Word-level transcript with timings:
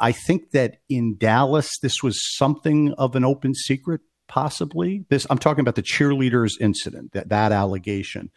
I 0.00 0.12
think 0.12 0.52
that 0.52 0.78
in 0.88 1.16
Dallas, 1.18 1.78
this 1.78 2.02
was 2.02 2.18
something 2.36 2.94
of 2.94 3.14
an 3.14 3.24
open 3.24 3.54
secret. 3.54 4.00
Possibly 4.28 5.04
this. 5.10 5.26
I'm 5.28 5.38
talking 5.38 5.60
about 5.60 5.74
the 5.74 5.82
cheerleaders 5.82 6.52
incident, 6.60 7.12
that 7.12 7.28
that 7.30 7.52
allegation, 7.52 8.30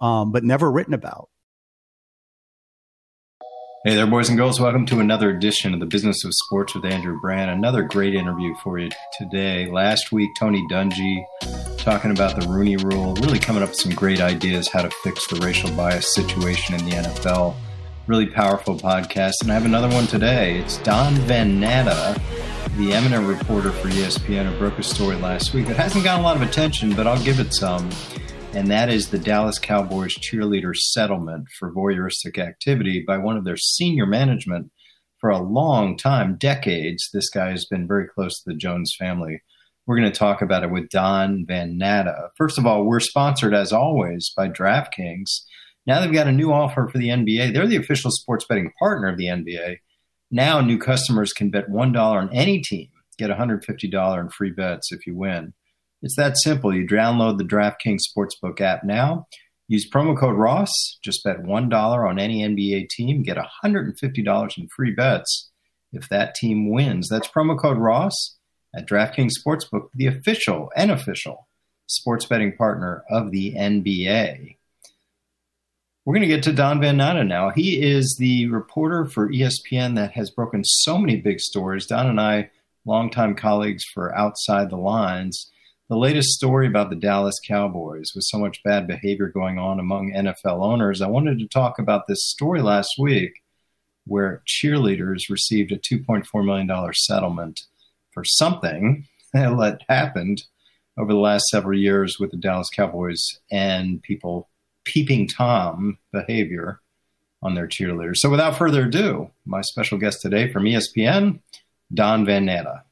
um, 0.00 0.30
but 0.32 0.44
never 0.44 0.70
written 0.70 0.94
about. 0.94 1.28
Hey 3.84 3.96
there, 3.96 4.06
boys 4.06 4.28
and 4.28 4.38
girls. 4.38 4.60
Welcome 4.60 4.86
to 4.86 5.00
another 5.00 5.30
edition 5.30 5.74
of 5.74 5.80
the 5.80 5.86
Business 5.86 6.24
of 6.24 6.32
Sports 6.34 6.74
with 6.74 6.84
Andrew 6.84 7.18
Brandt. 7.20 7.50
Another 7.50 7.82
great 7.82 8.14
interview 8.14 8.54
for 8.62 8.78
you 8.78 8.90
today. 9.18 9.68
Last 9.70 10.12
week, 10.12 10.30
Tony 10.38 10.64
Dungy 10.70 11.24
talking 11.78 12.12
about 12.12 12.38
the 12.40 12.46
Rooney 12.46 12.76
Rule, 12.76 13.14
really 13.14 13.38
coming 13.38 13.62
up 13.62 13.70
with 13.70 13.78
some 13.78 13.92
great 13.92 14.20
ideas 14.20 14.68
how 14.68 14.82
to 14.82 14.90
fix 15.02 15.26
the 15.26 15.40
racial 15.40 15.70
bias 15.72 16.14
situation 16.14 16.76
in 16.76 16.84
the 16.84 16.92
NFL. 16.92 17.56
Really 18.10 18.26
powerful 18.26 18.76
podcast. 18.76 19.34
And 19.42 19.52
I 19.52 19.54
have 19.54 19.64
another 19.64 19.88
one 19.88 20.08
today. 20.08 20.58
It's 20.58 20.78
Don 20.78 21.14
Van 21.14 21.60
Natta, 21.60 22.20
the 22.76 22.92
eminent 22.92 23.24
reporter 23.28 23.70
for 23.70 23.86
ESPN, 23.86 24.50
who 24.50 24.58
broke 24.58 24.80
a 24.80 24.82
story 24.82 25.14
last 25.14 25.54
week 25.54 25.68
that 25.68 25.76
hasn't 25.76 26.02
gotten 26.02 26.18
a 26.18 26.24
lot 26.24 26.34
of 26.34 26.42
attention, 26.42 26.92
but 26.92 27.06
I'll 27.06 27.22
give 27.22 27.38
it 27.38 27.54
some 27.54 27.88
and 28.52 28.68
that 28.68 28.88
is 28.90 29.10
the 29.10 29.18
Dallas 29.20 29.60
Cowboys 29.60 30.16
cheerleader 30.16 30.74
settlement 30.74 31.46
for 31.56 31.72
voyeuristic 31.72 32.36
activity 32.36 33.04
by 33.06 33.16
one 33.16 33.36
of 33.36 33.44
their 33.44 33.56
senior 33.56 34.06
management 34.06 34.72
for 35.20 35.30
a 35.30 35.38
long 35.38 35.96
time, 35.96 36.36
decades. 36.36 37.10
This 37.12 37.30
guy 37.30 37.50
has 37.50 37.64
been 37.64 37.86
very 37.86 38.08
close 38.08 38.42
to 38.42 38.50
the 38.50 38.56
Jones 38.56 38.92
family. 38.98 39.40
We're 39.86 39.98
going 40.00 40.10
to 40.10 40.18
talk 40.18 40.42
about 40.42 40.64
it 40.64 40.72
with 40.72 40.88
Don 40.88 41.44
Van 41.46 41.78
Natta. 41.78 42.30
First 42.36 42.58
of 42.58 42.66
all, 42.66 42.82
we're 42.82 42.98
sponsored 42.98 43.54
as 43.54 43.72
always 43.72 44.32
by 44.36 44.48
DraftKings. 44.48 45.42
Now 45.86 46.00
they've 46.00 46.12
got 46.12 46.28
a 46.28 46.32
new 46.32 46.52
offer 46.52 46.88
for 46.88 46.98
the 46.98 47.08
NBA. 47.08 47.52
They're 47.52 47.66
the 47.66 47.76
official 47.76 48.10
sports 48.10 48.44
betting 48.48 48.72
partner 48.78 49.08
of 49.08 49.16
the 49.16 49.26
NBA. 49.26 49.78
Now 50.30 50.60
new 50.60 50.78
customers 50.78 51.32
can 51.32 51.50
bet 51.50 51.68
$1 51.68 51.96
on 51.96 52.32
any 52.32 52.60
team, 52.60 52.88
get 53.18 53.30
$150 53.30 54.20
in 54.20 54.28
free 54.28 54.50
bets 54.50 54.92
if 54.92 55.06
you 55.06 55.16
win. 55.16 55.54
It's 56.02 56.16
that 56.16 56.38
simple. 56.38 56.74
You 56.74 56.86
download 56.86 57.38
the 57.38 57.44
DraftKings 57.44 58.00
Sportsbook 58.16 58.60
app 58.60 58.84
now. 58.84 59.26
Use 59.68 59.88
promo 59.88 60.18
code 60.18 60.36
Ross. 60.36 60.72
Just 61.04 61.22
bet 61.24 61.42
$1 61.42 62.08
on 62.08 62.18
any 62.18 62.42
NBA 62.42 62.88
team. 62.88 63.22
Get 63.22 63.36
$150 63.36 64.58
in 64.58 64.68
free 64.68 64.92
bets 64.92 65.50
if 65.92 66.08
that 66.08 66.34
team 66.34 66.70
wins. 66.70 67.08
That's 67.08 67.28
promo 67.28 67.58
code 67.58 67.78
Ross 67.78 68.36
at 68.74 68.88
DraftKings 68.88 69.32
Sportsbook, 69.44 69.88
the 69.94 70.06
official 70.06 70.70
and 70.76 70.90
official 70.90 71.48
sports 71.86 72.24
betting 72.26 72.56
partner 72.56 73.04
of 73.10 73.30
the 73.30 73.54
NBA. 73.54 74.56
We're 76.10 76.16
going 76.16 76.28
to 76.28 76.34
get 76.34 76.42
to 76.42 76.52
Don 76.52 76.80
Van 76.80 76.96
Natta 76.96 77.22
now. 77.22 77.50
He 77.50 77.80
is 77.80 78.16
the 78.18 78.48
reporter 78.48 79.04
for 79.04 79.30
ESPN 79.30 79.94
that 79.94 80.10
has 80.10 80.28
broken 80.28 80.64
so 80.64 80.98
many 80.98 81.14
big 81.14 81.38
stories. 81.38 81.86
Don 81.86 82.08
and 82.08 82.20
I, 82.20 82.50
longtime 82.84 83.36
colleagues 83.36 83.84
for 83.84 84.12
Outside 84.18 84.70
the 84.70 84.76
Lines, 84.76 85.52
the 85.88 85.96
latest 85.96 86.30
story 86.30 86.66
about 86.66 86.90
the 86.90 86.96
Dallas 86.96 87.38
Cowboys 87.46 88.10
with 88.12 88.24
so 88.24 88.38
much 88.40 88.60
bad 88.64 88.88
behavior 88.88 89.28
going 89.28 89.60
on 89.60 89.78
among 89.78 90.12
NFL 90.12 90.60
owners, 90.60 91.00
I 91.00 91.06
wanted 91.06 91.38
to 91.38 91.46
talk 91.46 91.78
about 91.78 92.08
this 92.08 92.28
story 92.28 92.60
last 92.60 92.96
week 92.98 93.30
where 94.04 94.42
cheerleaders 94.48 95.30
received 95.30 95.70
a 95.70 95.78
$2.4 95.78 96.44
million 96.44 96.92
settlement 96.92 97.60
for 98.10 98.24
something 98.24 99.06
that 99.32 99.82
happened 99.88 100.42
over 100.98 101.12
the 101.12 101.20
last 101.20 101.46
several 101.50 101.78
years 101.78 102.16
with 102.18 102.32
the 102.32 102.36
Dallas 102.36 102.68
Cowboys 102.68 103.24
and 103.52 104.02
people 104.02 104.48
peeping 104.92 105.28
Tom 105.28 105.98
behavior 106.12 106.80
on 107.42 107.54
their 107.54 107.68
cheerleaders. 107.68 108.16
So 108.16 108.28
without 108.28 108.58
further 108.58 108.86
ado, 108.86 109.30
my 109.46 109.60
special 109.60 109.98
guest 109.98 110.20
today 110.20 110.52
from 110.52 110.64
ESPN, 110.64 111.40
Don 111.94 112.26
Van 112.26 112.44
Natta. 112.44 112.82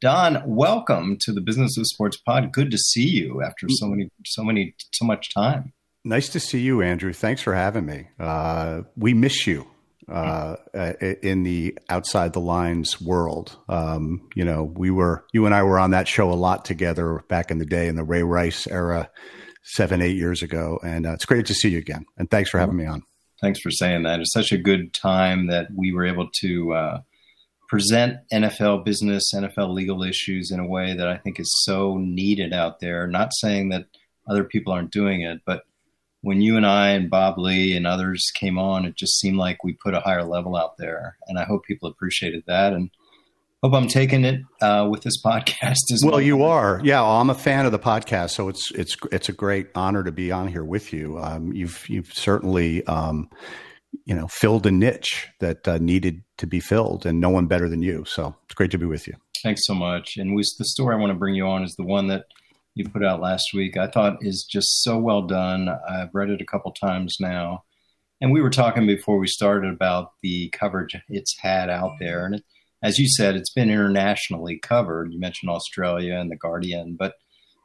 Don, 0.00 0.42
welcome 0.46 1.18
to 1.20 1.32
the 1.32 1.42
Business 1.42 1.76
of 1.76 1.86
Sports 1.86 2.16
Pod. 2.16 2.52
Good 2.52 2.70
to 2.70 2.78
see 2.78 3.06
you 3.06 3.42
after 3.42 3.66
so 3.68 3.86
many, 3.86 4.08
so 4.24 4.42
many, 4.42 4.74
so 4.94 5.04
much 5.04 5.32
time. 5.34 5.74
Nice 6.04 6.30
to 6.30 6.40
see 6.40 6.60
you, 6.60 6.80
Andrew. 6.80 7.12
Thanks 7.12 7.42
for 7.42 7.54
having 7.54 7.84
me. 7.84 8.08
Uh, 8.18 8.82
we 8.96 9.12
miss 9.12 9.46
you 9.46 9.66
uh, 10.10 10.56
in 11.22 11.42
the 11.42 11.78
outside 11.88 12.32
the 12.32 12.40
lines 12.40 13.00
world. 13.00 13.56
Um, 13.68 14.28
you 14.34 14.44
know, 14.44 14.64
we 14.64 14.90
were 14.90 15.24
you 15.32 15.44
and 15.44 15.54
I 15.54 15.62
were 15.62 15.78
on 15.78 15.90
that 15.90 16.08
show 16.08 16.32
a 16.32 16.34
lot 16.34 16.64
together 16.64 17.22
back 17.28 17.50
in 17.50 17.58
the 17.58 17.66
day 17.66 17.88
in 17.88 17.94
the 17.94 18.04
Ray 18.04 18.22
Rice 18.22 18.66
era, 18.66 19.10
seven, 19.62 20.02
eight 20.02 20.16
years 20.16 20.42
ago, 20.42 20.78
and 20.84 21.06
uh, 21.06 21.12
it's 21.12 21.24
great 21.24 21.46
to 21.46 21.54
see 21.54 21.70
you 21.70 21.78
again. 21.78 22.04
And 22.16 22.30
thanks 22.30 22.50
for 22.50 22.58
having 22.58 22.76
me 22.76 22.86
on. 22.86 23.02
Thanks 23.40 23.60
for 23.60 23.70
saying 23.70 24.04
that. 24.04 24.20
It's 24.20 24.32
such 24.32 24.52
a 24.52 24.58
good 24.58 24.94
time 24.94 25.48
that 25.48 25.68
we 25.74 25.92
were 25.92 26.06
able 26.06 26.28
to 26.40 26.72
uh, 26.72 27.00
present 27.68 28.18
NFL 28.32 28.84
business, 28.84 29.32
NFL 29.34 29.72
legal 29.72 30.02
issues 30.02 30.50
in 30.50 30.60
a 30.60 30.66
way 30.66 30.94
that 30.94 31.08
I 31.08 31.16
think 31.16 31.40
is 31.40 31.50
so 31.64 31.96
needed 31.98 32.52
out 32.52 32.80
there. 32.80 33.06
Not 33.06 33.32
saying 33.34 33.70
that 33.70 33.86
other 34.28 34.44
people 34.44 34.72
aren't 34.72 34.92
doing 34.92 35.22
it, 35.22 35.40
but 35.44 35.64
when 36.20 36.40
you 36.40 36.56
and 36.56 36.64
I 36.64 36.90
and 36.90 37.10
Bob 37.10 37.38
Ley 37.38 37.72
and 37.72 37.86
others 37.86 38.30
came 38.34 38.58
on, 38.58 38.84
it 38.84 38.94
just 38.94 39.18
seemed 39.18 39.38
like 39.38 39.64
we 39.64 39.72
put 39.72 39.94
a 39.94 40.00
higher 40.00 40.22
level 40.22 40.56
out 40.56 40.76
there. 40.78 41.16
And 41.26 41.38
I 41.38 41.44
hope 41.44 41.64
people 41.64 41.88
appreciated 41.88 42.44
that. 42.46 42.72
And 42.72 42.90
hope 43.62 43.74
I'm 43.74 43.88
taking 43.88 44.24
it 44.24 44.40
uh, 44.60 44.88
with 44.90 45.02
this 45.02 45.22
podcast 45.24 45.92
as 45.92 46.02
well. 46.02 46.12
Well, 46.12 46.20
you 46.20 46.42
are. 46.42 46.80
Yeah, 46.82 47.00
well, 47.00 47.20
I'm 47.20 47.30
a 47.30 47.34
fan 47.34 47.66
of 47.66 47.72
the 47.72 47.78
podcast, 47.78 48.30
so 48.30 48.48
it's 48.48 48.70
it's 48.72 48.96
it's 49.10 49.28
a 49.28 49.32
great 49.32 49.68
honor 49.74 50.04
to 50.04 50.12
be 50.12 50.32
on 50.32 50.48
here 50.48 50.64
with 50.64 50.92
you. 50.92 51.18
Um, 51.18 51.52
you've 51.52 51.88
you've 51.88 52.12
certainly 52.12 52.84
um, 52.86 53.30
you 54.04 54.14
know 54.14 54.26
filled 54.28 54.66
a 54.66 54.70
niche 54.70 55.28
that 55.40 55.66
uh, 55.68 55.78
needed 55.78 56.22
to 56.38 56.46
be 56.46 56.60
filled, 56.60 57.06
and 57.06 57.20
no 57.20 57.30
one 57.30 57.46
better 57.46 57.68
than 57.68 57.82
you. 57.82 58.04
So 58.06 58.34
it's 58.44 58.54
great 58.54 58.70
to 58.72 58.78
be 58.78 58.86
with 58.86 59.06
you. 59.06 59.14
Thanks 59.42 59.62
so 59.64 59.74
much. 59.74 60.16
And 60.16 60.36
we, 60.36 60.42
the 60.58 60.64
story 60.64 60.94
I 60.94 60.98
want 60.98 61.10
to 61.10 61.18
bring 61.18 61.34
you 61.34 61.46
on 61.46 61.64
is 61.64 61.74
the 61.76 61.84
one 61.84 62.06
that 62.08 62.26
you 62.74 62.88
put 62.88 63.04
out 63.04 63.20
last 63.20 63.52
week. 63.52 63.76
I 63.76 63.88
thought 63.88 64.18
is 64.20 64.46
just 64.48 64.82
so 64.82 64.98
well 64.98 65.22
done. 65.22 65.68
I've 65.68 66.14
read 66.14 66.30
it 66.30 66.40
a 66.40 66.46
couple 66.46 66.72
times 66.72 67.16
now, 67.20 67.64
and 68.20 68.32
we 68.32 68.40
were 68.40 68.50
talking 68.50 68.86
before 68.86 69.18
we 69.18 69.26
started 69.26 69.72
about 69.72 70.12
the 70.22 70.48
coverage 70.50 70.96
it's 71.08 71.36
had 71.40 71.70
out 71.70 71.92
there, 72.00 72.24
and 72.24 72.36
it, 72.36 72.44
as 72.82 72.98
you 72.98 73.08
said, 73.08 73.36
it's 73.36 73.52
been 73.52 73.70
internationally 73.70 74.58
covered. 74.58 75.12
You 75.12 75.20
mentioned 75.20 75.50
Australia 75.50 76.16
and 76.16 76.30
the 76.30 76.36
Guardian, 76.36 76.96
but 76.98 77.14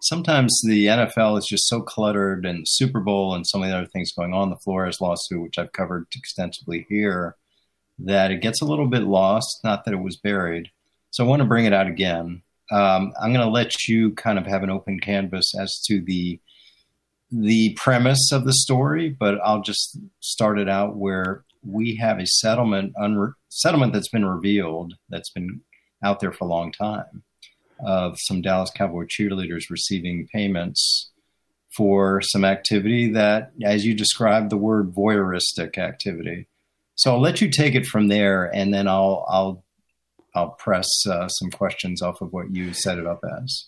sometimes 0.01 0.59
the 0.63 0.87
NFL 0.87 1.39
is 1.39 1.47
just 1.49 1.67
so 1.67 1.81
cluttered 1.81 2.45
and 2.45 2.67
Super 2.67 2.99
Bowl 2.99 3.33
and 3.33 3.45
some 3.45 3.63
of 3.63 3.69
the 3.69 3.75
other 3.75 3.87
things 3.87 4.11
going 4.11 4.33
on, 4.33 4.49
the 4.49 4.57
Flores 4.57 5.01
lawsuit, 5.01 5.41
which 5.41 5.57
I've 5.57 5.71
covered 5.71 6.07
extensively 6.15 6.85
here, 6.87 7.35
that 7.99 8.31
it 8.31 8.41
gets 8.41 8.61
a 8.61 8.65
little 8.65 8.87
bit 8.87 9.03
lost. 9.03 9.61
Not 9.63 9.85
that 9.85 9.93
it 9.93 10.01
was 10.01 10.17
buried. 10.17 10.69
So 11.09 11.25
I 11.25 11.27
want 11.27 11.41
to 11.41 11.47
bring 11.47 11.65
it 11.65 11.73
out 11.73 11.87
again. 11.87 12.43
Um, 12.71 13.13
I'm 13.19 13.33
going 13.33 13.45
to 13.45 13.51
let 13.51 13.87
you 13.87 14.11
kind 14.11 14.37
of 14.37 14.45
have 14.45 14.61
an 14.61 14.69
open 14.69 14.99
canvas 14.99 15.53
as 15.59 15.81
to 15.87 16.01
the 16.01 16.39
the 17.29 17.73
premise 17.75 18.31
of 18.31 18.45
the 18.45 18.53
story, 18.53 19.09
but 19.09 19.37
I'll 19.43 19.61
just 19.61 19.99
start 20.21 20.59
it 20.59 20.69
out 20.69 20.95
where 20.95 21.43
we 21.67 21.95
have 21.95 22.19
a 22.19 22.25
settlement 22.25 22.93
unre- 22.99 23.33
settlement 23.49 23.93
that's 23.93 24.09
been 24.09 24.25
revealed 24.25 24.93
that's 25.09 25.31
been 25.31 25.61
out 26.03 26.19
there 26.19 26.31
for 26.31 26.45
a 26.45 26.47
long 26.47 26.71
time 26.71 27.23
of 27.85 28.15
some 28.19 28.41
Dallas 28.41 28.71
Cowboy 28.71 29.05
cheerleaders 29.05 29.69
receiving 29.69 30.27
payments 30.33 31.11
for 31.75 32.21
some 32.21 32.43
activity 32.43 33.11
that, 33.11 33.51
as 33.63 33.85
you 33.85 33.93
described, 33.93 34.49
the 34.49 34.57
word 34.57 34.93
voyeuristic 34.93 35.77
activity. 35.77 36.47
So 36.95 37.13
I'll 37.13 37.21
let 37.21 37.41
you 37.41 37.51
take 37.51 37.75
it 37.75 37.85
from 37.85 38.07
there, 38.07 38.45
and 38.45 38.73
then 38.73 38.87
I'll 38.87 39.25
I'll 39.29 39.63
I'll 40.33 40.49
press 40.51 40.87
uh, 41.07 41.27
some 41.27 41.51
questions 41.51 42.01
off 42.01 42.21
of 42.21 42.33
what 42.33 42.51
you 42.51 42.73
set 42.73 42.97
it 42.97 43.05
up 43.05 43.23
as. 43.43 43.67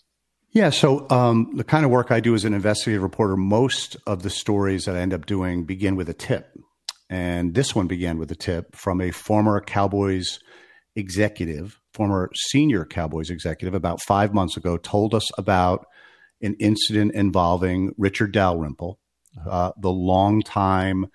Yeah, 0.52 0.70
so 0.70 1.08
um, 1.10 1.52
the 1.54 1.62
kind 1.62 1.84
of 1.84 1.92
work 1.92 2.10
I 2.10 2.18
do 2.18 2.34
as 2.34 2.44
an 2.44 2.54
investigative 2.54 3.04
reporter, 3.04 3.36
most 3.36 3.96
of 4.04 4.24
the 4.24 4.30
stories 4.30 4.84
that 4.86 4.96
I 4.96 5.00
end 5.00 5.14
up 5.14 5.26
doing 5.26 5.64
begin 5.64 5.94
with 5.94 6.08
a 6.08 6.14
tip. 6.14 6.58
And 7.10 7.54
this 7.54 7.74
one 7.74 7.88
began 7.88 8.16
with 8.16 8.30
a 8.30 8.36
tip 8.36 8.74
from 8.74 9.02
a 9.02 9.10
former 9.10 9.60
Cowboys 9.60 10.38
executive 10.96 11.80
former 11.92 12.30
senior 12.34 12.84
Cowboys 12.84 13.30
executive, 13.30 13.74
about 13.74 14.00
five 14.02 14.32
months 14.32 14.56
ago, 14.56 14.76
told 14.76 15.14
us 15.14 15.28
about 15.36 15.86
an 16.42 16.54
incident 16.58 17.14
involving 17.14 17.92
Richard 17.98 18.32
Dalrymple, 18.32 18.98
uh, 19.48 19.72
the 19.80 19.90
longtime 19.90 21.06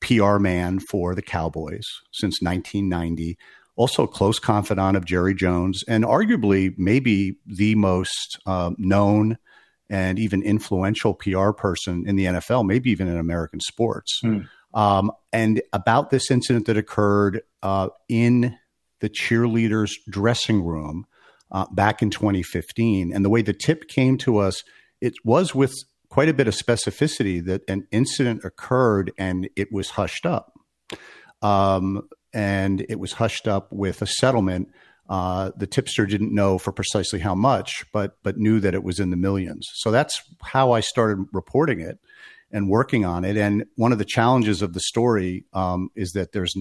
PR 0.00 0.38
man 0.38 0.80
for 0.80 1.14
the 1.14 1.22
Cowboys 1.22 1.86
since 2.12 2.40
1990, 2.40 3.36
also 3.76 4.04
a 4.04 4.08
close 4.08 4.38
confidant 4.38 4.96
of 4.96 5.04
Jerry 5.04 5.34
Jones, 5.34 5.82
and 5.86 6.04
arguably 6.04 6.72
maybe 6.76 7.36
the 7.46 7.74
most 7.74 8.38
uh, 8.46 8.70
known 8.78 9.38
and 9.90 10.18
even 10.18 10.42
influential 10.42 11.12
PR 11.12 11.50
person 11.50 12.04
in 12.06 12.16
the 12.16 12.24
NFL, 12.24 12.66
maybe 12.66 12.90
even 12.90 13.08
in 13.08 13.18
American 13.18 13.60
sports. 13.60 14.20
Hmm. 14.22 14.40
Um, 14.74 15.12
and 15.32 15.62
about 15.72 16.10
this 16.10 16.30
incident 16.30 16.66
that 16.66 16.76
occurred 16.76 17.42
uh, 17.62 17.88
in 18.08 18.58
the 19.00 19.10
cheerleaders' 19.10 19.92
dressing 20.08 20.64
room 20.64 21.06
uh, 21.50 21.66
back 21.72 22.02
in 22.02 22.10
2015. 22.10 23.12
And 23.12 23.24
the 23.24 23.30
way 23.30 23.42
the 23.42 23.52
tip 23.52 23.88
came 23.88 24.16
to 24.18 24.38
us, 24.38 24.62
it 25.00 25.14
was 25.24 25.54
with 25.54 25.74
quite 26.08 26.28
a 26.28 26.34
bit 26.34 26.48
of 26.48 26.54
specificity 26.54 27.44
that 27.44 27.62
an 27.68 27.86
incident 27.90 28.44
occurred 28.44 29.12
and 29.18 29.48
it 29.56 29.72
was 29.72 29.90
hushed 29.90 30.26
up. 30.26 30.52
Um, 31.42 32.08
and 32.32 32.84
it 32.88 32.98
was 32.98 33.14
hushed 33.14 33.48
up 33.48 33.72
with 33.72 34.00
a 34.02 34.06
settlement. 34.06 34.68
Uh, 35.08 35.50
the 35.56 35.66
tipster 35.66 36.06
didn't 36.06 36.34
know 36.34 36.58
for 36.58 36.72
precisely 36.72 37.18
how 37.18 37.34
much, 37.34 37.84
but 37.92 38.16
but 38.22 38.38
knew 38.38 38.60
that 38.60 38.74
it 38.74 38.84
was 38.84 39.00
in 39.00 39.10
the 39.10 39.16
millions. 39.16 39.68
So 39.74 39.90
that's 39.90 40.22
how 40.42 40.72
I 40.72 40.80
started 40.80 41.26
reporting 41.32 41.80
it 41.80 41.98
and 42.52 42.68
working 42.68 43.04
on 43.04 43.24
it. 43.24 43.36
And 43.36 43.64
one 43.76 43.92
of 43.92 43.98
the 43.98 44.04
challenges 44.04 44.62
of 44.62 44.74
the 44.74 44.80
story 44.80 45.44
um, 45.52 45.88
is 45.96 46.12
that 46.12 46.32
there's 46.32 46.54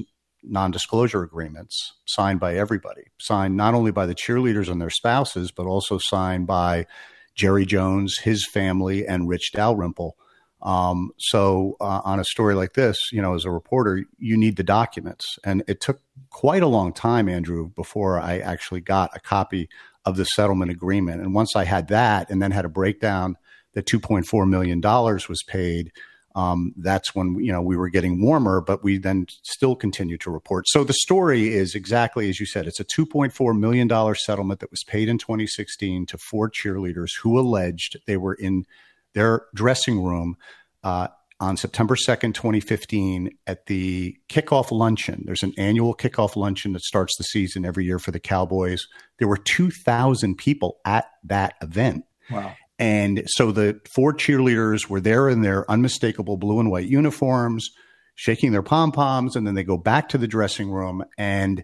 non-disclosure 0.43 1.21
agreements 1.21 1.93
signed 2.05 2.39
by 2.39 2.55
everybody, 2.55 3.03
signed 3.19 3.55
not 3.55 3.73
only 3.73 3.91
by 3.91 4.05
the 4.05 4.15
cheerleaders 4.15 4.69
and 4.69 4.81
their 4.81 4.89
spouses, 4.89 5.51
but 5.51 5.67
also 5.67 5.99
signed 5.99 6.47
by 6.47 6.88
Jerry 7.35 7.65
Jones, 7.65 8.17
his 8.17 8.47
family, 8.51 9.05
and 9.05 9.29
Rich 9.29 9.51
Dalrymple. 9.53 10.15
Um, 10.61 11.11
so 11.17 11.75
uh, 11.79 12.01
on 12.03 12.19
a 12.19 12.25
story 12.25 12.55
like 12.55 12.73
this, 12.73 12.97
you 13.11 13.21
know, 13.21 13.33
as 13.33 13.45
a 13.45 13.51
reporter, 13.51 14.03
you 14.17 14.38
need 14.38 14.57
the 14.57 14.63
documents, 14.63 15.25
and 15.43 15.63
it 15.67 15.81
took 15.81 16.01
quite 16.29 16.63
a 16.63 16.67
long 16.67 16.93
time, 16.93 17.27
Andrew, 17.27 17.71
before 17.75 18.19
I 18.19 18.39
actually 18.39 18.81
got 18.81 19.15
a 19.15 19.19
copy 19.19 19.69
of 20.05 20.17
the 20.17 20.25
settlement 20.25 20.71
agreement. 20.71 21.21
And 21.21 21.33
once 21.33 21.55
I 21.55 21.63
had 21.63 21.88
that, 21.88 22.29
and 22.29 22.41
then 22.41 22.51
had 22.51 22.65
a 22.65 22.69
breakdown 22.69 23.38
that 23.73 23.85
2.4 23.85 24.50
million 24.50 24.81
dollars 24.81 25.27
was 25.29 25.44
paid 25.44 25.91
um, 26.35 26.73
that's 26.77 27.13
when 27.13 27.35
you 27.44 27.51
know 27.51 27.62
we 27.62 27.75
were 27.75 27.89
getting 27.89 28.21
warmer, 28.21 28.62
but 28.62 28.83
we 28.83 28.97
then 28.97 29.25
still 29.44 29.75
continue 29.75 30.18
to 30.19 30.31
report. 30.31 30.65
So 30.68 30.83
the 30.83 30.94
story 30.94 31.53
is 31.53 31.75
exactly 31.75 32.29
as 32.29 32.39
you 32.39 32.45
said. 32.45 32.68
It's 32.68 32.79
a 32.79 32.85
2.4 32.85 33.57
million 33.57 33.88
dollar 33.88 34.15
settlement 34.15 34.59
that 34.62 34.71
was 34.71 34.83
paid 34.83 35.09
in 35.09 35.18
2016 35.18 36.06
to 36.07 36.18
four 36.18 36.50
cheerleaders 36.50 37.09
who 37.21 37.38
alleged 37.38 37.97
they 38.07 38.18
were 38.18 38.33
in 38.33 38.65
their 39.13 39.44
dressing 39.53 40.01
room 40.01 40.38
uh, 40.83 41.09
on 41.41 41.57
September 41.57 41.95
2nd, 41.95 42.33
2015, 42.33 43.31
at 43.45 43.65
the 43.65 44.15
kickoff 44.29 44.71
luncheon. 44.71 45.24
There's 45.25 45.44
an 45.44 45.53
annual 45.57 45.94
kickoff 45.94 46.38
luncheon 46.38 46.71
that 46.74 46.83
starts 46.83 47.17
the 47.17 47.24
season 47.25 47.65
every 47.65 47.83
year 47.83 48.00
for 48.00 48.12
the 48.12 48.19
Cowboys. 48.19 48.85
There 49.19 49.27
were 49.27 49.38
2,000 49.38 50.38
people 50.38 50.77
at 50.85 51.07
that 51.25 51.56
event. 51.62 52.06
Wow. 52.29 52.53
And 52.81 53.21
so 53.27 53.51
the 53.51 53.79
four 53.93 54.11
cheerleaders 54.11 54.89
were 54.89 54.99
there 54.99 55.29
in 55.29 55.43
their 55.43 55.69
unmistakable 55.69 56.35
blue 56.35 56.59
and 56.59 56.71
white 56.71 56.87
uniforms, 56.87 57.69
shaking 58.15 58.51
their 58.51 58.63
pom 58.63 58.91
poms, 58.91 59.35
and 59.35 59.45
then 59.45 59.53
they 59.53 59.63
go 59.63 59.77
back 59.77 60.09
to 60.09 60.17
the 60.17 60.27
dressing 60.27 60.71
room 60.71 61.03
and 61.15 61.63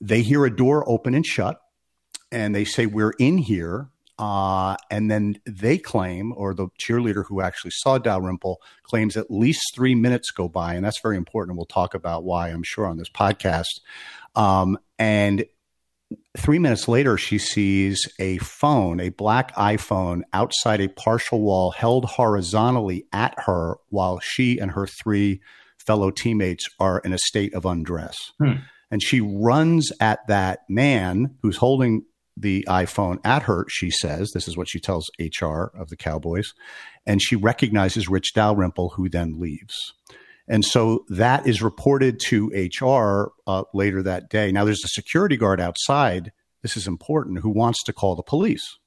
they 0.00 0.22
hear 0.22 0.44
a 0.44 0.54
door 0.54 0.84
open 0.88 1.14
and 1.14 1.24
shut, 1.24 1.60
and 2.32 2.52
they 2.52 2.64
say, 2.64 2.86
"We're 2.86 3.14
in 3.20 3.38
here." 3.38 3.90
Uh, 4.18 4.76
and 4.90 5.10
then 5.10 5.36
they 5.46 5.78
claim, 5.78 6.32
or 6.36 6.52
the 6.52 6.68
cheerleader 6.80 7.24
who 7.28 7.42
actually 7.42 7.70
saw 7.72 7.98
Dalrymple 7.98 8.60
claims 8.82 9.16
at 9.16 9.30
least 9.30 9.60
three 9.74 9.94
minutes 9.94 10.30
go 10.32 10.48
by, 10.48 10.74
and 10.74 10.84
that's 10.84 11.00
very 11.00 11.16
important. 11.16 11.56
We'll 11.56 11.66
talk 11.66 11.94
about 11.94 12.24
why, 12.24 12.48
I'm 12.48 12.62
sure, 12.64 12.86
on 12.86 12.96
this 12.96 13.10
podcast. 13.10 13.80
Um, 14.34 14.78
and 14.98 15.44
Three 16.36 16.58
minutes 16.58 16.86
later, 16.86 17.16
she 17.16 17.38
sees 17.38 18.00
a 18.20 18.38
phone, 18.38 19.00
a 19.00 19.08
black 19.08 19.54
iPhone, 19.56 20.22
outside 20.32 20.80
a 20.80 20.88
partial 20.88 21.40
wall 21.40 21.72
held 21.72 22.04
horizontally 22.04 23.06
at 23.12 23.34
her 23.46 23.78
while 23.88 24.20
she 24.20 24.58
and 24.58 24.72
her 24.72 24.86
three 24.86 25.40
fellow 25.84 26.10
teammates 26.10 26.68
are 26.78 26.98
in 27.00 27.12
a 27.12 27.18
state 27.18 27.54
of 27.54 27.64
undress. 27.64 28.16
Hmm. 28.38 28.52
And 28.90 29.02
she 29.02 29.20
runs 29.20 29.90
at 30.00 30.20
that 30.28 30.60
man 30.68 31.36
who's 31.42 31.56
holding 31.56 32.04
the 32.36 32.64
iPhone 32.68 33.18
at 33.24 33.44
her, 33.44 33.64
she 33.68 33.90
says. 33.90 34.30
This 34.32 34.46
is 34.46 34.56
what 34.56 34.68
she 34.68 34.78
tells 34.78 35.08
HR 35.18 35.70
of 35.74 35.88
the 35.88 35.96
Cowboys. 35.96 36.52
And 37.06 37.22
she 37.22 37.34
recognizes 37.34 38.08
Rich 38.08 38.34
Dalrymple, 38.34 38.90
who 38.96 39.08
then 39.08 39.40
leaves. 39.40 39.74
And 40.48 40.64
so 40.64 41.04
that 41.08 41.46
is 41.46 41.62
reported 41.62 42.20
to 42.26 42.48
HR 42.54 43.32
uh, 43.46 43.64
later 43.74 44.02
that 44.02 44.30
day. 44.30 44.52
Now, 44.52 44.64
there's 44.64 44.84
a 44.84 44.88
security 44.88 45.36
guard 45.36 45.60
outside. 45.60 46.32
This 46.62 46.76
is 46.76 46.86
important, 46.86 47.40
who 47.40 47.50
wants 47.50 47.82
to 47.84 47.92
call 47.92 48.14
the 48.14 48.22
police, 48.22 48.78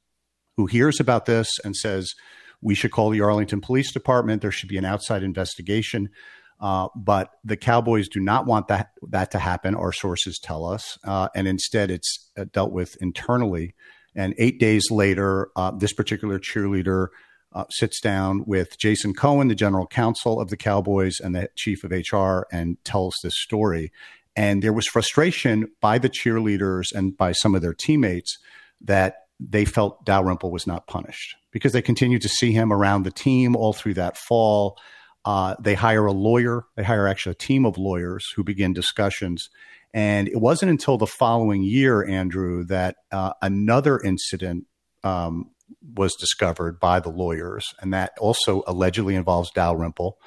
who 0.58 0.66
hears 0.68 1.00
about 1.00 1.26
this 1.26 1.50
and 1.64 1.76
says, 1.76 2.14
we 2.62 2.76
should 2.76 2.92
call 2.92 3.10
the 3.10 3.22
Arlington 3.22 3.62
Police 3.62 3.92
Department. 3.92 4.42
There 4.42 4.52
should 4.52 4.70
be 4.70 4.78
an 4.78 4.86
outside 4.86 5.24
investigation. 5.24 6.10
Uh, 6.60 6.90
but 6.96 7.30
the 7.44 7.56
Cowboys 7.56 8.10
do 8.10 8.20
not 8.20 8.46
want 8.46 8.68
that 8.68 8.90
that 9.10 9.32
to 9.32 9.40
happen. 9.40 9.76
Our 9.76 9.94
sources 9.94 10.40
tell 10.40 10.66
us, 10.66 10.98
uh, 11.06 11.30
and 11.34 11.48
instead 11.48 11.90
it's 11.90 12.30
uh, 12.38 12.46
dealt 12.52 12.74
with 12.74 12.98
internally. 13.00 13.76
And 14.14 14.34
eight 14.38 14.60
days 14.60 14.92
later, 14.92 15.50
uh, 15.56 15.72
this 15.72 15.94
particular 15.94 16.38
cheerleader 16.38 17.08
uh, 17.54 17.66
sits 17.70 18.00
down 18.00 18.44
with 18.46 18.78
Jason 18.78 19.14
Cohen, 19.14 19.48
the 19.48 19.56
general 19.56 19.88
counsel 19.88 20.40
of 20.40 20.50
the 20.50 20.58
Cowboys, 20.58 21.20
and 21.20 21.36
the 21.36 21.50
chief 21.56 21.84
of 21.84 21.92
HR, 21.92 22.46
and 22.52 22.84
tells 22.84 23.16
this 23.24 23.40
story. 23.42 23.92
And 24.36 24.62
there 24.62 24.74
was 24.74 24.88
frustration 24.88 25.68
by 25.82 25.98
the 25.98 26.10
cheerleaders 26.10 26.94
and 26.94 27.18
by 27.18 27.32
some 27.32 27.56
of 27.56 27.62
their 27.62 27.74
teammates 27.74 28.38
that 28.82 29.16
they 29.40 29.66
felt 29.66 30.06
Dalrymple 30.06 30.52
was 30.52 30.68
not 30.68 30.88
punished 30.88 31.36
because 31.52 31.72
they 31.72 31.82
continued 31.82 32.22
to 32.22 32.30
see 32.30 32.52
him 32.52 32.72
around 32.72 33.04
the 33.04 33.12
team 33.12 33.56
all 33.56 33.74
through 33.74 33.96
that 33.96 34.18
fall. 34.18 34.78
Uh, 35.26 35.56
they 35.60 35.74
hire 35.74 36.06
a 36.06 36.12
lawyer. 36.12 36.66
They 36.76 36.84
hire 36.84 37.08
actually 37.08 37.32
a 37.32 37.36
team 37.36 37.66
of 37.66 37.78
lawyers 37.78 38.26
who 38.36 38.44
begin 38.44 38.74
discussions. 38.74 39.50
And 39.94 40.28
it 40.28 40.40
wasn't 40.40 40.72
until 40.72 40.98
the 40.98 41.08
following 41.08 41.64
year, 41.64 42.06
Andrew, 42.06 42.64
that 42.66 42.96
uh, 43.12 43.34
another 43.42 44.00
incident 44.00 44.66
um, 45.04 45.52
was 45.96 46.16
discovered 46.16 46.80
by 46.80 47.00
the 47.00 47.10
lawyers, 47.10 47.74
and 47.82 47.94
that 47.94 48.14
also 48.20 48.64
allegedly 48.68 49.16
involves 49.16 49.52
Dalrymple, 49.52 50.18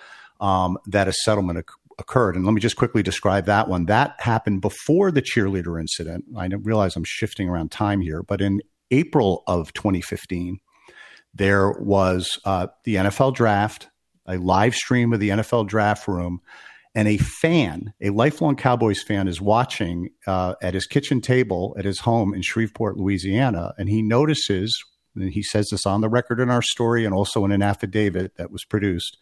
um, 0.40 0.78
that 0.86 1.08
a 1.08 1.12
settlement 1.12 1.60
oc- 1.60 1.72
occurred. 1.98 2.36
And 2.36 2.44
let 2.44 2.52
me 2.52 2.60
just 2.60 2.76
quickly 2.76 3.02
describe 3.02 3.46
that 3.46 3.68
one. 3.68 3.86
That 3.86 4.14
happened 4.18 4.60
before 4.60 5.10
the 5.10 5.22
cheerleader 5.22 5.80
incident. 5.80 6.24
I 6.36 6.46
realize 6.46 6.96
I'm 6.96 7.04
shifting 7.04 7.48
around 7.48 7.70
time 7.70 8.00
here, 8.00 8.22
but 8.22 8.40
in 8.40 8.60
April 8.90 9.42
of 9.46 9.72
2015, 9.72 10.58
there 11.34 11.70
was 11.72 12.38
uh, 12.44 12.66
the 12.84 12.96
NFL 12.96 13.34
draft, 13.34 13.88
a 14.26 14.36
live 14.36 14.74
stream 14.74 15.12
of 15.12 15.20
the 15.20 15.30
NFL 15.30 15.66
draft 15.66 16.06
room, 16.06 16.40
and 16.94 17.08
a 17.08 17.16
fan, 17.16 17.94
a 18.02 18.10
lifelong 18.10 18.54
Cowboys 18.54 19.02
fan, 19.02 19.26
is 19.26 19.40
watching 19.40 20.10
uh, 20.26 20.54
at 20.60 20.74
his 20.74 20.86
kitchen 20.86 21.20
table 21.20 21.74
at 21.78 21.86
his 21.86 22.00
home 22.00 22.34
in 22.34 22.42
Shreveport, 22.42 22.98
Louisiana, 22.98 23.72
and 23.78 23.88
he 23.88 24.02
notices 24.02 24.78
and 25.14 25.32
he 25.32 25.42
says 25.42 25.68
this 25.70 25.86
on 25.86 26.00
the 26.00 26.08
record 26.08 26.40
in 26.40 26.50
our 26.50 26.62
story 26.62 27.04
and 27.04 27.14
also 27.14 27.44
in 27.44 27.52
an 27.52 27.62
affidavit 27.62 28.36
that 28.36 28.50
was 28.50 28.64
produced. 28.64 29.18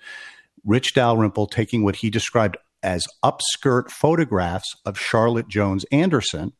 Rich 0.64 0.94
Dalrymple 0.94 1.46
taking 1.46 1.84
what 1.84 1.96
he 1.96 2.10
described 2.10 2.56
as 2.82 3.04
upskirt 3.24 3.90
photographs 3.90 4.74
of 4.84 4.98
Charlotte 4.98 5.48
Jones 5.48 5.84
Anderson, 5.90 6.52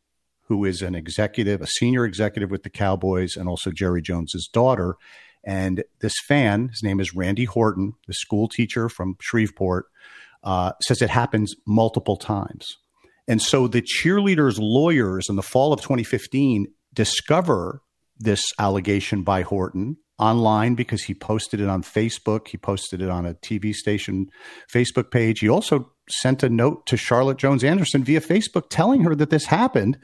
who 0.49 0.65
is 0.65 0.83
an 0.83 0.95
executive, 0.95 1.61
a 1.61 1.67
senior 1.67 2.05
executive 2.05 2.51
with 2.51 2.63
the 2.63 2.71
Cowboys, 2.71 3.37
and 3.37 3.49
also 3.49 3.71
Jerry 3.71 4.03
Jones's 4.03 4.49
daughter. 4.53 4.97
And 5.45 5.85
this 6.01 6.15
fan, 6.27 6.69
his 6.69 6.83
name 6.83 7.01
is 7.01 7.15
Randy 7.15 7.45
Horton, 7.45 7.95
the 8.07 8.15
school 8.15 8.49
teacher 8.49 8.89
from 8.89 9.17
Shreveport, 9.21 9.87
uh, 10.43 10.73
says 10.83 11.03
it 11.03 11.11
happens 11.11 11.55
multiple 11.67 12.17
times. 12.17 12.67
And 13.29 13.41
so 13.41 13.69
the 13.69 13.83
cheerleaders' 13.83 14.59
lawyers 14.59 15.29
in 15.29 15.37
the 15.37 15.43
fall 15.43 15.73
of 15.73 15.81
2015 15.81 16.67
discover 16.93 17.83
this 18.21 18.43
allegation 18.59 19.23
by 19.23 19.43
Horton 19.43 19.97
online 20.19 20.75
because 20.75 21.03
he 21.05 21.15
posted 21.15 21.61
it 21.61 21.69
on 21.69 21.83
Facebook. 21.83 22.49
He 22.49 22.59
posted 22.59 23.01
it 23.01 23.09
on 23.09 23.27
a 23.27 23.35
TV 23.35 23.75
station 23.75 24.31
Facebook 24.73 25.11
page. 25.11 25.41
He 25.41 25.49
also 25.49 25.91
sent 26.09 26.43
a 26.43 26.51
note 26.51 26.87
to 26.87 26.97
Charlotte 26.97 27.39
Jones 27.39 27.65
Anderson 27.65 28.05
via 28.05 28.21
Facebook 28.21 28.65
telling 28.69 29.03
her 29.03 29.15
that 29.15 29.31
this 29.31 29.47
happened. 29.47 29.99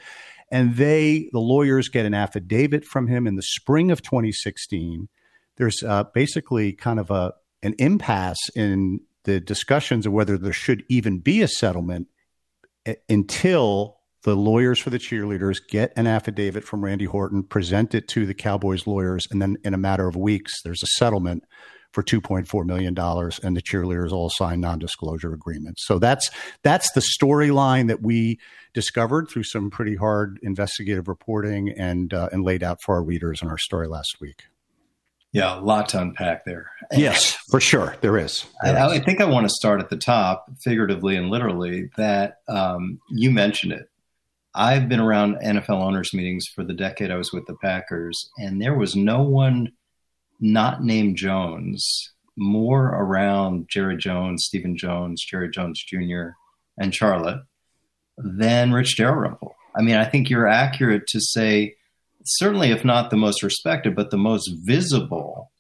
And 0.51 0.77
they, 0.77 1.29
the 1.33 1.41
lawyers, 1.41 1.89
get 1.89 2.07
an 2.07 2.15
affidavit 2.15 2.85
from 2.85 3.09
him 3.09 3.27
in 3.27 3.35
the 3.35 3.43
spring 3.43 3.91
of 3.91 4.01
2016. 4.01 5.09
There's 5.57 5.83
uh, 5.83 6.05
basically 6.15 6.73
kind 6.73 6.99
of 6.99 7.11
a 7.11 7.35
an 7.63 7.75
impasse 7.79 8.49
in 8.55 9.01
the 9.25 9.41
discussions 9.41 10.07
of 10.07 10.13
whether 10.13 10.39
there 10.39 10.53
should 10.53 10.85
even 10.89 11.19
be 11.19 11.43
a 11.43 11.49
settlement 11.49 12.07
eh, 12.85 12.95
until 13.09 13.96
the 14.27 14.37
lawyers 14.37 14.81
for 14.81 14.91
the 14.91 14.99
cheerleaders 14.99 15.59
get 15.69 15.93
an 15.95 16.09
affidavit 16.09 16.65
from 16.65 16.85
Randy 16.85 17.05
Horton, 17.05 17.45
present 17.45 17.95
it 17.95 18.09
to 18.09 18.27
the 18.27 18.35
Cowboys 18.35 18.85
lawyers, 18.85 19.25
and 19.31 19.41
then 19.41 19.57
in 19.63 19.73
a 19.73 19.79
matter 19.79 20.09
of 20.09 20.17
weeks, 20.17 20.53
there's 20.65 20.83
a 20.83 20.87
settlement 20.99 21.45
for 21.93 22.03
$2.4 22.03 22.67
million 22.67 22.89
and 22.99 23.57
the 23.57 23.63
cheerleaders 23.63 24.11
all 24.11 24.29
sign 24.29 24.61
non-disclosure 24.61 25.33
agreements. 25.33 25.87
So 25.87 26.01
that's 26.01 26.31
that's 26.65 26.91
the 26.93 27.01
storyline 27.01 27.87
that 27.87 28.03
we 28.03 28.41
discovered 28.75 29.29
through 29.31 29.45
some 29.45 29.71
pretty 29.71 29.95
hard 29.95 30.41
investigative 30.43 31.07
reporting 31.07 31.71
and 31.71 32.13
uh, 32.13 32.29
and 32.33 32.45
laid 32.45 32.65
out 32.65 32.83
for 32.83 32.97
our 32.97 33.05
readers 33.05 33.41
in 33.43 33.49
our 33.49 33.59
story 33.59 33.87
last 33.87 34.17
week. 34.21 34.43
Yeah, 35.33 35.59
a 35.59 35.61
lot 35.61 35.89
to 35.91 36.01
unpack 36.01 36.45
there. 36.45 36.71
Yes, 36.93 37.37
for 37.51 37.61
sure. 37.61 37.95
There 38.01 38.19
is. 38.19 38.45
There 38.63 38.77
I, 38.77 38.87
is. 38.87 38.93
I, 39.01 39.05
think 39.05 39.21
I 39.21 39.25
want 39.27 39.45
to 39.45 39.51
start 39.51 39.81
at 39.81 39.91
the 39.91 39.97
top, 39.97 40.47
figuratively 40.63 41.15
and 41.15 41.31
literally, 41.31 41.91
that 41.97 42.39
um, 42.49 43.01
you 43.11 43.31
mentioned 43.31 43.73
it. 43.73 43.89
I've 44.57 44.89
been 44.89 45.01
around 45.01 45.37
NFL 45.45 45.83
owners 45.83 46.15
meetings 46.15 46.47
for 46.55 46.65
the 46.65 46.73
decade 46.73 47.11
I 47.11 47.17
was 47.17 47.31
with 47.31 47.45
the 47.47 47.57
Packers, 47.57 48.31
and 48.39 48.61
there 48.61 48.75
was 48.75 48.97
no 48.97 49.23
one 49.23 49.73
not 50.41 50.83
named 50.83 51.17
Jones 51.17 52.13
more 52.39 52.87
around 52.87 53.69
Jerry 53.69 53.99
Jones, 53.99 54.45
Stephen 54.47 54.77
Jones, 54.77 55.23
Jerry 55.23 55.51
Jones 55.51 55.85
Jr., 55.87 56.31
and 56.79 56.95
Charlotte 56.95 57.43
than 58.17 58.73
Rich 58.73 58.97
Dalrymple. 58.97 59.55
I 59.79 59.83
mean, 59.83 59.97
I 59.97 60.07
think 60.07 60.31
you're 60.31 60.49
accurate 60.49 61.07
to 61.09 61.21
say, 61.21 61.75
certainly, 62.25 62.71
if 62.71 62.83
not 62.83 63.11
the 63.11 63.17
most 63.17 63.43
respected, 63.43 63.95
but 63.95 64.11
the 64.11 64.17
most 64.17 64.51
visible 64.65 65.53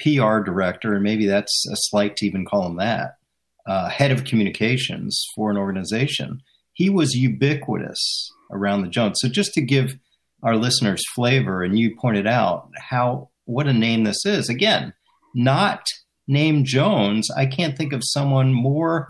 PR 0.00 0.40
director, 0.40 0.94
and 0.94 1.04
maybe 1.04 1.26
that's 1.26 1.64
a 1.70 1.76
slight 1.76 2.16
to 2.16 2.26
even 2.26 2.44
call 2.44 2.66
him 2.66 2.76
that, 2.78 3.18
uh, 3.66 3.88
head 3.88 4.10
of 4.10 4.24
communications 4.24 5.24
for 5.36 5.48
an 5.48 5.56
organization. 5.56 6.42
He 6.72 6.90
was 6.90 7.14
ubiquitous 7.14 8.30
around 8.50 8.82
the 8.82 8.88
Jones. 8.88 9.18
So 9.20 9.28
just 9.28 9.52
to 9.54 9.62
give 9.62 9.96
our 10.42 10.56
listeners 10.56 11.02
flavor, 11.14 11.62
and 11.62 11.78
you 11.78 11.96
pointed 11.96 12.26
out 12.26 12.70
how 12.76 13.30
what 13.44 13.66
a 13.66 13.72
name 13.72 14.04
this 14.04 14.24
is. 14.24 14.48
Again, 14.48 14.92
not 15.34 15.86
named 16.26 16.66
Jones. 16.66 17.30
I 17.30 17.46
can't 17.46 17.76
think 17.76 17.92
of 17.92 18.02
someone 18.04 18.52
more 18.52 19.08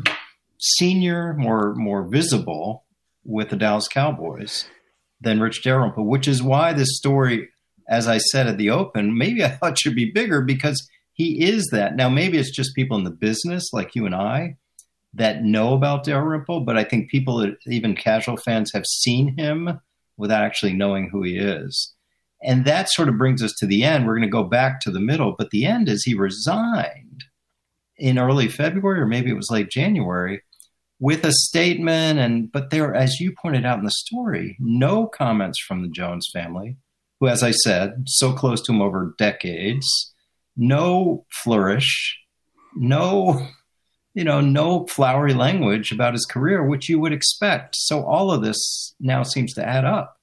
senior, 0.59 1.35
more 1.35 1.75
more 1.75 2.07
visible 2.07 2.85
with 3.25 3.51
the 3.51 3.57
Dallas 3.57 3.89
Cowboys 3.89 4.67
than 5.21 5.41
Rich 5.41 5.63
Dalrymple, 5.63 6.07
which 6.07 6.27
is 6.27 6.43
why 6.43 6.73
this 6.73 6.97
story, 6.97 7.49
as 7.89 8.09
I 8.09 8.19
said 8.19 8.47
at 8.47 8.59
the 8.59 8.71
open, 8.71 9.17
maybe 9.17 9.45
I 9.45 9.51
thought 9.51 9.79
should 9.79 9.95
be 9.95 10.11
bigger 10.11 10.43
because 10.43 10.89
he 11.13 11.45
is 11.45 11.69
that. 11.73 11.95
Now, 11.95 12.09
maybe 12.09 12.39
it's 12.39 12.51
just 12.51 12.75
people 12.75 12.97
in 12.97 13.05
the 13.05 13.11
business 13.11 13.73
like 13.73 13.95
you 13.95 14.07
and 14.07 14.15
I 14.15 14.57
that 15.15 15.43
know 15.43 15.75
about 15.75 16.05
Dalrymple, 16.05 16.61
but 16.61 16.77
I 16.77 16.85
think 16.85 17.11
people, 17.11 17.53
even 17.67 17.95
casual 17.95 18.37
fans, 18.37 18.73
have 18.73 18.87
seen 18.87 19.37
him 19.37 19.81
without 20.17 20.43
actually 20.43 20.73
knowing 20.73 21.11
who 21.11 21.23
he 21.23 21.37
is. 21.37 21.95
And 22.43 22.65
that 22.65 22.91
sort 22.91 23.09
of 23.09 23.19
brings 23.19 23.43
us 23.43 23.53
to 23.59 23.67
the 23.67 23.85
end. 23.85 24.07
We're 24.07 24.17
going 24.17 24.23
to 24.23 24.29
go 24.29 24.45
back 24.45 24.81
to 24.81 24.91
the 24.91 25.01
middle, 25.01 25.35
but 25.39 25.51
the 25.51 25.65
end 25.65 25.89
is 25.89 26.03
he 26.03 26.15
resigned 26.15 27.25
in 27.99 28.19
early 28.19 28.49
February, 28.49 29.01
or 29.01 29.07
maybe 29.07 29.31
it 29.31 29.37
was 29.37 29.51
late 29.51 29.71
January, 29.71 30.43
with 30.99 31.25
a 31.25 31.33
statement. 31.33 32.19
And 32.19 32.51
but 32.51 32.71
there, 32.71 32.95
as 32.95 33.21
you 33.21 33.33
pointed 33.41 33.65
out 33.65 33.79
in 33.79 33.85
the 33.85 33.91
story, 33.91 34.57
no 34.59 35.07
comments 35.07 35.61
from 35.61 35.83
the 35.83 35.89
Jones 35.89 36.29
family, 36.33 36.77
who, 37.21 37.29
as 37.29 37.43
I 37.43 37.53
said, 37.53 38.05
so 38.07 38.33
close 38.33 38.61
to 38.63 38.73
him 38.73 38.83
over 38.83 39.15
decades, 39.19 39.87
no 40.57 41.27
flourish, 41.31 42.19
no 42.75 43.47
you 44.15 44.25
know, 44.25 44.41
no 44.41 44.87
flowery 44.87 45.35
language 45.35 45.93
about 45.93 46.13
his 46.13 46.27
career, 46.27 46.65
which 46.65 46.89
you 46.89 46.99
would 47.01 47.13
expect. 47.13 47.77
So 47.77 48.05
all 48.05 48.31
of 48.31 48.43
this 48.43 48.95
now 49.01 49.23
seems 49.23 49.55
to 49.55 49.67
add 49.67 49.85
up. 49.85 50.19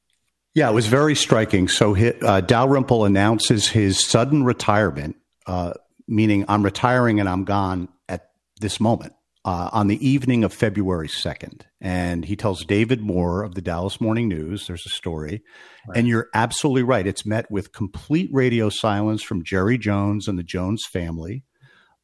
Yeah, 0.53 0.69
it 0.69 0.73
was 0.73 0.87
very 0.87 1.15
striking. 1.15 1.67
So 1.67 1.95
uh, 1.95 2.41
Dalrymple 2.41 3.05
announces 3.05 3.67
his 3.67 4.03
sudden 4.05 4.43
retirement, 4.43 5.15
uh, 5.45 5.73
meaning 6.07 6.45
I'm 6.47 6.63
retiring 6.63 7.19
and 7.19 7.29
I'm 7.29 7.45
gone 7.45 7.89
at 8.07 8.31
this 8.59 8.79
moment. 8.79 9.13
Uh, 9.45 9.69
on 9.71 9.87
the 9.87 10.05
evening 10.05 10.43
of 10.43 10.53
February 10.53 11.07
2nd. 11.07 11.61
And 11.79 12.25
he 12.25 12.35
tells 12.35 12.65
David 12.65 12.99
Moore 12.99 13.41
of 13.41 13.55
the 13.55 13.61
Dallas 13.61 14.01
Morning 14.01 14.27
News, 14.27 14.67
there's 14.67 14.85
a 14.85 14.89
story. 14.89 15.41
Right. 15.87 15.97
And 15.97 16.07
you're 16.09 16.27
absolutely 16.33 16.83
right. 16.83 17.07
It's 17.07 17.25
met 17.25 17.49
with 17.49 17.71
complete 17.71 18.29
radio 18.33 18.69
silence 18.69 19.23
from 19.23 19.45
Jerry 19.45 19.77
Jones 19.77 20.27
and 20.27 20.37
the 20.37 20.43
Jones 20.43 20.83
family. 20.91 21.45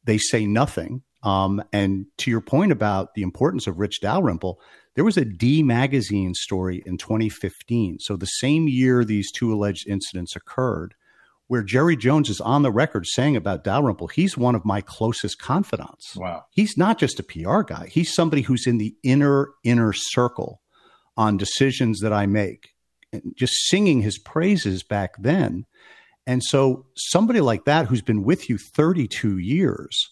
They 0.02 0.16
say 0.16 0.46
nothing. 0.46 1.02
Um, 1.26 1.60
and 1.72 2.06
to 2.18 2.30
your 2.30 2.40
point 2.40 2.70
about 2.70 3.14
the 3.14 3.22
importance 3.22 3.66
of 3.66 3.80
Rich 3.80 4.00
Dalrymple, 4.00 4.60
there 4.94 5.04
was 5.04 5.16
a 5.16 5.24
D 5.24 5.60
magazine 5.60 6.34
story 6.34 6.84
in 6.86 6.98
2015. 6.98 7.98
So 7.98 8.16
the 8.16 8.26
same 8.26 8.68
year 8.68 9.04
these 9.04 9.32
two 9.32 9.52
alleged 9.52 9.88
incidents 9.88 10.36
occurred, 10.36 10.94
where 11.48 11.64
Jerry 11.64 11.96
Jones 11.96 12.30
is 12.30 12.40
on 12.40 12.62
the 12.62 12.70
record 12.70 13.06
saying 13.08 13.34
about 13.34 13.64
Dalrymple, 13.64 14.06
he's 14.06 14.38
one 14.38 14.54
of 14.54 14.64
my 14.64 14.80
closest 14.80 15.40
confidants. 15.40 16.14
Wow. 16.14 16.44
He's 16.50 16.78
not 16.78 16.96
just 16.96 17.18
a 17.18 17.24
PR 17.24 17.62
guy, 17.62 17.88
he's 17.90 18.14
somebody 18.14 18.42
who's 18.42 18.64
in 18.64 18.78
the 18.78 18.94
inner, 19.02 19.50
inner 19.64 19.92
circle 19.92 20.60
on 21.16 21.36
decisions 21.36 21.98
that 22.00 22.12
I 22.12 22.26
make. 22.26 22.68
And 23.12 23.34
just 23.36 23.54
singing 23.68 24.02
his 24.02 24.18
praises 24.18 24.84
back 24.84 25.14
then. 25.18 25.66
And 26.24 26.42
so 26.42 26.86
somebody 26.96 27.40
like 27.40 27.64
that 27.64 27.86
who's 27.86 28.02
been 28.02 28.22
with 28.22 28.48
you 28.48 28.58
32 28.58 29.38
years, 29.38 30.08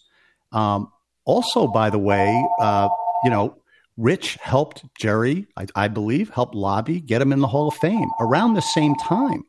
um, 0.51 0.89
also, 1.25 1.67
by 1.67 1.89
the 1.89 1.99
way, 1.99 2.47
uh, 2.59 2.89
you 3.23 3.29
know, 3.29 3.57
Rich 3.97 4.37
helped 4.41 4.83
Jerry, 4.99 5.47
I, 5.55 5.67
I, 5.75 5.87
believe, 5.87 6.29
helped 6.29 6.53
lobby, 6.53 6.99
get 6.99 7.21
him 7.21 7.31
in 7.31 7.39
the 7.39 7.47
Hall 7.47 7.69
of 7.69 7.75
Fame 7.75 8.09
around 8.19 8.53
the 8.53 8.61
same 8.61 8.95
time. 8.95 9.43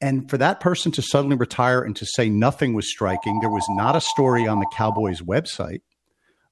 And 0.00 0.28
for 0.28 0.36
that 0.38 0.58
person 0.58 0.90
to 0.92 1.02
suddenly 1.02 1.36
retire 1.36 1.80
and 1.80 1.94
to 1.96 2.04
say 2.04 2.28
nothing 2.28 2.74
was 2.74 2.90
striking, 2.90 3.38
there 3.40 3.50
was 3.50 3.66
not 3.70 3.94
a 3.94 4.00
story 4.00 4.48
on 4.48 4.58
the 4.58 4.66
Cowboys 4.74 5.20
website 5.20 5.82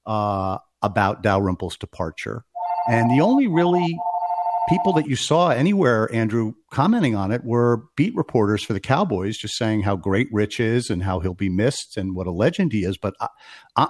uh, 0.05 0.57
about 0.81 1.21
Dalrymple's 1.21 1.75
departure. 1.75 2.45
And 2.87 3.11
the 3.11 3.19
only 3.19 3.47
really 3.47 3.99
people 4.69 4.93
that 4.93 5.07
you 5.07 5.17
saw 5.17 5.49
anywhere, 5.49 6.09
Andrew, 6.13 6.53
commenting 6.71 7.13
on 7.13 7.31
it 7.33 7.43
were 7.43 7.83
beat 7.97 8.15
reporters 8.15 8.63
for 8.63 8.71
the 8.71 8.79
Cowboys, 8.79 9.37
just 9.37 9.57
saying 9.57 9.81
how 9.81 9.97
great 9.97 10.29
Rich 10.31 10.61
is 10.61 10.89
and 10.89 11.03
how 11.03 11.19
he'll 11.19 11.33
be 11.33 11.49
missed 11.49 11.97
and 11.97 12.15
what 12.15 12.27
a 12.27 12.31
legend 12.31 12.71
he 12.71 12.85
is. 12.85 12.97
But 12.97 13.15
I, 13.19 13.27
I, 13.75 13.87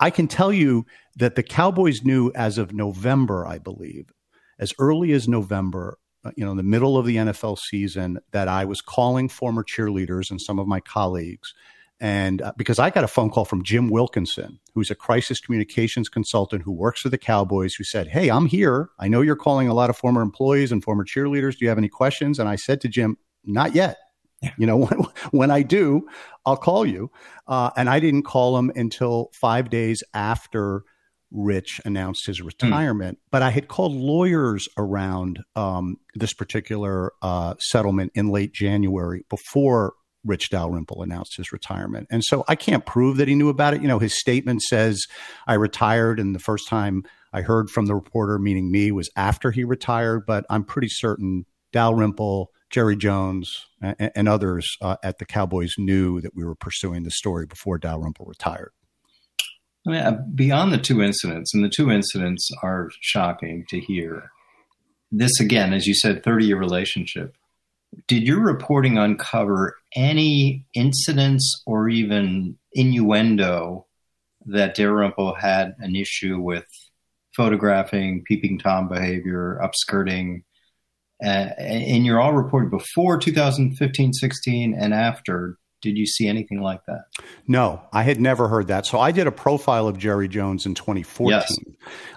I 0.00 0.10
can 0.10 0.26
tell 0.26 0.52
you 0.52 0.86
that 1.16 1.34
the 1.36 1.42
Cowboys 1.42 2.02
knew 2.02 2.32
as 2.34 2.56
of 2.56 2.72
November, 2.72 3.46
I 3.46 3.58
believe, 3.58 4.10
as 4.58 4.72
early 4.78 5.12
as 5.12 5.28
November, 5.28 5.98
uh, 6.24 6.30
you 6.36 6.44
know, 6.44 6.50
in 6.50 6.56
the 6.56 6.62
middle 6.62 6.96
of 6.96 7.06
the 7.06 7.16
NFL 7.16 7.58
season, 7.58 8.18
that 8.32 8.48
I 8.48 8.64
was 8.64 8.80
calling 8.80 9.28
former 9.28 9.62
cheerleaders 9.62 10.30
and 10.30 10.40
some 10.40 10.58
of 10.58 10.66
my 10.66 10.80
colleagues. 10.80 11.54
And 12.00 12.40
uh, 12.40 12.52
because 12.56 12.78
I 12.78 12.88
got 12.88 13.04
a 13.04 13.08
phone 13.08 13.28
call 13.28 13.44
from 13.44 13.62
Jim 13.62 13.90
Wilkinson, 13.90 14.58
who's 14.74 14.90
a 14.90 14.94
crisis 14.94 15.38
communications 15.38 16.08
consultant 16.08 16.62
who 16.62 16.72
works 16.72 17.02
for 17.02 17.10
the 17.10 17.18
Cowboys, 17.18 17.74
who 17.74 17.84
said, 17.84 18.08
Hey, 18.08 18.30
I'm 18.30 18.46
here. 18.46 18.88
I 18.98 19.08
know 19.08 19.20
you're 19.20 19.36
calling 19.36 19.68
a 19.68 19.74
lot 19.74 19.90
of 19.90 19.98
former 19.98 20.22
employees 20.22 20.72
and 20.72 20.82
former 20.82 21.04
cheerleaders. 21.04 21.58
Do 21.58 21.66
you 21.66 21.68
have 21.68 21.76
any 21.76 21.90
questions? 21.90 22.38
And 22.38 22.48
I 22.48 22.56
said 22.56 22.80
to 22.80 22.88
Jim, 22.88 23.18
Not 23.44 23.74
yet. 23.74 23.98
You 24.56 24.66
know, 24.66 24.76
when, 24.86 24.98
when 25.30 25.50
I 25.50 25.62
do, 25.62 26.06
I'll 26.46 26.56
call 26.56 26.86
you. 26.86 27.10
Uh, 27.46 27.70
and 27.76 27.88
I 27.88 28.00
didn't 28.00 28.22
call 28.22 28.56
him 28.56 28.70
until 28.74 29.30
five 29.40 29.70
days 29.70 30.02
after 30.14 30.84
Rich 31.32 31.80
announced 31.84 32.26
his 32.26 32.40
hmm. 32.40 32.46
retirement. 32.46 33.18
Mm. 33.18 33.22
But 33.30 33.42
I 33.42 33.50
had 33.50 33.68
called 33.68 33.92
lawyers 33.92 34.68
around 34.76 35.40
um, 35.54 35.96
this 36.14 36.32
particular 36.32 37.12
uh, 37.22 37.54
settlement 37.58 38.12
in 38.14 38.28
late 38.28 38.52
January 38.52 39.24
before 39.28 39.94
Rich 40.24 40.50
Dalrymple 40.50 41.02
announced 41.02 41.36
his 41.36 41.52
retirement. 41.52 42.08
And 42.10 42.22
so 42.24 42.44
I 42.46 42.54
can't 42.54 42.84
prove 42.84 43.16
that 43.16 43.28
he 43.28 43.34
knew 43.34 43.48
about 43.48 43.74
it. 43.74 43.80
You 43.80 43.88
know, 43.88 43.98
his 43.98 44.18
statement 44.18 44.62
says, 44.62 45.06
I 45.46 45.54
retired, 45.54 46.20
and 46.20 46.34
the 46.34 46.40
first 46.40 46.68
time 46.68 47.04
I 47.32 47.40
heard 47.40 47.70
from 47.70 47.86
the 47.86 47.94
reporter, 47.94 48.38
meaning 48.38 48.70
me, 48.70 48.92
was 48.92 49.08
after 49.16 49.50
he 49.50 49.64
retired. 49.64 50.26
But 50.26 50.44
I'm 50.50 50.64
pretty 50.64 50.88
certain 50.90 51.46
Dalrymple 51.72 52.50
Jerry 52.70 52.96
Jones 52.96 53.66
and, 53.82 54.10
and 54.14 54.28
others 54.28 54.66
uh, 54.80 54.96
at 55.02 55.18
the 55.18 55.26
Cowboys 55.26 55.74
knew 55.76 56.20
that 56.20 56.34
we 56.34 56.44
were 56.44 56.54
pursuing 56.54 57.02
the 57.02 57.10
story 57.10 57.46
before 57.46 57.78
Dalrymple 57.78 58.26
retired. 58.26 58.72
Mean, 59.86 59.96
uh, 59.96 60.22
beyond 60.34 60.72
the 60.72 60.78
two 60.78 61.02
incidents, 61.02 61.54
and 61.54 61.64
the 61.64 61.68
two 61.68 61.90
incidents 61.90 62.48
are 62.62 62.90
shocking 63.00 63.64
to 63.70 63.80
hear. 63.80 64.30
This 65.10 65.40
again, 65.40 65.72
as 65.72 65.86
you 65.86 65.94
said, 65.94 66.22
thirty-year 66.22 66.58
relationship. 66.58 67.34
Did 68.06 68.22
your 68.22 68.40
reporting 68.40 68.98
uncover 68.98 69.76
any 69.96 70.64
incidents 70.74 71.62
or 71.66 71.88
even 71.88 72.56
innuendo 72.72 73.86
that 74.46 74.76
Dalrymple 74.76 75.34
had 75.34 75.74
an 75.80 75.96
issue 75.96 76.38
with 76.38 76.66
photographing, 77.34 78.22
peeping 78.24 78.58
tom 78.58 78.86
behavior, 78.86 79.60
upskirting, 79.60 80.42
uh, 81.24 81.52
and 81.58 82.06
you're 82.06 82.20
all 82.20 82.32
reported 82.32 82.70
before 82.70 83.18
2015 83.18 84.12
16 84.12 84.74
and 84.74 84.94
after 84.94 85.58
did 85.80 85.96
you 85.96 86.06
see 86.06 86.28
anything 86.28 86.60
like 86.60 86.84
that? 86.86 87.04
No, 87.46 87.82
I 87.92 88.02
had 88.02 88.20
never 88.20 88.48
heard 88.48 88.68
that. 88.68 88.86
So 88.86 88.98
I 88.98 89.12
did 89.12 89.26
a 89.26 89.32
profile 89.32 89.88
of 89.88 89.98
Jerry 89.98 90.28
Jones 90.28 90.66
in 90.66 90.74
2014. 90.74 91.30
Yes. 91.30 91.58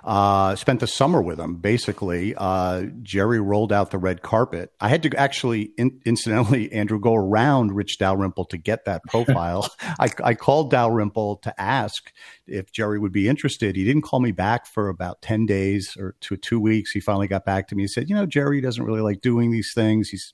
Uh, 0.04 0.56
spent 0.56 0.80
the 0.80 0.88
summer 0.88 1.22
with 1.22 1.40
him. 1.40 1.56
Basically, 1.56 2.36
uh, 2.36 2.84
Jerry 3.02 3.40
rolled 3.40 3.72
out 3.72 3.92
the 3.92 3.98
red 3.98 4.22
carpet. 4.22 4.72
I 4.80 4.90
had 4.90 5.04
to 5.04 5.18
actually, 5.18 5.72
in, 5.78 6.02
incidentally, 6.06 6.72
Andrew, 6.74 7.00
go 7.00 7.16
around 7.16 7.72
Rich 7.72 8.00
Dalrymple 8.00 8.46
to 8.46 8.58
get 8.58 8.86
that 8.86 9.02
profile. 9.08 9.70
I, 10.00 10.10
I 10.24 10.34
called 10.34 10.72
Dalrymple 10.72 11.38
to 11.38 11.62
ask 11.62 12.12
if 12.46 12.72
Jerry 12.72 13.00
would 13.00 13.14
be 13.14 13.30
interested. 13.30 13.76
He 13.76 13.86
didn't 13.86 14.04
call 14.04 14.20
me 14.20 14.32
back 14.32 14.66
for 14.66 14.90
about 14.90 15.22
10 15.22 15.46
days 15.46 15.96
or 15.98 16.16
to 16.22 16.36
two 16.36 16.60
weeks. 16.60 16.92
He 16.92 17.00
finally 17.00 17.28
got 17.28 17.46
back 17.46 17.68
to 17.70 17.76
me 17.76 17.84
and 17.84 17.90
said, 17.90 18.10
you 18.10 18.16
know, 18.16 18.26
Jerry 18.26 18.60
doesn't 18.62 18.84
really 18.84 19.02
like 19.02 19.22
doing 19.22 19.52
these 19.52 19.72
things. 19.74 20.10
He's 20.10 20.34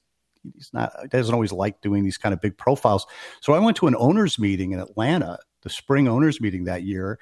he's 0.54 0.70
not 0.74 0.94
doesn't 1.10 1.34
always 1.34 1.52
like 1.52 1.82
doing 1.82 2.04
these 2.04 2.18
kind 2.18 2.34
of 2.34 2.42
big 2.42 2.58
profiles. 2.58 3.06
So 3.42 3.54
I 3.54 3.60
went 3.60 3.78
to 3.78 3.88
an 3.88 3.96
owners 3.98 4.40
meeting 4.40 4.72
in 4.72 4.80
Atlanta, 4.80 5.40
the 5.64 5.70
spring 5.70 6.08
owners 6.08 6.40
meeting 6.42 6.66
that 6.66 6.84
year, 6.84 7.20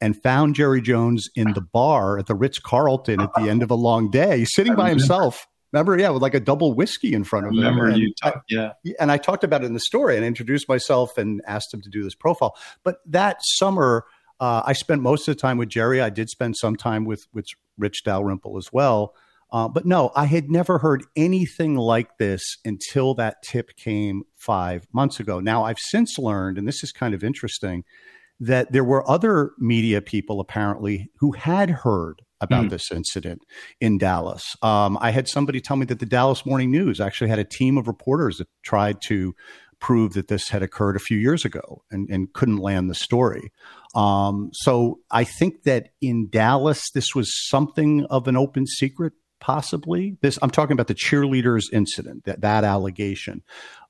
and 0.00 0.20
found 0.22 0.54
Jerry 0.54 0.80
Jones 0.80 1.28
in 1.34 1.52
the 1.52 1.60
bar 1.60 2.18
at 2.18 2.26
the 2.26 2.34
Ritz 2.34 2.58
Carlton 2.58 3.20
at 3.20 3.30
the 3.34 3.48
end 3.48 3.62
of 3.62 3.70
a 3.70 3.74
long 3.74 4.10
day, 4.10 4.44
sitting 4.44 4.74
by 4.74 4.88
himself. 4.88 5.46
Remember, 5.72 5.96
yeah, 5.98 6.10
with 6.10 6.22
like 6.22 6.34
a 6.34 6.40
double 6.40 6.74
whiskey 6.74 7.12
in 7.12 7.22
front 7.22 7.46
of 7.46 7.52
him. 7.52 7.58
Remember 7.58 7.90
you, 7.90 8.12
talk, 8.20 8.42
yeah. 8.48 8.72
And 8.98 9.12
I 9.12 9.18
talked 9.18 9.44
about 9.44 9.62
it 9.62 9.66
in 9.66 9.74
the 9.74 9.80
story 9.80 10.16
and 10.16 10.24
introduced 10.24 10.68
myself 10.68 11.16
and 11.16 11.40
asked 11.46 11.72
him 11.72 11.80
to 11.82 11.88
do 11.88 12.02
this 12.02 12.14
profile. 12.14 12.56
But 12.82 12.98
that 13.06 13.38
summer, 13.40 14.04
Uh, 14.40 14.62
I 14.64 14.72
spent 14.72 15.02
most 15.02 15.28
of 15.28 15.36
the 15.36 15.40
time 15.40 15.58
with 15.58 15.68
Jerry. 15.68 16.00
I 16.00 16.08
did 16.08 16.30
spend 16.30 16.56
some 16.56 16.74
time 16.74 17.04
with 17.04 17.26
with 17.34 17.44
Rich 17.76 18.04
Dalrymple 18.04 18.56
as 18.56 18.72
well. 18.72 19.14
Uh, 19.52 19.68
but 19.68 19.84
no, 19.84 20.10
I 20.14 20.26
had 20.26 20.50
never 20.50 20.78
heard 20.78 21.04
anything 21.16 21.76
like 21.76 22.18
this 22.18 22.42
until 22.64 23.14
that 23.14 23.42
tip 23.42 23.76
came 23.76 24.22
five 24.36 24.86
months 24.92 25.20
ago. 25.20 25.40
Now, 25.40 25.64
I've 25.64 25.78
since 25.78 26.18
learned, 26.18 26.58
and 26.58 26.68
this 26.68 26.84
is 26.84 26.92
kind 26.92 27.14
of 27.14 27.24
interesting, 27.24 27.84
that 28.38 28.72
there 28.72 28.84
were 28.84 29.08
other 29.10 29.52
media 29.58 30.00
people 30.00 30.40
apparently 30.40 31.10
who 31.18 31.32
had 31.32 31.70
heard 31.70 32.22
about 32.40 32.66
mm. 32.66 32.70
this 32.70 32.90
incident 32.90 33.42
in 33.80 33.98
Dallas. 33.98 34.56
Um, 34.62 34.96
I 35.00 35.10
had 35.10 35.28
somebody 35.28 35.60
tell 35.60 35.76
me 35.76 35.84
that 35.86 35.98
the 35.98 36.06
Dallas 36.06 36.46
Morning 36.46 36.70
News 36.70 37.00
actually 37.00 37.28
had 37.28 37.38
a 37.38 37.44
team 37.44 37.76
of 37.76 37.86
reporters 37.86 38.38
that 38.38 38.48
tried 38.62 39.02
to 39.02 39.34
prove 39.78 40.12
that 40.12 40.28
this 40.28 40.48
had 40.48 40.62
occurred 40.62 40.96
a 40.96 41.00
few 41.00 41.18
years 41.18 41.44
ago 41.44 41.82
and, 41.90 42.08
and 42.10 42.32
couldn't 42.32 42.58
land 42.58 42.88
the 42.88 42.94
story. 42.94 43.50
Um, 43.94 44.50
so 44.52 45.00
I 45.10 45.24
think 45.24 45.62
that 45.64 45.90
in 46.00 46.28
Dallas, 46.30 46.90
this 46.92 47.14
was 47.14 47.30
something 47.48 48.04
of 48.06 48.28
an 48.28 48.36
open 48.36 48.66
secret 48.66 49.14
possibly 49.40 50.16
this 50.20 50.38
i'm 50.42 50.50
talking 50.50 50.74
about 50.74 50.86
the 50.86 50.94
cheerleaders 50.94 51.64
incident 51.72 52.24
that 52.24 52.40
that 52.42 52.64
allegation 52.64 53.42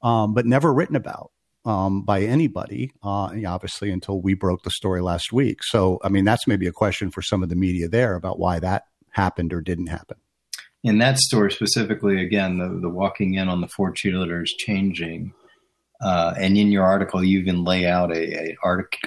um, 0.03 0.33
but 0.33 0.47
never 0.47 0.73
written 0.73 0.97
about 0.97 1.31
um, 1.65 2.03
by 2.03 2.23
anybody 2.23 2.93
uh, 3.03 3.31
obviously 3.47 3.91
until 3.91 4.21
we 4.21 4.35
broke 4.35 4.63
the 4.63 4.71
story 4.71 5.01
last 5.03 5.33
week. 5.33 5.63
So 5.63 5.99
i 6.03 6.09
mean 6.09 6.25
that's 6.25 6.47
maybe 6.47 6.67
a 6.67 6.73
question 6.73 7.11
for 7.11 7.23
some 7.23 7.43
of 7.43 7.49
the 7.49 7.57
media 7.57 7.89
there 7.89 8.15
about 8.15 8.39
why 8.39 8.59
that 8.61 8.85
happened 9.11 9.53
or 9.53 9.61
didn't 9.61 9.89
happen. 9.89 10.17
In 10.83 10.99
that 10.99 11.19
story 11.19 11.53
specifically 11.53 12.23
again 12.23 12.59
the, 12.59 12.81
the 12.81 12.89
walking 12.89 13.35
in 13.35 13.49
on 13.49 13.61
the 13.61 13.69
four 13.69 13.93
cheerleaders 13.93 14.49
changing 14.59 15.33
uh, 16.03 16.33
and 16.39 16.57
in 16.57 16.73
your 16.73 16.85
article 16.85 17.23
you 17.23 17.41
even 17.41 17.65
lay 17.65 17.87
out 17.87 18.11
a, 18.11 18.53
a 18.53 18.57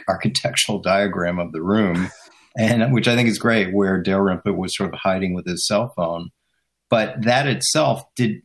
architectural 0.07 0.79
diagram 0.79 1.39
of 1.39 1.51
the 1.51 1.61
room 1.61 2.11
and 2.57 2.93
which 2.93 3.07
I 3.07 3.15
think 3.15 3.29
is 3.29 3.39
great, 3.39 3.73
where 3.73 4.01
Dalrymple 4.01 4.53
was 4.53 4.75
sort 4.75 4.93
of 4.93 4.99
hiding 4.99 5.33
with 5.33 5.45
his 5.45 5.65
cell 5.67 5.93
phone. 5.95 6.29
But 6.89 7.23
that 7.23 7.47
itself 7.47 8.03
did. 8.15 8.41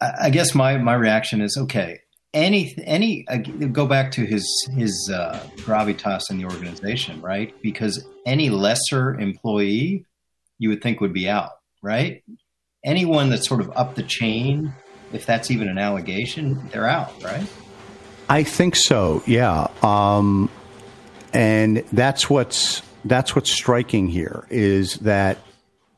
I 0.00 0.30
guess 0.30 0.54
my 0.54 0.78
my 0.78 0.94
reaction 0.94 1.40
is 1.40 1.56
okay. 1.56 2.00
Any 2.32 2.74
any 2.84 3.24
uh, 3.28 3.36
go 3.36 3.86
back 3.86 4.10
to 4.12 4.26
his 4.26 4.46
his 4.76 5.10
uh, 5.12 5.38
gravitas 5.58 6.30
in 6.30 6.38
the 6.38 6.44
organization, 6.46 7.20
right? 7.20 7.54
Because 7.62 8.04
any 8.26 8.50
lesser 8.50 9.14
employee, 9.14 10.04
you 10.58 10.68
would 10.70 10.82
think 10.82 11.00
would 11.00 11.12
be 11.12 11.28
out, 11.28 11.52
right? 11.80 12.24
Anyone 12.84 13.30
that's 13.30 13.46
sort 13.46 13.60
of 13.60 13.70
up 13.76 13.94
the 13.94 14.02
chain, 14.02 14.74
if 15.12 15.24
that's 15.26 15.50
even 15.50 15.68
an 15.68 15.78
allegation, 15.78 16.68
they're 16.70 16.88
out, 16.88 17.22
right? 17.22 17.46
I 18.28 18.42
think 18.42 18.74
so. 18.76 19.22
Yeah. 19.26 19.68
Um, 19.82 20.50
and 21.34 21.78
that's 21.92 22.30
what's 22.30 22.82
that's 23.04 23.34
what's 23.34 23.50
striking 23.50 24.08
here 24.08 24.46
is 24.48 24.94
that 24.98 25.38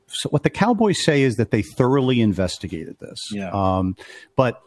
so 0.09 0.29
what 0.31 0.43
the 0.43 0.51
Cowboys 0.51 1.05
say 1.05 1.23
is 1.23 1.37
that 1.37 1.51
they 1.51 1.63
thoroughly 1.63 2.21
investigated 2.21 2.99
this. 2.99 3.21
Yeah. 3.33 3.51
Um, 3.51 3.97
but 4.37 4.61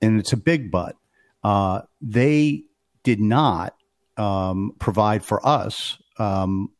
and 0.00 0.18
it's 0.18 0.32
a 0.32 0.36
big 0.36 0.70
but. 0.70 0.96
Uh, 1.44 1.82
they 2.00 2.64
did 3.04 3.20
not 3.20 3.74
um, 4.16 4.74
provide 4.78 5.24
for 5.24 5.44
us 5.46 5.98
um, 6.18 6.70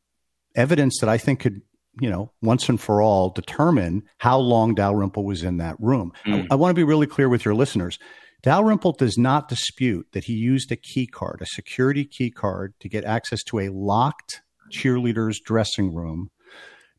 evidence 0.55 1.01
that 1.01 1.09
I 1.09 1.19
think 1.19 1.41
could, 1.41 1.63
you 2.01 2.11
know, 2.11 2.31
once 2.43 2.69
and 2.69 2.81
for 2.81 3.03
all 3.03 3.31
determine 3.31 4.03
how 4.19 4.39
long 4.39 4.75
Dalrymple 4.75 5.25
was 5.25 5.43
in 5.43 5.59
that 5.59 5.77
room. 5.79 6.13
Mm. 6.27 6.45
I, 6.45 6.47
I 6.53 6.55
want 6.55 6.71
to 6.71 6.75
be 6.75 6.85
really 6.85 7.07
clear 7.07 7.29
with 7.29 7.45
your 7.45 7.55
listeners. 7.55 7.99
Dalrymple 8.43 8.93
does 8.93 9.17
not 9.17 9.49
dispute 9.49 10.09
that 10.13 10.25
he 10.25 10.33
used 10.33 10.73
a 10.73 10.77
key 10.77 11.07
card, 11.07 11.41
a 11.41 11.47
security 11.47 12.05
key 12.05 12.31
card, 12.31 12.75
to 12.81 12.89
get 12.89 13.05
access 13.05 13.43
to 13.45 13.61
a 13.61 13.69
locked 13.69 14.43
cheerleader's 14.73 15.41
dressing 15.41 15.95
room 15.95 16.31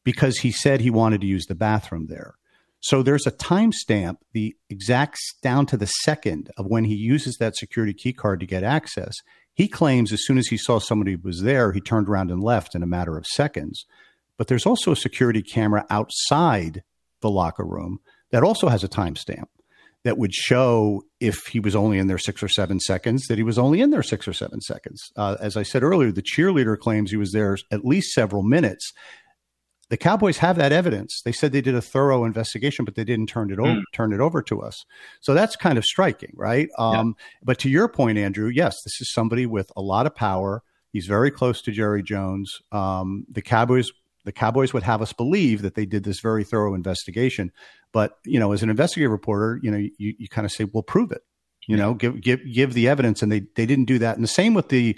because 0.05 0.39
he 0.39 0.51
said 0.51 0.79
he 0.79 0.89
wanted 0.89 1.19
to 1.21 1.27
use 1.27 1.45
the 1.45 1.55
bathroom 1.55 2.07
there. 2.07 2.35
So 2.79 3.01
there's 3.01 3.27
a 3.27 3.31
timestamp, 3.31 4.17
the 4.33 4.55
exact 4.69 5.17
down 5.41 5.65
to 5.67 5.77
the 5.77 5.85
second 5.85 6.50
of 6.57 6.65
when 6.67 6.85
he 6.85 6.95
uses 6.95 7.38
that 7.38 7.56
security 7.56 7.93
key 7.93 8.13
card 8.13 8.39
to 8.41 8.45
get 8.45 8.63
access. 8.63 9.13
He 9.53 9.67
claims 9.67 10.12
as 10.12 10.25
soon 10.25 10.38
as 10.38 10.47
he 10.47 10.58
saw 10.58 10.79
somebody 10.79 11.15
was 11.15 11.41
there, 11.41 11.71
he 11.71 11.82
turned 11.82 12.10
around 12.10 12.32
and 12.32 12.43
left 12.43 12.75
in 12.75 12.84
a 12.84 12.88
matter 12.88 13.17
of 13.17 13.25
seconds. 13.25 13.86
But 14.38 14.47
there's 14.47 14.65
also 14.65 14.91
a 14.91 14.97
security 14.97 15.41
camera 15.41 15.86
outside 15.89 16.84
the 17.21 17.29
locker 17.29 17.65
room 17.65 17.99
that 18.32 18.43
also 18.43 18.67
has 18.67 18.84
a 18.84 18.89
timestamp 18.89 19.45
that 20.03 20.17
would 20.17 20.33
show 20.33 21.03
if 21.19 21.47
he 21.47 21.59
was 21.59 21.75
only 21.75 21.97
in 21.97 22.07
there 22.07 22.17
six 22.17 22.43
or 22.43 22.47
seven 22.47 22.79
seconds, 22.79 23.27
that 23.27 23.37
he 23.37 23.43
was 23.43 23.57
only 23.57 23.81
in 23.81 23.89
there 23.89 24.03
six 24.03 24.27
or 24.27 24.33
seven 24.33 24.61
seconds. 24.61 25.01
Uh, 25.15 25.37
as 25.39 25.55
I 25.55 25.63
said 25.63 25.83
earlier, 25.83 26.11
the 26.11 26.21
cheerleader 26.21 26.77
claims 26.77 27.11
he 27.11 27.17
was 27.17 27.31
there 27.31 27.57
at 27.71 27.85
least 27.85 28.11
several 28.13 28.43
minutes. 28.43 28.91
The 29.89 29.97
Cowboys 29.97 30.37
have 30.37 30.57
that 30.57 30.71
evidence. 30.71 31.21
They 31.23 31.31
said 31.31 31.51
they 31.51 31.61
did 31.61 31.75
a 31.75 31.81
thorough 31.81 32.25
investigation, 32.25 32.83
but 32.83 32.95
they 32.95 33.03
didn't 33.03 33.27
turn 33.27 33.51
it 33.51 33.59
over 33.59 33.75
mm. 33.75 33.83
turn 33.93 34.11
it 34.11 34.19
over 34.19 34.41
to 34.41 34.61
us. 34.61 34.83
So 35.21 35.33
that's 35.33 35.55
kind 35.55 35.77
of 35.77 35.85
striking, 35.85 36.31
right? 36.35 36.67
Um, 36.77 37.15
yeah. 37.17 37.25
But 37.43 37.59
to 37.59 37.69
your 37.69 37.87
point, 37.87 38.17
Andrew, 38.17 38.47
yes, 38.47 38.75
this 38.83 38.99
is 39.01 39.13
somebody 39.13 39.45
with 39.45 39.71
a 39.77 39.81
lot 39.81 40.07
of 40.07 40.15
power. 40.15 40.63
He's 40.91 41.05
very 41.05 41.31
close 41.31 41.61
to 41.63 41.71
Jerry 41.71 42.01
Jones. 42.01 42.51
Um, 42.71 43.25
the 43.29 43.41
Cowboys 43.41 43.91
the 44.25 44.31
Cowboys 44.31 44.73
would 44.73 44.83
have 44.83 45.01
us 45.01 45.13
believe 45.13 45.62
that 45.62 45.75
they 45.75 45.86
did 45.86 46.03
this 46.03 46.19
very 46.19 46.43
thorough 46.43 46.73
investigation. 46.73 47.51
But 47.91 48.17
you 48.25 48.39
know, 48.39 48.51
as 48.51 48.63
an 48.63 48.69
investigative 48.69 49.12
reporter, 49.12 49.59
you 49.62 49.71
know, 49.71 49.77
you, 49.77 49.91
you 49.97 50.27
kind 50.29 50.45
of 50.45 50.51
say, 50.51 50.65
"Well, 50.65 50.83
prove 50.83 51.12
it." 51.12 51.21
You 51.67 51.77
know, 51.77 51.93
give 51.93 52.21
give 52.21 52.41
give 52.51 52.73
the 52.73 52.88
evidence, 52.88 53.21
and 53.21 53.31
they 53.31 53.43
they 53.55 53.65
didn't 53.65 53.86
do 53.86 53.99
that. 53.99 54.15
And 54.15 54.23
the 54.23 54.29
same 54.29 54.53
with 54.53 54.69
the 54.69 54.97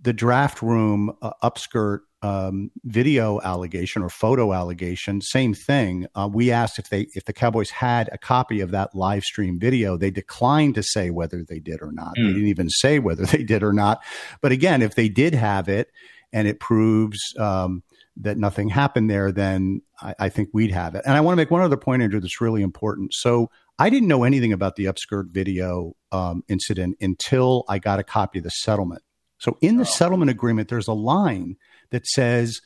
the 0.00 0.12
draft 0.12 0.62
room 0.62 1.16
uh, 1.22 1.32
upskirt 1.42 2.00
um, 2.22 2.70
video 2.84 3.40
allegation 3.42 4.02
or 4.02 4.08
photo 4.08 4.52
allegation. 4.52 5.20
Same 5.20 5.54
thing. 5.54 6.06
Uh, 6.14 6.28
we 6.32 6.50
asked 6.50 6.78
if 6.78 6.88
they 6.88 7.06
if 7.14 7.24
the 7.24 7.32
Cowboys 7.32 7.70
had 7.70 8.08
a 8.12 8.18
copy 8.18 8.60
of 8.60 8.70
that 8.70 8.94
live 8.94 9.24
stream 9.24 9.58
video. 9.58 9.96
They 9.96 10.10
declined 10.10 10.74
to 10.76 10.82
say 10.82 11.10
whether 11.10 11.44
they 11.46 11.58
did 11.58 11.82
or 11.82 11.92
not. 11.92 12.10
Mm. 12.10 12.14
They 12.14 12.22
hmm. 12.22 12.32
didn't 12.32 12.48
even 12.48 12.70
say 12.70 12.98
whether 12.98 13.24
they 13.26 13.42
did 13.42 13.62
or 13.62 13.72
not. 13.72 14.02
But 14.40 14.52
again, 14.52 14.82
if 14.82 14.94
they 14.94 15.08
did 15.08 15.34
have 15.34 15.68
it, 15.68 15.90
and 16.32 16.48
it 16.48 16.60
proves 16.60 17.20
um, 17.38 17.82
that 18.16 18.38
nothing 18.38 18.68
happened 18.68 19.10
there, 19.10 19.32
then 19.32 19.82
I, 20.00 20.14
I, 20.18 20.28
think 20.28 20.50
we'd 20.52 20.70
have 20.70 20.94
it. 20.94 21.02
And 21.04 21.16
I 21.16 21.20
want 21.20 21.32
to 21.32 21.36
make 21.36 21.50
one 21.50 21.62
other 21.62 21.76
point, 21.76 22.02
Andrew, 22.02 22.20
that's 22.20 22.40
really 22.40 22.62
important. 22.62 23.12
So 23.12 23.50
I 23.78 23.90
didn't 23.90 24.08
know 24.08 24.22
anything 24.22 24.52
about 24.52 24.76
the 24.76 24.84
upskirt 24.84 25.30
video 25.30 25.94
um, 26.12 26.44
incident 26.48 26.96
until 27.00 27.64
I 27.68 27.78
got 27.78 27.98
a 27.98 28.04
copy 28.04 28.38
of 28.38 28.44
the 28.44 28.50
settlement. 28.50 29.02
So 29.38 29.58
in 29.60 29.76
the 29.76 29.82
oh. 29.82 29.84
settlement 29.84 30.30
agreement, 30.30 30.68
there's 30.68 30.88
a 30.88 30.92
line 30.92 31.56
that 31.90 32.06
says 32.06 32.60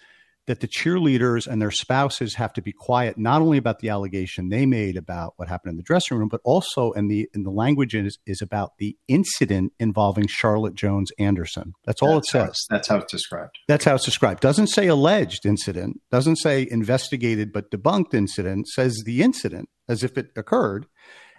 that 0.48 0.60
the 0.60 0.66
cheerleaders 0.66 1.46
and 1.46 1.60
their 1.60 1.70
spouses 1.70 2.34
have 2.34 2.54
to 2.54 2.62
be 2.62 2.72
quiet 2.72 3.18
not 3.18 3.42
only 3.42 3.58
about 3.58 3.78
the 3.78 3.90
allegation 3.90 4.48
they 4.48 4.64
made 4.66 4.96
about 4.96 5.34
what 5.36 5.46
happened 5.46 5.72
in 5.72 5.76
the 5.76 5.82
dressing 5.82 6.16
room, 6.16 6.28
but 6.28 6.40
also 6.42 6.90
in 6.92 7.06
the 7.08 7.28
in 7.34 7.44
the 7.44 7.50
language 7.50 7.94
is, 7.94 8.18
is 8.26 8.40
about 8.42 8.72
the 8.78 8.96
incident 9.06 9.72
involving 9.78 10.26
Charlotte 10.26 10.74
Jones 10.74 11.10
Anderson. 11.18 11.74
That's 11.84 12.02
all 12.02 12.14
that's 12.14 12.34
it 12.34 12.46
says. 12.46 12.66
that's 12.70 12.88
how 12.88 12.96
it's 12.96 13.12
described. 13.12 13.58
That's 13.68 13.84
how 13.84 13.94
it's 13.94 14.04
described. 14.04 14.40
Doesn't 14.40 14.68
say 14.68 14.86
alleged 14.86 15.44
incident. 15.44 16.00
Doesn't 16.10 16.36
say 16.36 16.66
investigated 16.68 17.52
but 17.52 17.70
debunked 17.70 18.14
incident. 18.14 18.68
Says 18.68 19.02
the 19.04 19.22
incident 19.22 19.68
as 19.86 20.02
if 20.02 20.16
it 20.16 20.30
occurred 20.34 20.86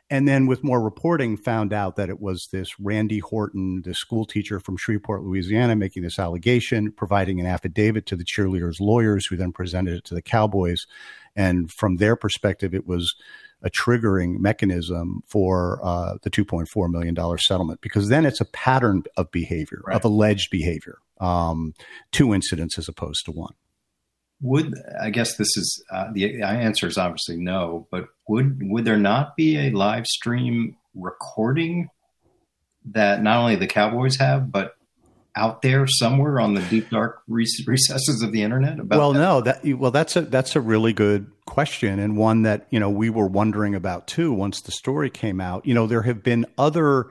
and 0.09 0.27
then 0.27 0.47
with 0.47 0.63
more 0.63 0.81
reporting 0.81 1.37
found 1.37 1.71
out 1.71 1.95
that 1.95 2.09
it 2.09 2.19
was 2.19 2.47
this 2.51 2.79
randy 2.79 3.19
horton 3.19 3.81
the 3.83 3.93
school 3.93 4.25
teacher 4.25 4.59
from 4.59 4.77
shreveport 4.77 5.23
louisiana 5.23 5.75
making 5.75 6.03
this 6.03 6.19
allegation 6.19 6.91
providing 6.91 7.39
an 7.39 7.45
affidavit 7.45 8.05
to 8.05 8.15
the 8.15 8.25
cheerleaders 8.25 8.79
lawyers 8.79 9.25
who 9.25 9.35
then 9.35 9.51
presented 9.51 9.95
it 9.95 10.03
to 10.03 10.15
the 10.15 10.21
cowboys 10.21 10.85
and 11.35 11.71
from 11.71 11.97
their 11.97 12.15
perspective 12.15 12.73
it 12.73 12.87
was 12.87 13.15
a 13.61 13.69
triggering 13.69 14.39
mechanism 14.39 15.21
for 15.27 15.81
uh, 15.83 16.15
the 16.21 16.29
$2.4 16.29 16.89
million 16.89 17.37
settlement 17.37 17.81
because 17.81 18.07
then 18.07 18.25
it's 18.25 18.39
a 18.39 18.45
pattern 18.45 19.03
of 19.17 19.29
behavior 19.31 19.81
right. 19.85 19.95
of 19.95 20.05
alleged 20.05 20.49
behavior 20.49 20.99
um, 21.19 21.73
two 22.11 22.33
incidents 22.33 22.77
as 22.77 22.87
opposed 22.87 23.25
to 23.25 23.31
one 23.31 23.53
would 24.41 24.73
I 25.01 25.09
guess 25.09 25.35
this 25.35 25.55
is 25.57 25.83
uh, 25.91 26.11
the 26.13 26.41
answer 26.43 26.87
is 26.87 26.97
obviously 26.97 27.37
no, 27.37 27.87
but 27.91 28.05
would 28.27 28.59
would 28.61 28.85
there 28.85 28.97
not 28.97 29.35
be 29.35 29.57
a 29.57 29.69
live 29.71 30.05
stream 30.05 30.77
recording 30.95 31.89
that 32.85 33.21
not 33.21 33.37
only 33.37 33.55
the 33.55 33.67
Cowboys 33.67 34.17
have, 34.17 34.51
but 34.51 34.75
out 35.35 35.61
there 35.61 35.85
somewhere 35.87 36.39
on 36.39 36.53
the 36.53 36.61
deep 36.63 36.89
dark 36.89 37.21
recesses 37.27 38.21
of 38.21 38.31
the 38.31 38.41
internet 38.41 38.79
about 38.79 38.97
well 38.97 39.13
that? 39.13 39.19
no 39.19 39.41
that 39.41 39.77
well 39.77 39.91
that's 39.91 40.15
a 40.15 40.21
that's 40.21 40.55
a 40.55 40.61
really 40.61 40.91
good 40.91 41.31
question 41.45 41.99
and 41.99 42.17
one 42.17 42.41
that 42.41 42.67
you 42.71 42.79
know 42.79 42.89
we 42.89 43.09
were 43.09 43.27
wondering 43.27 43.75
about 43.75 44.07
too 44.07 44.33
once 44.33 44.61
the 44.61 44.71
story 44.71 45.09
came 45.09 45.39
out 45.39 45.65
you 45.65 45.73
know 45.73 45.85
there 45.85 46.01
have 46.01 46.23
been 46.23 46.45
other 46.57 47.07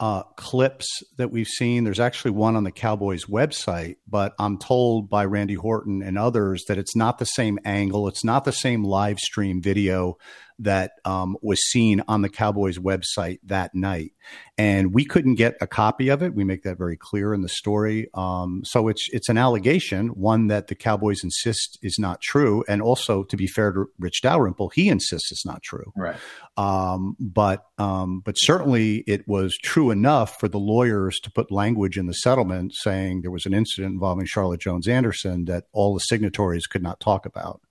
uh, 0.00 0.22
clips 0.36 1.02
that 1.18 1.30
we've 1.30 1.46
seen. 1.46 1.84
There's 1.84 2.00
actually 2.00 2.30
one 2.30 2.56
on 2.56 2.64
the 2.64 2.72
Cowboys 2.72 3.26
website, 3.26 3.96
but 4.08 4.34
I'm 4.38 4.58
told 4.58 5.10
by 5.10 5.26
Randy 5.26 5.54
Horton 5.54 6.02
and 6.02 6.18
others 6.18 6.64
that 6.68 6.78
it's 6.78 6.96
not 6.96 7.18
the 7.18 7.26
same 7.26 7.58
angle. 7.66 8.08
It's 8.08 8.24
not 8.24 8.46
the 8.46 8.52
same 8.52 8.82
live 8.82 9.18
stream 9.18 9.60
video 9.60 10.16
that 10.60 10.92
um, 11.04 11.36
was 11.42 11.60
seen 11.70 12.02
on 12.06 12.22
the 12.22 12.28
Cowboys 12.28 12.78
website 12.78 13.38
that 13.44 13.74
night, 13.74 14.12
and 14.58 14.94
we 14.94 15.04
couldn't 15.04 15.34
get 15.36 15.56
a 15.60 15.66
copy 15.66 16.08
of 16.08 16.22
it. 16.22 16.34
We 16.34 16.44
make 16.44 16.62
that 16.62 16.78
very 16.78 16.96
clear 16.96 17.32
in 17.34 17.40
the 17.42 17.48
story. 17.48 18.08
Um, 18.14 18.62
so 18.64 18.88
it's 18.88 19.08
it's 19.12 19.28
an 19.28 19.38
allegation, 19.38 20.08
one 20.08 20.48
that 20.48 20.68
the 20.68 20.74
Cowboys 20.74 21.24
insist 21.24 21.78
is 21.82 21.96
not 21.98 22.20
true, 22.20 22.62
and 22.68 22.82
also 22.82 23.24
to 23.24 23.36
be 23.36 23.46
fair 23.46 23.72
to 23.72 23.86
Rich 23.98 24.22
Dalrymple, 24.22 24.70
he 24.74 24.88
insists 24.88 25.32
it's 25.32 25.46
not 25.46 25.62
true. 25.62 25.92
Right. 25.96 26.16
Um, 26.56 27.16
but 27.18 27.66
um, 27.78 28.20
but 28.24 28.34
certainly 28.34 28.98
it 29.06 29.26
was 29.26 29.56
true 29.62 29.90
enough 29.90 30.38
for 30.38 30.48
the 30.48 30.58
lawyers 30.58 31.18
to 31.20 31.30
put 31.30 31.50
language 31.50 31.96
in 31.96 32.06
the 32.06 32.12
settlement 32.12 32.74
saying 32.74 33.22
there 33.22 33.30
was 33.30 33.46
an 33.46 33.54
incident 33.54 33.94
involving 33.94 34.26
Charlotte 34.26 34.60
Jones 34.60 34.86
Anderson 34.86 35.46
that 35.46 35.64
all 35.72 35.94
the 35.94 36.00
signatories 36.00 36.66
could 36.66 36.82
not 36.82 37.00
talk 37.00 37.24
about. 37.24 37.62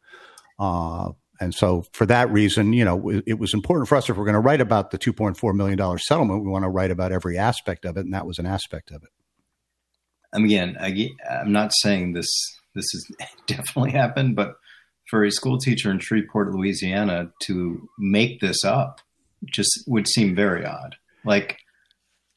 Uh, 0.57 1.11
and 1.39 1.53
so, 1.53 1.85
for 1.93 2.05
that 2.05 2.29
reason, 2.31 2.73
you 2.73 2.83
know, 2.83 3.09
it, 3.25 3.39
was 3.39 3.53
important 3.53 3.87
for 3.87 3.95
us 3.95 4.09
if 4.09 4.17
we're 4.17 4.25
going 4.25 4.33
to 4.33 4.41
write 4.41 4.59
about 4.59 4.91
the 4.91 4.97
two 4.97 5.13
point 5.13 5.37
four 5.37 5.53
million 5.53 5.77
dollars 5.77 6.05
settlement, 6.05 6.43
we 6.43 6.49
want 6.49 6.63
to 6.63 6.69
write 6.69 6.91
about 6.91 7.11
every 7.11 7.37
aspect 7.37 7.85
of 7.85 7.95
it, 7.97 8.01
and 8.01 8.13
that 8.13 8.25
was 8.25 8.39
an 8.39 8.45
aspect 8.45 8.91
of 8.91 9.03
it. 9.03 9.09
And 10.33 10.45
Again, 10.45 10.77
I'm 11.29 11.51
not 11.51 11.71
saying 11.81 12.13
this 12.13 12.29
this 12.75 12.85
has 12.91 13.05
definitely 13.47 13.91
happened, 13.91 14.35
but 14.35 14.55
for 15.09 15.23
a 15.23 15.31
school 15.31 15.57
teacher 15.57 15.89
in 15.89 15.99
Shreveport, 15.99 16.53
Louisiana, 16.53 17.31
to 17.43 17.87
make 17.97 18.41
this 18.41 18.63
up 18.63 19.01
just 19.45 19.71
would 19.87 20.07
seem 20.07 20.35
very 20.35 20.65
odd. 20.65 20.97
Like 21.23 21.57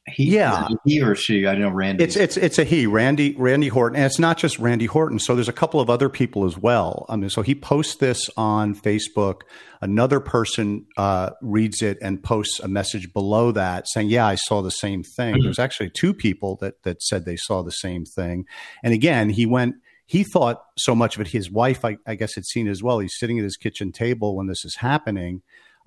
he, 0.07 0.35
yeah, 0.35 0.67
he 0.85 1.01
or 1.01 1.15
she. 1.15 1.47
I 1.47 1.55
know 1.55 1.71
Randy. 1.71 2.03
It's 2.03 2.17
it's 2.17 2.37
it's 2.37 2.59
a 2.59 2.65
he, 2.65 2.87
Randy 2.87 3.37
Randy 3.39 3.69
Horton, 3.69 3.97
and 3.97 4.05
it's 4.05 4.19
not 4.19 4.37
just 4.37 4.59
Randy 4.59 4.87
Horton. 4.87 5.21
So 5.21 5.37
there's 5.37 5.49
a 5.49 5.53
couple 5.53 5.79
of 5.81 5.89
other 5.89 6.09
people 6.09 6.45
as 6.45 6.59
well. 6.59 7.07
I 7.09 7.15
mean, 7.15 7.31
so 7.31 7.43
he 7.43 7.55
posts 7.55 7.97
this 7.97 8.29
on 8.37 8.75
Facebook. 8.75 9.43
Another 9.81 10.19
person 10.19 10.87
uh, 10.97 11.31
reads 11.41 11.83
it 11.83 11.99
and 12.03 12.23
posts 12.23 12.59
a 12.59 12.67
message 12.67 13.13
below 13.13 13.53
that 13.53 13.87
saying, 13.89 14.09
"Yeah, 14.09 14.27
I 14.27 14.35
saw 14.35 14.61
the 14.61 14.71
same 14.71 15.05
thing." 15.05 15.35
Mm-hmm. 15.35 15.45
There's 15.45 15.61
actually 15.61 15.91
two 15.91 16.13
people 16.13 16.57
that 16.61 16.83
that 16.83 17.01
said 17.01 17.25
they 17.25 17.37
saw 17.37 17.63
the 17.63 17.71
same 17.71 18.05
thing. 18.05 18.47
And 18.83 18.93
again, 18.93 19.31
he 19.31 19.47
went. 19.47 19.77
He 20.05 20.25
thought 20.25 20.65
so 20.77 20.97
much 20.97 21.15
of 21.15 21.21
it. 21.21 21.29
His 21.29 21.51
wife, 21.51 21.85
I, 21.85 21.97
I 22.07 22.17
guess, 22.17 22.35
had 22.35 22.45
seen 22.45 22.67
as 22.67 22.83
well. 22.83 22.99
He's 22.99 23.17
sitting 23.19 23.39
at 23.39 23.45
his 23.45 23.57
kitchen 23.57 23.93
table 23.93 24.37
when 24.37 24.47
this 24.49 24.65
is 24.65 24.77
happening 24.77 25.43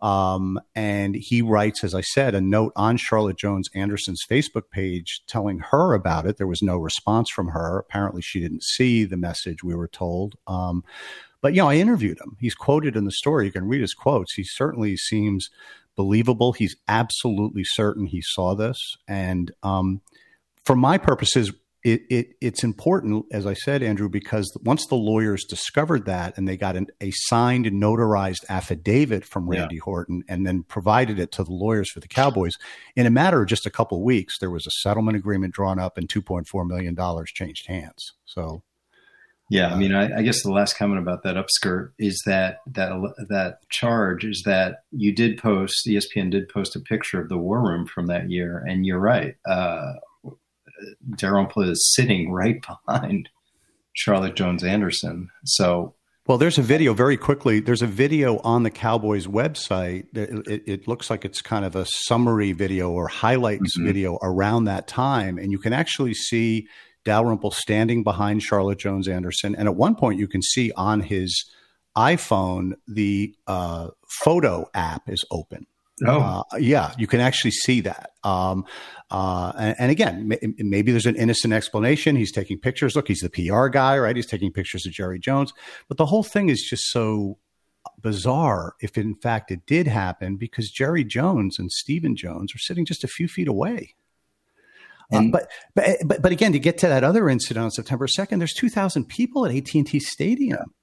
um, 0.06 0.60
and 0.76 1.16
he 1.16 1.42
writes, 1.42 1.84
as 1.84 1.96
I 1.96 2.02
said, 2.02 2.36
a 2.36 2.42
note 2.42 2.74
on 2.76 2.96
Charlotte 2.96 3.40
Jones 3.40 3.72
Anderson's 3.74 4.24
Facebook 4.30 4.70
page 4.70 5.22
telling 5.26 5.58
her 5.72 5.96
about 5.96 6.28
it. 6.28 6.38
There 6.38 6.46
was 6.46 6.62
no 6.62 6.78
response 6.78 7.32
from 7.32 7.48
her. 7.48 7.80
Apparently, 7.80 8.22
she 8.22 8.40
didn't 8.40 8.62
see 8.62 9.04
the 9.04 9.18
message, 9.18 9.64
we 9.64 9.74
were 9.74 9.88
told. 9.88 10.36
Um, 10.46 10.84
but, 11.42 11.56
you 11.56 11.62
know, 11.64 11.70
I 11.70 11.78
interviewed 11.78 12.20
him. 12.22 12.38
He's 12.40 12.54
quoted 12.54 12.96
in 12.96 13.06
the 13.06 13.12
story. 13.12 13.46
You 13.46 13.52
can 13.52 13.68
read 13.68 13.82
his 13.82 13.96
quotes. 13.96 14.36
He 14.36 14.44
certainly 14.44 14.96
seems 14.96 15.50
believable. 15.96 16.54
He's 16.54 16.76
absolutely 16.88 17.64
certain 17.64 18.06
he 18.06 18.22
saw 18.22 18.54
this. 18.54 18.98
And 19.08 19.52
um, 19.64 20.02
for 20.64 20.76
my 20.76 21.00
purposes, 21.00 21.52
it, 21.86 22.02
it, 22.10 22.36
it's 22.42 22.64
important, 22.64 23.28
as 23.32 23.46
I 23.46 23.54
said, 23.54 23.84
Andrew, 23.84 24.10
because 24.10 24.52
once 24.64 24.88
the 24.88 24.96
lawyers 24.96 25.44
discovered 25.44 26.08
that 26.08 26.36
and 26.36 26.48
they 26.48 26.58
got 26.58 26.76
an, 26.76 26.88
a 27.00 27.12
signed 27.12 27.68
and 27.68 27.80
notarized 27.80 28.44
affidavit 28.50 29.24
from 29.24 29.48
Randy 29.48 29.76
yeah. 29.76 29.82
Horton 29.84 30.24
and 30.28 30.48
then 30.48 30.64
provided 30.64 31.20
it 31.20 31.32
to 31.34 31.44
the 31.44 31.54
lawyers 31.54 31.92
for 31.92 32.00
the 32.00 32.08
Cowboys, 32.08 32.54
in 32.96 33.06
a 33.06 33.12
matter 33.12 33.40
of 33.40 33.48
just 33.48 33.68
a 33.68 33.70
couple 33.70 34.00
of 34.00 34.04
weeks, 34.04 34.40
there 34.40 34.50
was 34.50 34.66
a 34.66 34.72
settlement 34.82 35.16
agreement 35.16 35.54
drawn 35.54 35.78
up 35.78 36.00
and 36.00 36.10
$2.4 36.10 36.68
million 36.68 36.98
changed 37.28 37.68
hands. 37.68 38.14
So, 38.26 38.64
yeah, 39.52 39.72
I 39.72 39.76
mean, 39.78 39.94
I, 39.94 40.18
I, 40.18 40.22
guess 40.24 40.42
the 40.42 40.52
last 40.52 40.76
comment 40.76 41.00
about 41.00 41.22
that 41.22 41.36
upskirt 41.36 41.92
is 42.00 42.20
that 42.26 42.62
that 42.66 42.90
that 43.30 43.60
charge 43.70 44.26
is 44.26 44.42
that 44.44 44.78
you 44.90 45.14
did 45.14 45.38
post, 45.38 45.86
ESPN 45.86 46.32
did 46.32 46.50
post 46.50 46.76
a 46.76 46.80
picture 46.80 47.22
of 47.22 47.30
the 47.30 47.38
war 47.38 47.62
room 47.62 47.86
from 47.86 48.08
that 48.08 48.32
year, 48.32 48.58
and 48.68 48.88
you're 48.88 48.98
right. 48.98 49.36
Uh, 49.46 49.94
Dalrymple 51.16 51.64
is 51.64 51.94
sitting 51.96 52.32
right 52.32 52.64
behind 52.88 53.30
Charlotte 53.94 54.36
Jones 54.36 54.64
Anderson. 54.64 55.30
So, 55.46 55.96
well, 56.28 56.38
there's 56.38 56.58
a 56.58 56.64
video 56.64 56.94
very 56.94 57.18
quickly. 57.18 57.60
There's 57.60 57.82
a 57.82 57.88
video 57.88 58.40
on 58.40 58.64
the 58.64 58.72
Cowboys 58.72 59.28
website. 59.28 60.06
It, 60.16 60.48
it, 60.48 60.64
it 60.66 60.88
looks 60.88 61.10
like 61.10 61.24
it's 61.24 61.42
kind 61.42 61.64
of 61.64 61.76
a 61.76 61.86
summary 61.86 62.52
video 62.52 62.90
or 62.90 63.08
highlights 63.08 63.78
mm-hmm. 63.78 63.86
video 63.86 64.20
around 64.22 64.66
that 64.66 64.88
time, 64.88 65.38
and 65.38 65.52
you 65.52 65.60
can 65.60 65.72
actually 65.74 66.14
see 66.14 66.68
Dalrymple 67.04 67.52
standing 67.52 68.04
behind 68.04 68.42
Charlotte 68.42 68.80
Jones 68.80 69.08
Anderson. 69.08 69.56
And 69.56 69.68
at 69.68 69.76
one 69.76 69.96
point, 69.96 70.20
you 70.20 70.28
can 70.28 70.42
see 70.42 70.72
on 70.76 71.02
his 71.02 71.46
iPhone 71.96 72.74
the 72.88 73.36
uh, 73.48 73.90
photo 74.24 74.70
app 74.74 75.08
is 75.08 75.24
open. 75.32 75.68
Oh, 76.06 76.44
uh, 76.52 76.58
yeah, 76.58 76.94
you 76.98 77.08
can 77.08 77.22
actually 77.22 77.52
see 77.52 77.82
that. 77.82 78.12
Um, 78.24 78.66
uh, 79.10 79.54
and, 79.58 79.76
and, 79.80 79.92
again, 79.92 80.38
maybe 80.58 80.92
there's 80.92 81.06
an 81.06 81.16
innocent 81.16 81.54
explanation. 81.54 82.16
He's 82.16 82.34
taking 82.34 82.60
pictures. 82.60 82.96
Look, 82.96 83.08
he's 83.08 83.22
the 83.22 83.30
PR 83.30 83.68
guy, 83.68 83.98
right? 83.98 84.16
He's 84.16 84.26
taking 84.26 84.52
pictures 84.52 84.86
of 84.86 84.92
Jerry 84.92 85.20
Jones. 85.20 85.54
But 85.88 85.98
the 85.98 86.08
whole 86.08 86.24
thing 86.24 86.50
is 86.50 86.62
just 86.70 86.92
so 86.92 87.38
bizarre 88.02 88.76
if 88.82 88.98
in 88.98 89.16
fact 89.16 89.52
it 89.52 89.66
did 89.66 89.88
happen 89.88 90.38
because 90.38 90.70
Jerry 90.70 91.04
Jones 91.04 91.60
and 91.60 91.72
Stephen 91.72 92.16
Jones 92.16 92.54
are 92.54 92.60
sitting 92.60 92.86
just 92.86 93.04
a 93.04 93.08
few 93.08 93.28
feet 93.28 93.48
away. 93.48 93.96
Uh, 95.14 95.22
but, 95.32 95.52
but 95.76 95.98
but 96.04 96.22
but 96.24 96.32
again, 96.32 96.52
to 96.52 96.60
get 96.60 96.80
to 96.80 96.88
that 96.88 97.04
other 97.04 97.30
incident 97.30 97.64
on 97.64 97.70
September 97.70 98.08
second, 98.08 98.40
there's 98.40 98.54
two 98.54 98.70
thousand 98.70 99.08
people 99.08 99.46
at 99.46 99.56
AT 99.56 99.74
and 99.76 99.86
T 99.86 100.00
Stadium, 100.00 100.74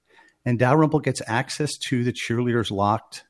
and 0.45 0.57
Dalrymple 0.57 1.01
gets 1.01 1.21
access 1.27 1.71
to 1.89 2.05
the 2.05 2.13
cheerleaders' 2.13 2.71
locked 2.71 3.25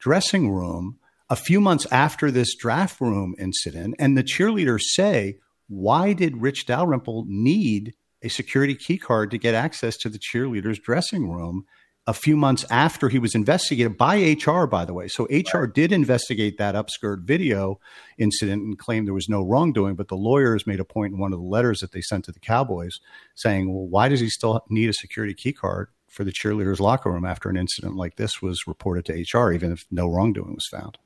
dressing 0.00 0.50
room 0.50 0.98
a 1.30 1.36
few 1.36 1.60
months 1.60 1.86
after 1.90 2.30
this 2.30 2.54
draft 2.54 3.00
room 3.00 3.34
incident, 3.38 3.94
and 3.98 4.16
the 4.16 4.22
cheerleaders 4.22 4.82
say, 4.82 5.38
Why 5.68 6.12
did 6.12 6.42
Rich 6.42 6.66
Dalrymple 6.66 7.24
need 7.26 7.94
a 8.22 8.28
security 8.28 8.74
key 8.74 8.98
card 8.98 9.30
to 9.30 9.38
get 9.38 9.54
access 9.54 9.96
to 9.98 10.08
the 10.08 10.18
cheerleaders' 10.18 10.82
dressing 10.82 11.30
room? 11.30 11.64
A 12.06 12.12
few 12.12 12.36
months 12.36 12.66
after 12.70 13.08
he 13.08 13.18
was 13.18 13.34
investigated 13.34 13.96
by 13.96 14.36
HR, 14.44 14.66
by 14.66 14.84
the 14.84 14.92
way. 14.92 15.08
So 15.08 15.24
HR 15.30 15.60
right. 15.60 15.72
did 15.72 15.90
investigate 15.90 16.58
that 16.58 16.74
upskirt 16.74 17.22
video 17.22 17.80
incident 18.18 18.62
and 18.62 18.78
claimed 18.78 19.06
there 19.06 19.14
was 19.14 19.30
no 19.30 19.40
wrongdoing, 19.40 19.94
but 19.94 20.08
the 20.08 20.16
lawyers 20.16 20.66
made 20.66 20.80
a 20.80 20.84
point 20.84 21.14
in 21.14 21.18
one 21.18 21.32
of 21.32 21.38
the 21.38 21.46
letters 21.46 21.80
that 21.80 21.92
they 21.92 22.02
sent 22.02 22.26
to 22.26 22.32
the 22.32 22.40
Cowboys 22.40 22.98
saying, 23.34 23.72
well, 23.72 23.86
why 23.86 24.10
does 24.10 24.20
he 24.20 24.28
still 24.28 24.62
need 24.68 24.90
a 24.90 24.92
security 24.92 25.32
key 25.32 25.54
card 25.54 25.88
for 26.06 26.24
the 26.24 26.30
cheerleaders' 26.32 26.78
locker 26.78 27.10
room 27.10 27.24
after 27.24 27.48
an 27.48 27.56
incident 27.56 27.96
like 27.96 28.16
this 28.16 28.42
was 28.42 28.66
reported 28.66 29.06
to 29.06 29.38
HR, 29.38 29.52
even 29.52 29.72
if 29.72 29.86
no 29.90 30.06
wrongdoing 30.06 30.52
was 30.54 30.68
found? 30.70 30.98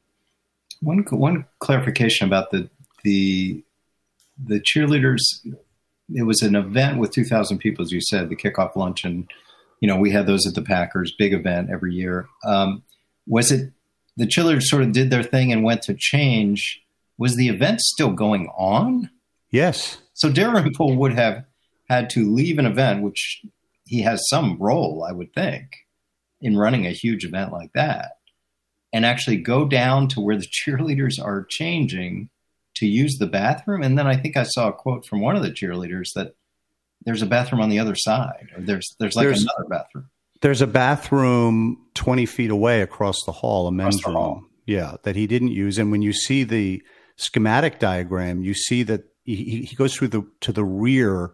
One 0.81 1.05
one 1.11 1.45
clarification 1.59 2.27
about 2.27 2.51
the 2.51 2.69
the 3.05 3.63
the 4.43 4.61
cheerleaders. 4.61 5.21
It 6.15 6.23
was 6.23 6.43
an 6.43 6.55
event 6.55 6.99
with 6.99 7.13
two 7.13 7.25
thousand 7.25 7.59
people, 7.59 7.85
as 7.85 7.93
you 7.93 8.01
said, 8.01 8.29
the 8.29 8.37
kickoff 8.37 8.77
luncheon. 8.77 9.29
You 9.81 9.89
know, 9.89 9.97
we 9.97 10.11
had 10.11 10.27
those 10.27 10.47
at 10.47 10.55
the 10.55 10.63
Packers, 10.63 11.15
big 11.17 11.33
event 11.33 11.71
every 11.71 11.95
year. 11.95 12.29
Um, 12.45 12.83
was 13.27 13.53
it 13.53 13.73
the 14.17 14.27
cheerleaders 14.27 14.65
sort 14.65 14.83
of 14.83 14.93
did 14.93 15.11
their 15.11 15.23
thing 15.23 15.53
and 15.53 15.63
went 15.63 15.83
to 15.83 15.95
change? 15.95 16.83
Was 17.17 17.37
the 17.37 17.49
event 17.49 17.81
still 17.81 18.13
going 18.13 18.47
on? 18.57 19.11
Yes. 19.51 19.99
So 20.15 20.31
Dalrymple 20.31 20.97
would 20.97 21.15
have 21.15 21.45
had 21.89 22.11
to 22.11 22.33
leave 22.33 22.59
an 22.59 22.67
event, 22.67 23.03
which 23.03 23.43
he 23.87 24.03
has 24.03 24.29
some 24.29 24.59
role, 24.59 25.05
I 25.09 25.13
would 25.13 25.33
think, 25.33 25.87
in 26.41 26.57
running 26.57 26.87
a 26.87 26.91
huge 26.91 27.25
event 27.25 27.53
like 27.53 27.73
that 27.73 28.18
and 28.93 29.05
actually 29.05 29.37
go 29.37 29.67
down 29.67 30.09
to 30.09 30.21
where 30.21 30.37
the 30.37 30.47
cheerleaders 30.67 31.23
are 31.23 31.45
changing 31.49 32.31
to 32.77 32.87
use 32.87 33.19
the 33.19 33.27
bathroom. 33.27 33.83
And 33.83 33.99
then 33.99 34.07
I 34.07 34.17
think 34.17 34.37
I 34.37 34.45
saw 34.45 34.69
a 34.69 34.73
quote 34.73 35.05
from 35.05 35.21
one 35.21 35.37
of 35.37 35.43
the 35.43 35.51
cheerleaders 35.51 36.13
that 36.15 36.35
there's 37.05 37.23
a 37.23 37.27
bathroom 37.27 37.61
on 37.61 37.71
the 37.71 37.79
other 37.79 37.95
side, 37.95 38.49
or 38.57 38.63
there's 38.63 38.95
there's 38.99 39.17
like 39.17 39.27
there's, 39.27 39.43
another 39.43 39.69
bathroom. 39.69 40.11
There's 40.41 40.63
a 40.63 40.67
bathroom 40.67 41.87
20 41.95 42.27
feet 42.27 42.51
away 42.51 42.83
across 42.83 43.17
the 43.25 43.33
hall, 43.33 43.67
a 43.67 43.73
men's 43.73 44.05
room. 44.05 44.17
Hall. 44.17 44.45
Yeah, 44.67 44.97
that 45.05 45.17
he 45.17 45.27
didn't 45.27 45.53
use. 45.53 45.79
And 45.79 45.91
when 45.91 46.03
you 46.03 46.13
see 46.13 46.45
the 46.45 46.83
schematic 47.17 47.79
diagram, 47.79 48.43
you 48.43 48.55
see 48.55 48.83
that 48.85 49.05
he, 49.25 49.63
he 49.63 49.77
goes 49.77 49.95
through 49.95 50.09
the 50.09 50.27
to 50.41 50.53
the 50.53 50.65
rear, 50.65 51.33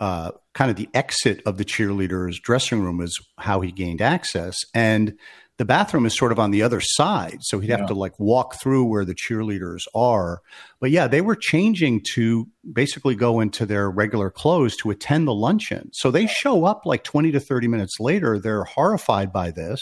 uh, 0.00 0.32
kind 0.52 0.70
of 0.70 0.76
the 0.76 0.88
exit 0.94 1.42
of 1.46 1.58
the 1.58 1.64
cheerleaders' 1.64 2.40
dressing 2.42 2.82
room 2.82 3.00
is 3.00 3.16
how 3.38 3.60
he 3.60 3.72
gained 3.72 4.02
access. 4.02 4.56
And 4.74 5.18
the 5.56 5.64
bathroom 5.64 6.04
is 6.04 6.16
sort 6.16 6.32
of 6.32 6.38
on 6.38 6.50
the 6.50 6.62
other 6.62 6.80
side. 6.80 7.38
So 7.42 7.60
he'd 7.60 7.70
have 7.70 7.80
yeah. 7.80 7.86
to 7.86 7.94
like 7.94 8.18
walk 8.18 8.60
through 8.60 8.84
where 8.84 9.04
the 9.04 9.14
cheerleaders 9.14 9.82
are. 9.94 10.40
But 10.80 10.90
yeah, 10.90 11.06
they 11.06 11.20
were 11.20 11.36
changing 11.36 12.02
to 12.14 12.48
basically 12.72 13.14
go 13.14 13.40
into 13.40 13.64
their 13.64 13.88
regular 13.90 14.30
clothes 14.30 14.76
to 14.78 14.90
attend 14.90 15.28
the 15.28 15.34
luncheon. 15.34 15.90
So 15.92 16.10
they 16.10 16.26
show 16.26 16.64
up 16.64 16.82
like 16.84 17.04
20 17.04 17.30
to 17.32 17.40
30 17.40 17.68
minutes 17.68 18.00
later. 18.00 18.38
They're 18.38 18.64
horrified 18.64 19.32
by 19.32 19.52
this. 19.52 19.80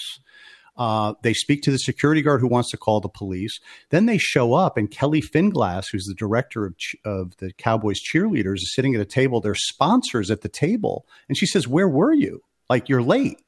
Uh, 0.76 1.14
they 1.22 1.35
speak 1.35 1.62
to 1.62 1.70
the 1.70 1.78
security 1.78 2.22
guard 2.22 2.40
who 2.40 2.48
wants 2.48 2.70
to 2.70 2.78
call 2.78 3.00
the 3.00 3.08
police. 3.08 3.58
Then 3.90 4.06
they 4.06 4.16
show 4.16 4.54
up, 4.54 4.78
and 4.78 4.90
Kelly 4.90 5.20
Finglass, 5.20 5.85
who's 5.92 6.06
the 6.06 6.14
director 6.14 6.64
of, 6.64 6.74
of 7.04 7.37
the 7.38 7.52
Cowboys 7.52 8.00
cheerleaders, 8.00 8.56
is 8.56 8.74
sitting 8.74 8.94
at 8.94 9.00
a 9.00 9.06
table. 9.06 9.40
They're 9.40 9.54
sponsors 9.54 10.30
at 10.30 10.40
the 10.40 10.48
table. 10.48 11.06
And 11.28 11.37
she 11.37 11.44
says, 11.44 11.68
Where 11.68 11.88
were 11.88 12.14
you? 12.14 12.42
Like, 12.70 12.88
you're 12.88 13.02
late 13.02 13.38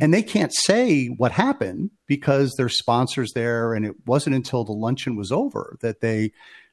and 0.00 0.12
they 0.12 0.22
can't 0.22 0.52
say 0.54 1.06
what 1.06 1.32
happened 1.32 1.90
because 2.06 2.52
their 2.56 2.68
sponsors 2.68 3.32
there. 3.34 3.74
And 3.74 3.84
it 3.84 3.94
wasn't 4.06 4.36
until 4.36 4.64
the 4.64 4.72
luncheon 4.72 5.16
was 5.16 5.30
over 5.30 5.76
that 5.80 6.00
they 6.00 6.32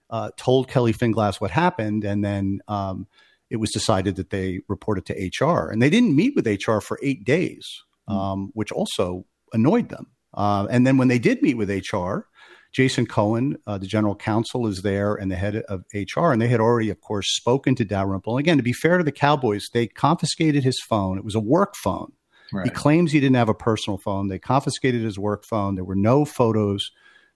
uh, 0.10 0.32
told 0.38 0.68
Kelly 0.68 0.94
Finglass 0.94 1.40
what 1.40 1.52
happened. 1.52 2.04
And 2.04 2.24
then 2.24 2.60
um, 2.68 3.08
it 3.50 3.58
was 3.58 3.72
decided 3.72 4.16
that 4.16 4.30
they 4.30 4.62
reported 4.68 5.06
to 5.08 5.44
HR. 5.44 5.70
And 5.70 5.82
they 5.82 5.90
didn't 5.90 6.16
meet 6.16 6.36
with 6.36 6.48
HR 6.48 6.80
for 6.80 7.00
eight 7.04 7.24
days, 7.24 7.68
mm-hmm. 8.10 8.18
um, 8.18 8.52
which 8.54 8.72
also 8.72 9.26
annoyed 9.54 9.90
them. 9.90 10.08
Uh, 10.34 10.68
and 10.70 10.88
then 10.88 10.98
when 10.98 11.10
they 11.10 11.20
did 11.20 11.42
meet 11.42 11.56
with 11.56 11.70
HR, 11.70 12.28
Jason 12.72 13.06
Cohen, 13.06 13.58
uh, 13.68 13.78
the 13.78 13.86
general 13.86 14.16
counsel, 14.16 14.66
is 14.66 14.82
there 14.82 15.16
and 15.16 15.30
the 15.30 15.36
head 15.36 15.58
of 15.68 15.84
HR. 15.94 16.32
And 16.32 16.42
they 16.42 16.48
had 16.48 16.62
already, 16.62 16.90
of 16.90 17.02
course, 17.02 17.36
spoken 17.36 17.76
to 17.76 17.84
Dalrymple. 17.84 18.38
Again, 18.38 18.58
to 18.58 18.64
be 18.64 18.74
fair 18.74 18.98
to 18.98 19.04
the 19.04 19.12
Cowboys, 19.12 19.68
they 19.74 19.88
confiscated 19.88 20.64
his 20.64 20.80
phone. 20.80 21.18
It 21.18 21.26
was 21.26 21.36
a 21.36 21.42
work 21.42 21.76
phone. 21.76 22.14
Right. 22.54 22.66
He 22.66 22.70
claims 22.72 23.12
he 23.12 23.20
didn't 23.20 23.36
have 23.36 23.50
a 23.50 23.54
personal 23.54 23.98
phone. 23.98 24.28
They 24.28 24.40
confiscated 24.40 25.02
his 25.02 25.18
work 25.18 25.46
phone. 25.46 25.76
There 25.76 25.84
were 25.84 25.96
no 25.96 26.26
photos, 26.26 26.92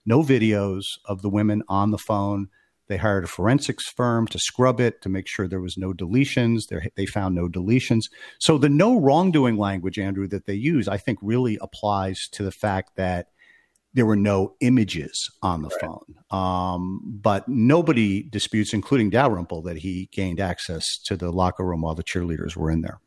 no 0.05 0.21
videos 0.21 0.83
of 1.05 1.21
the 1.21 1.29
women 1.29 1.63
on 1.67 1.91
the 1.91 1.97
phone. 1.97 2.49
They 2.87 2.97
hired 2.97 3.23
a 3.23 3.27
forensics 3.27 3.89
firm 3.89 4.27
to 4.27 4.37
scrub 4.37 4.79
it 4.79 5.01
to 5.01 5.09
make 5.09 5.27
sure 5.27 5.47
there 5.47 5.61
was 5.61 5.77
no 5.77 5.91
deletions. 5.91 6.67
There, 6.67 6.85
they 6.95 7.05
found 7.05 7.33
no 7.33 7.47
deletions. 7.47 8.03
So 8.39 8.57
the 8.57 8.69
no 8.69 8.99
wrongdoing 8.99 9.57
language, 9.57 9.97
Andrew, 9.97 10.27
that 10.27 10.45
they 10.45 10.53
use, 10.53 10.87
I 10.87 10.97
think 10.97 11.17
really 11.21 11.57
applies 11.61 12.27
to 12.33 12.43
the 12.43 12.51
fact 12.51 12.95
that 12.95 13.29
there 13.95 14.05
were 14.05 14.17
no 14.17 14.55
images 14.59 15.31
on 15.41 15.61
the 15.61 15.69
right. 15.69 15.81
phone. 15.81 16.15
Um, 16.29 17.01
but 17.05 17.47
nobody 17.47 18.23
disputes, 18.23 18.73
including 18.73 19.09
Dalrymple, 19.09 19.61
that 19.63 19.77
he 19.77 20.09
gained 20.11 20.39
access 20.39 20.97
to 21.05 21.15
the 21.15 21.31
locker 21.31 21.63
room 21.63 21.81
while 21.81 21.95
the 21.95 22.03
cheerleaders 22.03 22.55
were 22.57 22.69
in 22.69 22.81
there. 22.81 22.99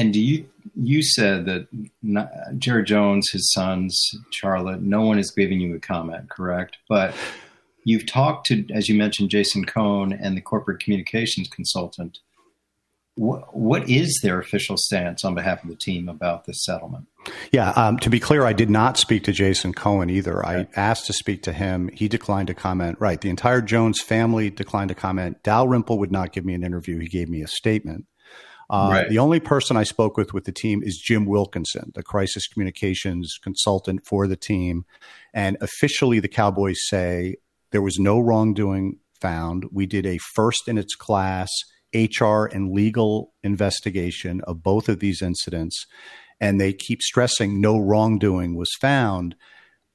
And 0.00 0.14
do 0.14 0.20
you 0.20 0.48
you 0.74 1.02
said 1.02 1.44
that 1.44 1.68
not, 2.02 2.30
Jerry 2.56 2.84
Jones, 2.84 3.28
his 3.30 3.52
sons, 3.52 4.00
Charlotte, 4.30 4.80
no 4.80 5.02
one 5.02 5.18
is 5.18 5.30
giving 5.30 5.60
you 5.60 5.74
a 5.74 5.78
comment, 5.78 6.30
correct? 6.30 6.78
But 6.88 7.14
you've 7.84 8.06
talked 8.06 8.46
to, 8.46 8.64
as 8.72 8.88
you 8.88 8.94
mentioned, 8.94 9.28
Jason 9.28 9.66
Cohen 9.66 10.14
and 10.14 10.38
the 10.38 10.40
corporate 10.40 10.82
communications 10.82 11.48
consultant. 11.48 12.20
What, 13.16 13.54
what 13.54 13.90
is 13.90 14.18
their 14.22 14.40
official 14.40 14.76
stance 14.78 15.22
on 15.22 15.34
behalf 15.34 15.62
of 15.62 15.68
the 15.68 15.76
team 15.76 16.08
about 16.08 16.46
this 16.46 16.64
settlement? 16.64 17.06
Yeah, 17.52 17.72
um, 17.72 17.98
to 17.98 18.08
be 18.08 18.20
clear, 18.20 18.46
I 18.46 18.54
did 18.54 18.70
not 18.70 18.96
speak 18.96 19.24
to 19.24 19.32
Jason 19.32 19.74
Cohen 19.74 20.08
either. 20.08 20.38
Okay. 20.38 20.66
I 20.74 20.80
asked 20.80 21.06
to 21.08 21.12
speak 21.12 21.42
to 21.42 21.52
him. 21.52 21.90
He 21.92 22.08
declined 22.08 22.46
to 22.46 22.54
comment. 22.54 22.96
Right. 22.98 23.20
The 23.20 23.28
entire 23.28 23.60
Jones 23.60 24.00
family 24.00 24.48
declined 24.48 24.88
to 24.88 24.94
comment. 24.94 25.42
Dalrymple 25.42 25.98
would 25.98 26.12
not 26.12 26.32
give 26.32 26.46
me 26.46 26.54
an 26.54 26.64
interview. 26.64 26.98
He 27.00 27.08
gave 27.08 27.28
me 27.28 27.42
a 27.42 27.48
statement. 27.48 28.06
Uh, 28.70 28.88
right. 28.92 29.08
The 29.08 29.18
only 29.18 29.40
person 29.40 29.76
I 29.76 29.82
spoke 29.82 30.16
with 30.16 30.32
with 30.32 30.44
the 30.44 30.52
team 30.52 30.80
is 30.82 31.02
Jim 31.04 31.26
Wilkinson, 31.26 31.90
the 31.96 32.04
crisis 32.04 32.46
communications 32.46 33.36
consultant 33.42 34.06
for 34.06 34.28
the 34.28 34.36
team. 34.36 34.84
And 35.34 35.56
officially, 35.60 36.20
the 36.20 36.28
Cowboys 36.28 36.78
say 36.86 37.36
there 37.72 37.82
was 37.82 37.98
no 37.98 38.20
wrongdoing 38.20 38.98
found. 39.20 39.64
We 39.72 39.86
did 39.86 40.06
a 40.06 40.18
first 40.18 40.68
in 40.68 40.78
its 40.78 40.94
class 40.94 41.48
HR 41.92 42.44
and 42.44 42.70
legal 42.70 43.32
investigation 43.42 44.40
of 44.42 44.62
both 44.62 44.88
of 44.88 45.00
these 45.00 45.20
incidents. 45.20 45.86
And 46.40 46.60
they 46.60 46.72
keep 46.72 47.02
stressing 47.02 47.60
no 47.60 47.76
wrongdoing 47.76 48.54
was 48.56 48.70
found. 48.80 49.34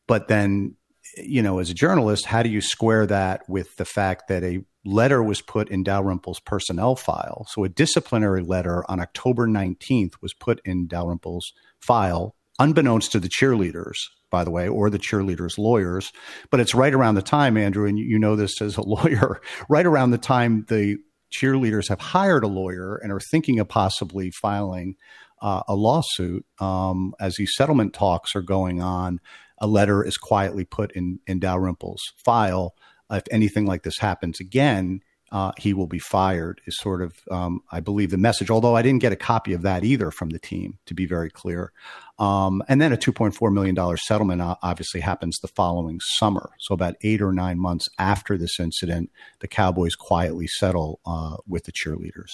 But 0.06 0.28
then, 0.28 0.76
you 1.18 1.42
know, 1.42 1.60
as 1.60 1.70
a 1.70 1.74
journalist, 1.74 2.26
how 2.26 2.44
do 2.44 2.50
you 2.50 2.62
square 2.62 3.06
that 3.08 3.48
with 3.50 3.76
the 3.78 3.86
fact 3.86 4.28
that 4.28 4.44
a 4.44 4.64
letter 4.86 5.24
was 5.24 5.42
put 5.42 5.70
in 5.70 5.84
Dalrymple's 5.84 6.40
personnel 6.40 6.96
file. 6.96 7.46
So 7.50 7.64
a 7.64 7.70
disciplinary 7.70 8.44
letter 8.44 8.86
on 8.90 9.00
October 9.00 9.48
19th 9.48 10.14
was 10.22 10.34
put 10.34 10.62
in 10.64 10.88
Dalrymple's 10.88 11.52
file, 11.80 12.36
unbeknownst 12.60 13.12
to 13.14 13.20
the 13.20 13.28
cheerleaders, 13.30 13.96
by 14.30 14.44
the 14.44 14.52
way, 14.52 14.68
or 14.68 14.90
the 14.90 15.00
cheerleaders' 15.00 15.58
lawyers. 15.58 16.12
But 16.52 16.60
it's 16.60 16.76
right 16.76 16.94
around 16.94 17.16
the 17.16 17.24
time, 17.24 17.58
Andrew, 17.58 17.88
and 17.88 17.98
you 17.98 18.20
know 18.20 18.36
this 18.36 18.62
as 18.62 18.78
a 18.78 18.82
lawyer, 18.88 19.42
right 19.68 19.86
around 19.86 20.12
the 20.12 20.18
time 20.18 20.66
the 20.70 20.98
cheerleaders 21.34 21.90
have 21.90 22.00
hired 22.00 22.44
a 22.44 22.48
lawyer 22.48 22.98
and 23.02 23.12
are 23.12 23.20
thinking 23.20 23.60
of 23.60 23.68
possibly 23.68 24.32
filing 24.32 24.96
uh, 25.42 25.64
a 25.68 25.76
lawsuit 25.76 26.46
um, 26.60 27.14
as 27.20 27.36
these 27.36 27.54
settlement 27.56 27.94
talks 27.94 28.36
are 28.36 28.42
going 28.42 28.82
on. 28.82 29.20
A 29.60 29.68
letter 29.68 30.04
is 30.04 30.18
quietly 30.18 30.66
put 30.66 30.92
in 30.94 31.20
in 31.28 31.40
Dalrymple's 31.40 32.02
file 32.24 32.76
if 33.12 33.24
anything 33.32 33.66
like 33.66 33.84
this 33.84 34.00
happens 34.00 34.40
again, 34.40 35.02
uh, 35.32 35.52
he 35.58 35.74
will 35.74 35.88
be 35.88 36.00
fired, 36.00 36.62
is 36.66 36.78
sort 36.78 37.02
of, 37.02 37.14
um, 37.32 37.62
I 37.72 37.80
believe, 37.80 38.12
the 38.12 38.18
message. 38.18 38.50
Although 38.50 38.76
I 38.76 38.82
didn't 38.82 39.02
get 39.02 39.12
a 39.12 39.18
copy 39.18 39.54
of 39.54 39.64
that 39.64 39.84
either 39.84 40.12
from 40.12 40.30
the 40.30 40.40
team, 40.40 40.78
to 40.86 40.94
be 40.94 41.06
very 41.06 41.30
clear. 41.30 41.72
Um, 42.20 42.64
and 42.68 42.80
then 42.80 42.94
a 42.94 42.98
$2.4 42.98 43.52
million 43.52 43.98
settlement 43.98 44.42
obviously 44.62 45.02
happens 45.02 45.38
the 45.40 45.48
following 45.48 46.00
summer. 46.00 46.52
So, 46.60 46.74
about 46.74 46.96
eight 47.02 47.22
or 47.22 47.34
nine 47.34 47.60
months 47.60 47.88
after 48.00 48.38
this 48.38 48.60
incident, 48.60 49.12
the 49.40 49.48
Cowboys 49.48 49.96
quietly 49.96 50.48
settle 50.48 51.00
uh, 51.06 51.38
with 51.48 51.66
the 51.66 51.74
cheerleaders. 51.74 52.32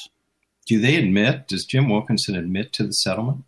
Do 0.67 0.79
they 0.79 0.95
admit, 0.95 1.47
does 1.47 1.65
Jim 1.65 1.89
Wilkinson 1.89 2.35
admit 2.35 2.71
to 2.73 2.83
the 2.83 2.91
settlement? 2.91 3.45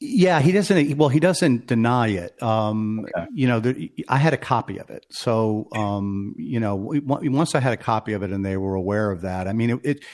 Yeah, 0.00 0.40
he 0.40 0.52
doesn't. 0.52 0.96
Well, 0.96 1.08
he 1.08 1.18
doesn't 1.18 1.66
deny 1.66 2.08
it. 2.08 2.40
Um, 2.40 3.00
okay. 3.00 3.26
You 3.34 3.48
know, 3.48 3.58
the, 3.58 3.90
I 4.08 4.18
had 4.18 4.32
a 4.32 4.36
copy 4.36 4.78
of 4.78 4.90
it, 4.90 5.04
so 5.10 5.66
um, 5.74 6.34
you 6.38 6.60
know, 6.60 6.76
once 6.76 7.56
I 7.56 7.60
had 7.60 7.72
a 7.72 7.76
copy 7.76 8.12
of 8.12 8.22
it, 8.22 8.30
and 8.30 8.46
they 8.46 8.56
were 8.56 8.74
aware 8.74 9.10
of 9.10 9.22
that. 9.22 9.48
I 9.48 9.52
mean, 9.52 9.70
it, 9.70 9.80
it 9.82 10.04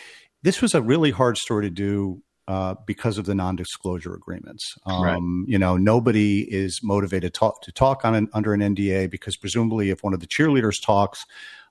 this 0.43 0.63
was 0.63 0.75
a 0.75 0.81
really 0.81 1.11
hard 1.11 1.37
story 1.37 1.65
to 1.67 1.71
do 1.71 2.23
uh, 2.49 2.77
because 2.87 3.19
of 3.19 3.27
the 3.27 3.35
non-disclosure 3.35 4.15
agreements. 4.15 4.75
Um, 4.87 5.03
right. 5.03 5.51
You 5.51 5.59
know, 5.59 5.77
nobody 5.77 6.41
is 6.43 6.81
motivated 6.83 7.35
to 7.35 7.39
talk, 7.39 7.61
to 7.63 7.73
talk 7.73 8.05
on 8.05 8.15
an, 8.15 8.29
under 8.33 8.55
an 8.55 8.61
NDA 8.61 9.11
because 9.11 9.37
presumably, 9.37 9.91
if 9.91 10.03
one 10.03 10.15
of 10.15 10.21
the 10.21 10.27
cheerleaders 10.27 10.83
talks, 10.83 11.27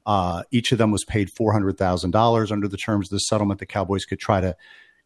uh, 0.05 0.43
each 0.51 0.71
of 0.71 0.77
them 0.77 0.91
was 0.91 1.03
paid 1.03 1.31
four 1.31 1.51
hundred 1.51 1.77
thousand 1.77 2.11
dollars 2.11 2.51
under 2.51 2.67
the 2.67 2.77
terms 2.77 3.07
of 3.07 3.11
the 3.11 3.19
settlement. 3.19 3.59
The 3.59 3.65
Cowboys 3.65 4.05
could 4.05 4.19
try 4.19 4.39
to 4.41 4.55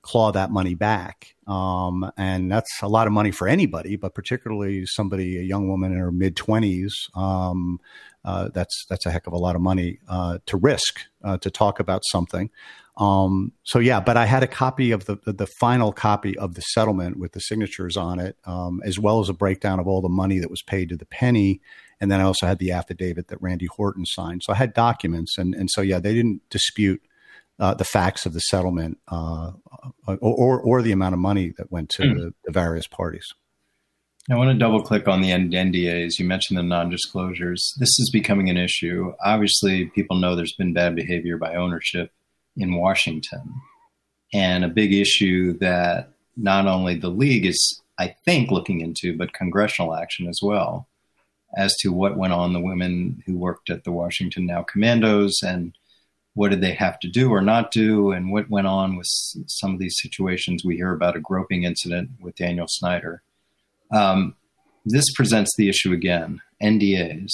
claw 0.02 0.32
that 0.32 0.52
money 0.52 0.76
back. 0.76 1.36
Um, 1.48 2.10
and 2.18 2.52
that's 2.52 2.82
a 2.82 2.88
lot 2.88 3.08
of 3.08 3.14
money 3.14 3.32
for 3.32 3.48
anybody, 3.48 3.96
but 3.96 4.14
particularly 4.14 4.86
somebody, 4.86 5.38
a 5.38 5.44
young 5.44 5.68
woman 5.68 5.92
in 5.92 5.98
her 5.98 6.12
mid 6.12 6.36
twenties. 6.36 6.94
Um, 7.16 7.80
uh, 8.24 8.50
that's 8.54 8.86
that's 8.90 9.06
a 9.06 9.12
heck 9.12 9.28
of 9.28 9.34
a 9.34 9.38
lot 9.38 9.56
of 9.56 9.62
money 9.62 10.00
uh, 10.10 10.40
to 10.46 10.58
risk 10.58 11.02
uh, 11.24 11.38
to 11.38 11.50
talk 11.50 11.80
about 11.80 12.02
something. 12.12 12.50
Um, 12.98 13.52
so 13.64 13.80
yeah, 13.80 14.00
but 14.00 14.18
I 14.18 14.26
had 14.26 14.44
a 14.44 14.48
copy 14.48 14.92
of 14.92 15.06
the, 15.06 15.18
the, 15.24 15.32
the 15.32 15.48
final 15.60 15.92
copy 15.92 16.38
of 16.38 16.56
the 16.56 16.62
settlement 16.62 17.20
with 17.20 17.34
the 17.34 17.40
signatures 17.40 17.96
on 17.96 18.20
it, 18.20 18.38
um, 18.46 18.82
as 18.84 18.98
well 18.98 19.20
as 19.20 19.30
a 19.30 19.34
breakdown 19.34 19.80
of 19.80 19.88
all 19.88 20.02
the 20.02 20.10
money 20.10 20.40
that 20.40 20.50
was 20.50 20.64
paid 20.64 20.90
to 20.90 20.98
the 20.98 21.06
penny. 21.06 21.62
And 22.02 22.12
then 22.12 22.20
I 22.20 22.24
also 22.24 22.48
had 22.48 22.60
the 22.60 22.72
affidavit 22.72 23.28
that 23.28 23.42
Randy 23.42 23.68
Horton 23.68 24.06
signed. 24.06 24.42
So 24.44 24.54
I 24.54 24.56
had 24.56 24.74
documents, 24.74 25.38
and 25.38 25.54
and 25.56 25.70
so 25.70 25.82
yeah, 25.82 26.00
they 26.00 26.14
didn't 26.14 26.42
dispute 26.50 27.02
uh, 27.60 27.74
the 27.74 27.86
facts 27.86 28.26
of 28.26 28.34
the 28.34 28.40
settlement 28.40 28.98
uh, 29.08 29.52
or, 30.08 30.62
or 30.62 30.82
the 30.82 30.92
amount 30.92 31.14
of 31.14 31.20
money 31.20 31.54
that 31.58 31.72
went 31.72 31.90
to 31.90 32.04
mm. 32.04 32.16
the, 32.16 32.34
the, 32.46 32.52
various 32.52 32.88
parties. 32.88 33.28
I 34.30 34.36
want 34.36 34.50
to 34.52 34.58
double 34.58 34.82
click 34.82 35.08
on 35.08 35.22
the 35.22 35.30
NDAs. 35.30 36.20
You 36.20 36.26
mentioned 36.26 36.60
the 36.60 36.64
non 36.64 36.90
disclosures. 36.90 37.74
This 37.80 37.98
is 38.00 38.10
becoming 38.12 38.50
an 38.50 38.58
issue. 38.58 39.14
Obviously, 39.24 39.86
people 39.88 40.18
know 40.18 40.36
there's 40.36 40.56
been 40.56 40.74
bad 40.74 40.96
behavior 40.96 41.38
by 41.38 41.56
ownership 41.56 42.12
in 42.58 42.76
Washington. 42.76 43.54
And 44.34 44.66
a 44.66 44.70
big 44.70 44.94
issue 44.94 45.58
that 45.60 46.12
not 46.36 46.68
only 46.68 46.96
the 46.96 47.10
league 47.10 47.46
is, 47.46 47.82
I 47.98 48.16
think, 48.26 48.52
looking 48.52 48.82
into, 48.82 49.18
but 49.18 49.34
congressional 49.34 49.96
action 49.96 50.28
as 50.28 50.40
well, 50.44 50.88
as 51.56 51.74
to 51.80 51.90
what 51.90 52.18
went 52.18 52.34
on 52.34 52.52
the 52.52 52.60
women 52.60 53.24
who 53.26 53.38
worked 53.38 53.70
at 53.70 53.86
the 53.86 53.92
Washington 53.92 54.46
Now 54.46 54.64
Commanders 54.64 55.40
and 55.42 55.74
what 56.38 56.52
did 56.52 56.62
they 56.62 56.74
have 56.74 57.00
to 57.00 57.08
do 57.08 57.32
or 57.32 57.42
not 57.42 57.72
do, 57.72 58.12
and 58.12 58.32
what 58.32 58.48
went 58.48 58.68
on 58.68 58.96
with 58.96 59.08
some 59.48 59.74
of 59.74 59.80
these 59.80 59.98
situations. 60.00 60.64
We 60.64 60.76
hear 60.76 60.94
about 60.94 61.16
a 61.16 61.20
groping 61.20 61.64
incident 61.64 62.12
with 62.20 62.36
Daniel 62.36 62.68
Snyder. 62.70 63.24
Um, 63.92 64.36
this 64.86 65.12
presents 65.16 65.56
the 65.58 65.68
issue 65.68 65.94
again 65.94 66.42
NDAs. 66.62 67.32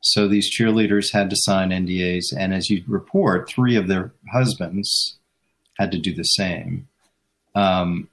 So 0.00 0.26
these 0.26 0.52
cheerleaders 0.52 1.12
had 1.12 1.30
to 1.30 1.36
sign 1.38 1.70
NDAs, 1.70 2.24
and 2.36 2.52
as 2.52 2.68
you 2.68 2.82
report, 2.88 3.48
three 3.48 3.76
of 3.76 3.86
their 3.86 4.10
husbands 4.32 5.16
had 5.78 5.92
to 5.92 5.98
do 5.98 6.12
the 6.12 6.24
same. 6.24 6.88
Um, 7.54 8.08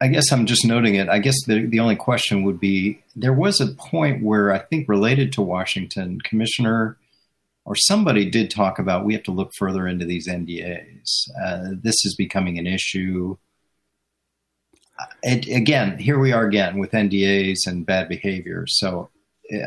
I 0.00 0.08
guess 0.08 0.32
I'm 0.32 0.46
just 0.46 0.66
noting 0.66 0.96
it. 0.96 1.08
I 1.08 1.20
guess 1.20 1.36
the, 1.46 1.64
the 1.64 1.78
only 1.78 1.94
question 1.94 2.42
would 2.42 2.58
be 2.58 3.04
there 3.14 3.32
was 3.32 3.60
a 3.60 3.68
point 3.68 4.24
where 4.24 4.52
I 4.52 4.58
think 4.58 4.88
related 4.88 5.32
to 5.34 5.42
Washington, 5.42 6.20
Commissioner 6.22 6.96
or 7.64 7.76
somebody 7.76 8.28
did 8.28 8.50
talk 8.50 8.78
about 8.78 9.04
we 9.04 9.14
have 9.14 9.22
to 9.24 9.30
look 9.30 9.52
further 9.56 9.86
into 9.86 10.04
these 10.04 10.28
NDAs. 10.28 11.28
Uh, 11.44 11.68
this 11.80 12.04
is 12.04 12.14
becoming 12.16 12.58
an 12.58 12.66
issue. 12.66 13.36
And 15.24 15.46
again, 15.48 15.98
here 15.98 16.18
we 16.18 16.32
are 16.32 16.46
again 16.46 16.78
with 16.78 16.92
NDAs 16.92 17.66
and 17.66 17.86
bad 17.86 18.08
behavior. 18.08 18.64
So 18.66 19.10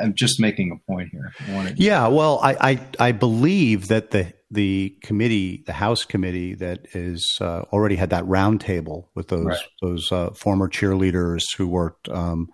I'm 0.02 0.14
just 0.14 0.40
making 0.40 0.72
a 0.72 0.92
point 0.92 1.10
here. 1.12 1.34
yeah, 1.78 2.08
well, 2.08 2.40
I, 2.42 2.56
I, 2.72 3.08
I 3.08 3.12
believe 3.12 3.88
that 3.90 4.12
the 4.12 4.34
the 4.52 4.96
committee, 5.02 5.64
the 5.66 5.74
House 5.74 6.06
committee 6.06 6.54
that 6.56 6.88
is 6.94 7.38
uh, 7.42 7.64
already 7.74 7.96
had 7.96 8.12
that 8.12 8.24
roundtable 8.26 9.08
with 9.16 9.28
those 9.28 9.46
right. 9.46 9.60
those 9.82 10.12
uh, 10.12 10.30
former 10.32 10.70
cheerleaders 10.70 11.44
who 11.58 11.68
worked 11.68 12.08
um, 12.10 12.50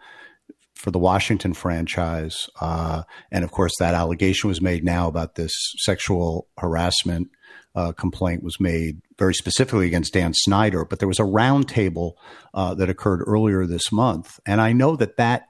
for 0.82 0.89
the 0.89 1.00
Washington 1.00 1.54
franchise, 1.54 2.50
uh, 2.60 3.04
and 3.32 3.44
of 3.44 3.52
course 3.52 3.74
that 3.78 3.94
allegation 3.94 4.48
was 4.48 4.62
made 4.62 4.84
now 4.84 5.08
about 5.08 5.36
this 5.36 5.54
sexual 5.78 6.48
harassment 6.58 7.30
uh, 7.76 7.91
complaint 7.91 8.44
was 8.44 8.60
made 8.60 9.00
very 9.20 9.34
specifically 9.34 9.86
against 9.86 10.13
Dan 10.13 10.34
Snyder. 10.34 10.84
But 10.84 10.98
there 10.98 11.08
was 11.08 11.20
a 11.20 11.24
roundtable 11.24 12.13
uh, 12.54 12.74
that 12.74 12.89
occurred 12.89 13.24
earlier 13.28 13.67
this 13.67 13.91
month, 13.91 14.39
and 14.46 14.60
I 14.60 14.74
know 14.74 14.96
that 14.96 15.17
that 15.17 15.44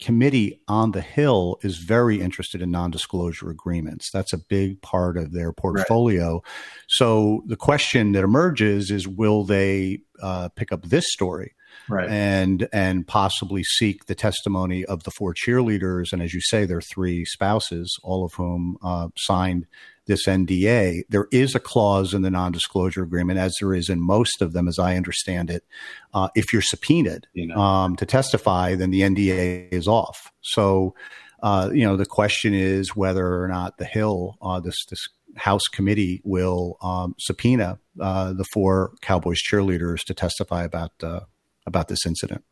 committee 0.00 0.60
on 0.68 0.92
the 0.92 1.00
Hill 1.00 1.58
is 1.62 1.78
very 1.78 2.20
interested 2.20 2.60
in 2.60 2.70
non 2.70 2.90
disclosure 2.90 3.50
agreements. 3.50 4.10
That's 4.12 4.32
a 4.32 4.38
big 4.38 4.82
part 4.82 5.16
of 5.16 5.32
their 5.32 5.52
portfolio. 5.52 6.34
Right. 6.34 6.42
So 6.88 7.42
the 7.46 7.56
question 7.56 8.12
that 8.12 8.24
emerges 8.24 8.90
is 8.90 9.06
will 9.06 9.44
they 9.44 10.00
uh, 10.20 10.48
pick 10.50 10.72
up 10.72 10.82
this 10.82 11.04
story? 11.12 11.54
Right. 11.88 12.08
And 12.08 12.68
and 12.72 13.06
possibly 13.06 13.62
seek 13.64 14.06
the 14.06 14.14
testimony 14.14 14.84
of 14.84 15.04
the 15.04 15.10
four 15.10 15.34
cheerleaders, 15.34 16.12
and 16.12 16.22
as 16.22 16.34
you 16.34 16.40
say, 16.42 16.66
their 16.66 16.82
three 16.82 17.24
spouses, 17.24 17.98
all 18.02 18.24
of 18.24 18.34
whom 18.34 18.76
uh, 18.82 19.08
signed 19.16 19.66
this 20.08 20.26
NDA, 20.26 21.02
there 21.08 21.28
is 21.30 21.54
a 21.54 21.60
clause 21.60 22.12
in 22.12 22.22
the 22.22 22.30
non 22.30 22.50
disclosure 22.50 23.04
agreement, 23.04 23.38
as 23.38 23.54
there 23.60 23.72
is 23.72 23.88
in 23.88 24.00
most 24.00 24.42
of 24.42 24.52
them, 24.52 24.66
as 24.66 24.78
I 24.78 24.96
understand 24.96 25.50
it. 25.50 25.64
Uh, 26.12 26.28
if 26.34 26.52
you're 26.52 26.62
subpoenaed 26.62 27.28
you 27.34 27.46
know. 27.46 27.56
um, 27.56 27.94
to 27.96 28.06
testify, 28.06 28.74
then 28.74 28.90
the 28.90 29.02
NDA 29.02 29.72
is 29.72 29.86
off. 29.86 30.32
So, 30.40 30.94
uh, 31.42 31.70
you 31.72 31.84
know, 31.84 31.96
the 31.96 32.06
question 32.06 32.54
is 32.54 32.96
whether 32.96 33.40
or 33.40 33.46
not 33.46 33.78
the 33.78 33.84
Hill, 33.84 34.36
uh, 34.42 34.58
this, 34.58 34.76
this 34.86 35.08
House 35.36 35.68
committee, 35.70 36.20
will 36.24 36.78
um, 36.82 37.14
subpoena 37.18 37.78
uh, 38.00 38.32
the 38.32 38.44
four 38.52 38.94
Cowboys 39.02 39.40
cheerleaders 39.40 40.02
to 40.06 40.14
testify 40.14 40.64
about, 40.64 40.92
uh, 41.02 41.20
about 41.68 41.88
this 41.88 42.04
incident. 42.04 42.42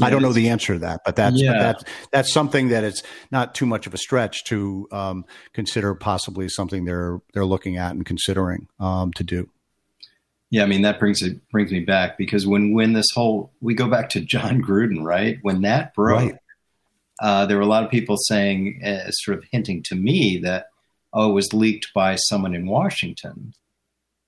I 0.00 0.10
don't 0.10 0.22
know 0.22 0.32
the 0.32 0.48
answer 0.48 0.74
to 0.74 0.78
that, 0.80 1.00
but 1.04 1.16
that's 1.16 1.40
yeah. 1.40 1.52
but 1.52 1.58
that's 1.58 1.84
that's 2.12 2.32
something 2.32 2.68
that 2.68 2.84
it's 2.84 3.02
not 3.30 3.54
too 3.54 3.66
much 3.66 3.86
of 3.86 3.94
a 3.94 3.98
stretch 3.98 4.44
to 4.44 4.88
um, 4.92 5.24
consider 5.52 5.94
possibly 5.94 6.48
something 6.48 6.84
they're 6.84 7.20
they're 7.34 7.44
looking 7.44 7.76
at 7.76 7.92
and 7.92 8.04
considering 8.04 8.68
um, 8.78 9.12
to 9.14 9.24
do. 9.24 9.48
Yeah, 10.50 10.62
I 10.62 10.66
mean 10.66 10.82
that 10.82 10.98
brings 10.98 11.22
it 11.22 11.40
brings 11.50 11.72
me 11.72 11.80
back 11.80 12.16
because 12.16 12.46
when 12.46 12.72
when 12.72 12.92
this 12.92 13.06
whole 13.14 13.52
we 13.60 13.74
go 13.74 13.88
back 13.88 14.10
to 14.10 14.20
Jon 14.20 14.62
Gruden, 14.62 15.02
right? 15.02 15.38
When 15.42 15.62
that 15.62 15.94
broke, 15.94 16.18
right. 16.20 16.36
uh, 17.20 17.46
there 17.46 17.56
were 17.56 17.62
a 17.62 17.66
lot 17.66 17.84
of 17.84 17.90
people 17.90 18.16
saying, 18.16 18.80
uh, 18.84 19.10
sort 19.10 19.38
of 19.38 19.44
hinting 19.50 19.82
to 19.84 19.94
me 19.94 20.40
that 20.44 20.68
oh, 21.12 21.30
it 21.30 21.34
was 21.34 21.52
leaked 21.52 21.88
by 21.94 22.16
someone 22.16 22.54
in 22.54 22.66
Washington, 22.66 23.54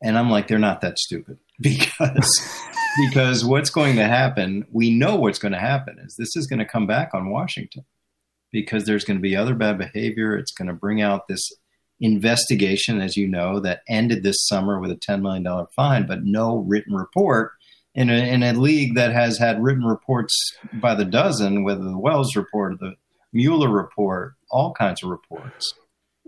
and 0.03 0.19
I'm 0.19 0.31
like, 0.31 0.49
they're 0.49 0.59
not 0.59 0.81
that 0.83 0.99
stupid 0.99 1.39
because 1.61 2.61
because 2.99 3.45
what's 3.45 3.71
going 3.71 3.97
to 3.97 4.05
happen, 4.05 4.67
we 4.73 4.91
know 4.91 5.17
what's 5.17 5.39
going 5.39 5.53
to 5.53 5.59
happen 5.59 5.99
is 6.01 6.17
this 6.17 6.37
is 6.37 6.47
going 6.47 6.59
to 6.59 6.65
come 6.65 6.87
back 6.87 7.11
on 7.15 7.31
Washington 7.31 7.85
because 8.53 8.85
there's 8.85 9.05
going 9.05 9.17
to 9.17 9.23
be 9.23 9.37
other 9.37 9.55
bad 9.55 9.79
behavior. 9.79 10.37
It's 10.37 10.53
going 10.53 10.69
to 10.69 10.75
bring 10.75 11.01
out 11.01 11.29
this 11.29 11.51
investigation, 12.01 13.01
as 13.01 13.17
you 13.17 13.29
know, 13.29 13.61
that 13.61 13.83
ended 13.89 14.23
this 14.23 14.47
summer 14.47 14.81
with 14.81 14.91
a 14.91 14.97
$10 14.97 15.23
million 15.23 15.67
fine, 15.77 16.07
but 16.07 16.25
no 16.25 16.59
written 16.59 16.95
report 16.95 17.53
in 17.95 18.11
a, 18.11 18.15
in 18.15 18.43
a 18.43 18.53
league 18.55 18.95
that 18.95 19.13
has 19.13 19.39
had 19.39 19.63
written 19.63 19.85
reports 19.85 20.35
by 20.75 20.95
the 20.95 21.05
dozen, 21.05 21.63
whether 21.63 21.85
the 21.85 21.99
Wells 21.99 22.35
report 22.37 22.73
or 22.73 22.77
the 22.77 22.95
Mueller 23.33 23.69
report, 23.69 24.35
all 24.51 24.73
kinds 24.73 25.03
of 25.03 25.11
reports. 25.11 25.75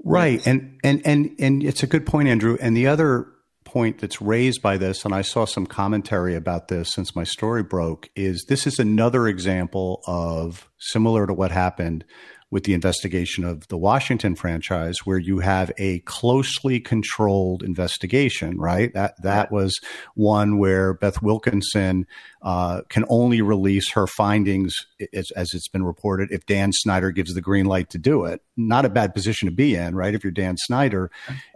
Right. 0.04 0.44
And, 0.46 0.78
and, 0.84 1.00
and, 1.04 1.34
and 1.38 1.62
it's 1.62 1.82
a 1.82 1.86
good 1.86 2.06
point, 2.06 2.28
Andrew. 2.28 2.56
And 2.60 2.76
the 2.76 2.86
other 2.86 3.28
point 3.72 3.98
that's 3.98 4.20
raised 4.20 4.60
by 4.60 4.76
this, 4.76 5.04
and 5.04 5.14
I 5.14 5.22
saw 5.22 5.46
some 5.46 5.66
commentary 5.66 6.34
about 6.34 6.68
this 6.68 6.92
since 6.92 7.16
my 7.16 7.24
story 7.24 7.62
broke, 7.62 8.10
is 8.14 8.44
this 8.48 8.66
is 8.66 8.78
another 8.78 9.26
example 9.26 10.02
of 10.06 10.68
similar 10.78 11.26
to 11.26 11.32
what 11.32 11.50
happened 11.50 12.04
with 12.52 12.64
the 12.64 12.74
investigation 12.74 13.44
of 13.44 13.66
the 13.68 13.78
Washington 13.78 14.36
franchise, 14.36 14.98
where 15.04 15.16
you 15.16 15.38
have 15.38 15.72
a 15.78 16.00
closely 16.00 16.78
controlled 16.78 17.62
investigation, 17.62 18.58
right? 18.58 18.92
That 18.92 19.14
that 19.22 19.50
was 19.50 19.80
one 20.14 20.58
where 20.58 20.92
Beth 20.92 21.22
Wilkinson 21.22 22.06
uh, 22.42 22.82
can 22.88 23.04
only 23.08 23.40
release 23.40 23.92
her 23.92 24.06
findings, 24.06 24.74
as, 25.12 25.30
as, 25.30 25.54
it's 25.54 25.68
been 25.68 25.84
reported, 25.84 26.28
if 26.32 26.44
Dan 26.44 26.72
Snyder 26.72 27.12
gives 27.12 27.32
the 27.34 27.40
green 27.40 27.66
light 27.66 27.88
to 27.90 27.98
do 27.98 28.24
it. 28.24 28.42
Not 28.56 28.84
a 28.84 28.90
bad 28.90 29.14
position 29.14 29.46
to 29.46 29.54
be 29.54 29.76
in, 29.76 29.94
right? 29.94 30.12
If 30.12 30.24
you're 30.24 30.32
Dan 30.32 30.56
Snyder, 30.58 31.10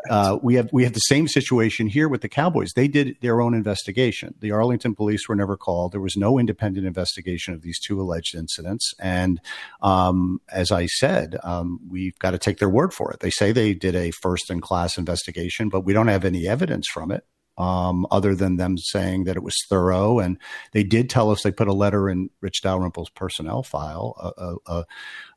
uh, 0.09 0.39
we 0.43 0.55
have 0.55 0.73
we 0.73 0.85
have 0.85 0.95
the 0.95 1.01
same 1.01 1.29
situation 1.29 1.89
here 1.89 2.09
with 2.09 2.23
the 2.23 2.29
Cowboys. 2.29 2.73
They 2.75 2.89
did 2.89 3.17
their 3.21 3.43
own 3.43 3.53
investigation. 3.53 4.35
The 4.41 4.53
Arlington 4.53 4.95
police 4.95 5.29
were 5.29 5.35
never 5.35 5.57
called. 5.57 5.93
There 5.93 6.01
was 6.01 6.17
no 6.17 6.39
independent 6.39 6.87
investigation 6.87 7.53
of 7.53 7.63
these 7.63 7.81
two 7.81 8.01
alleged 8.01 8.35
incidents. 8.35 8.95
And 8.99 9.41
um, 9.83 10.41
as 10.51 10.71
I 10.71 10.86
said, 10.87 11.37
um, 11.43 11.79
we've 11.89 12.19
got 12.19 12.33
to 12.33 12.39
take 12.39 12.59
their 12.59 12.69
word 12.69 12.93
for 12.93 13.13
it. 13.13 13.21
They 13.21 13.31
say 13.31 13.53
they 13.53 13.75
did 13.75 13.95
a 13.95 14.11
first 14.11 14.51
in 14.51 14.61
class 14.61 14.99
investigation, 14.99 15.69
but 15.69 15.83
we 15.83 15.93
don't 15.93 16.09
have 16.09 16.25
any 16.25 16.47
evidence 16.47 16.87
from 16.93 17.11
it 17.11 17.25
um, 17.59 18.07
other 18.11 18.35
than 18.35 18.57
them 18.57 18.77
saying 18.79 19.25
that 19.25 19.37
it 19.37 19.43
was 19.43 19.57
thorough. 19.69 20.19
And 20.19 20.39
they 20.73 20.85
did 20.85 21.09
tell 21.09 21.31
us 21.31 21.43
they 21.43 21.53
put 21.53 21.69
a 21.69 21.73
letter 21.73 22.09
in 22.09 22.31
Rich 22.41 22.63
Dalrymple's 22.63 23.11
personnel 23.11 23.63
file, 23.63 24.15
a, 24.39 24.73
a, 24.73 24.85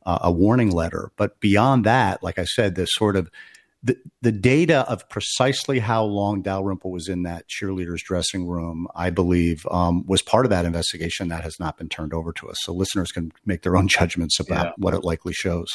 a, 0.05 0.19
a 0.23 0.31
warning 0.31 0.71
letter. 0.71 1.11
But 1.17 1.39
beyond 1.39 1.85
that, 1.85 2.23
like 2.23 2.39
I 2.39 2.45
said, 2.45 2.75
this 2.75 2.89
sort 2.93 3.15
of 3.15 3.29
the, 3.81 3.97
the 4.21 4.31
data 4.31 4.79
of 4.89 5.07
precisely 5.09 5.79
how 5.79 6.03
long 6.03 6.41
Dalrymple 6.41 6.91
was 6.91 7.07
in 7.07 7.23
that 7.23 7.45
cheerleaders 7.47 7.99
dressing 7.99 8.45
room, 8.45 8.87
I 8.95 9.09
believe, 9.09 9.65
um, 9.71 10.05
was 10.05 10.21
part 10.21 10.45
of 10.45 10.49
that 10.49 10.65
investigation 10.65 11.29
that 11.29 11.43
has 11.43 11.59
not 11.59 11.77
been 11.77 11.89
turned 11.89 12.13
over 12.13 12.33
to 12.33 12.49
us. 12.49 12.57
So 12.61 12.73
listeners 12.73 13.11
can 13.11 13.31
make 13.45 13.61
their 13.61 13.77
own 13.77 13.87
judgments 13.99 14.39
about 14.39 14.65
yeah. 14.65 14.71
what 14.77 14.93
it 14.93 15.03
likely 15.03 15.33
shows 15.33 15.67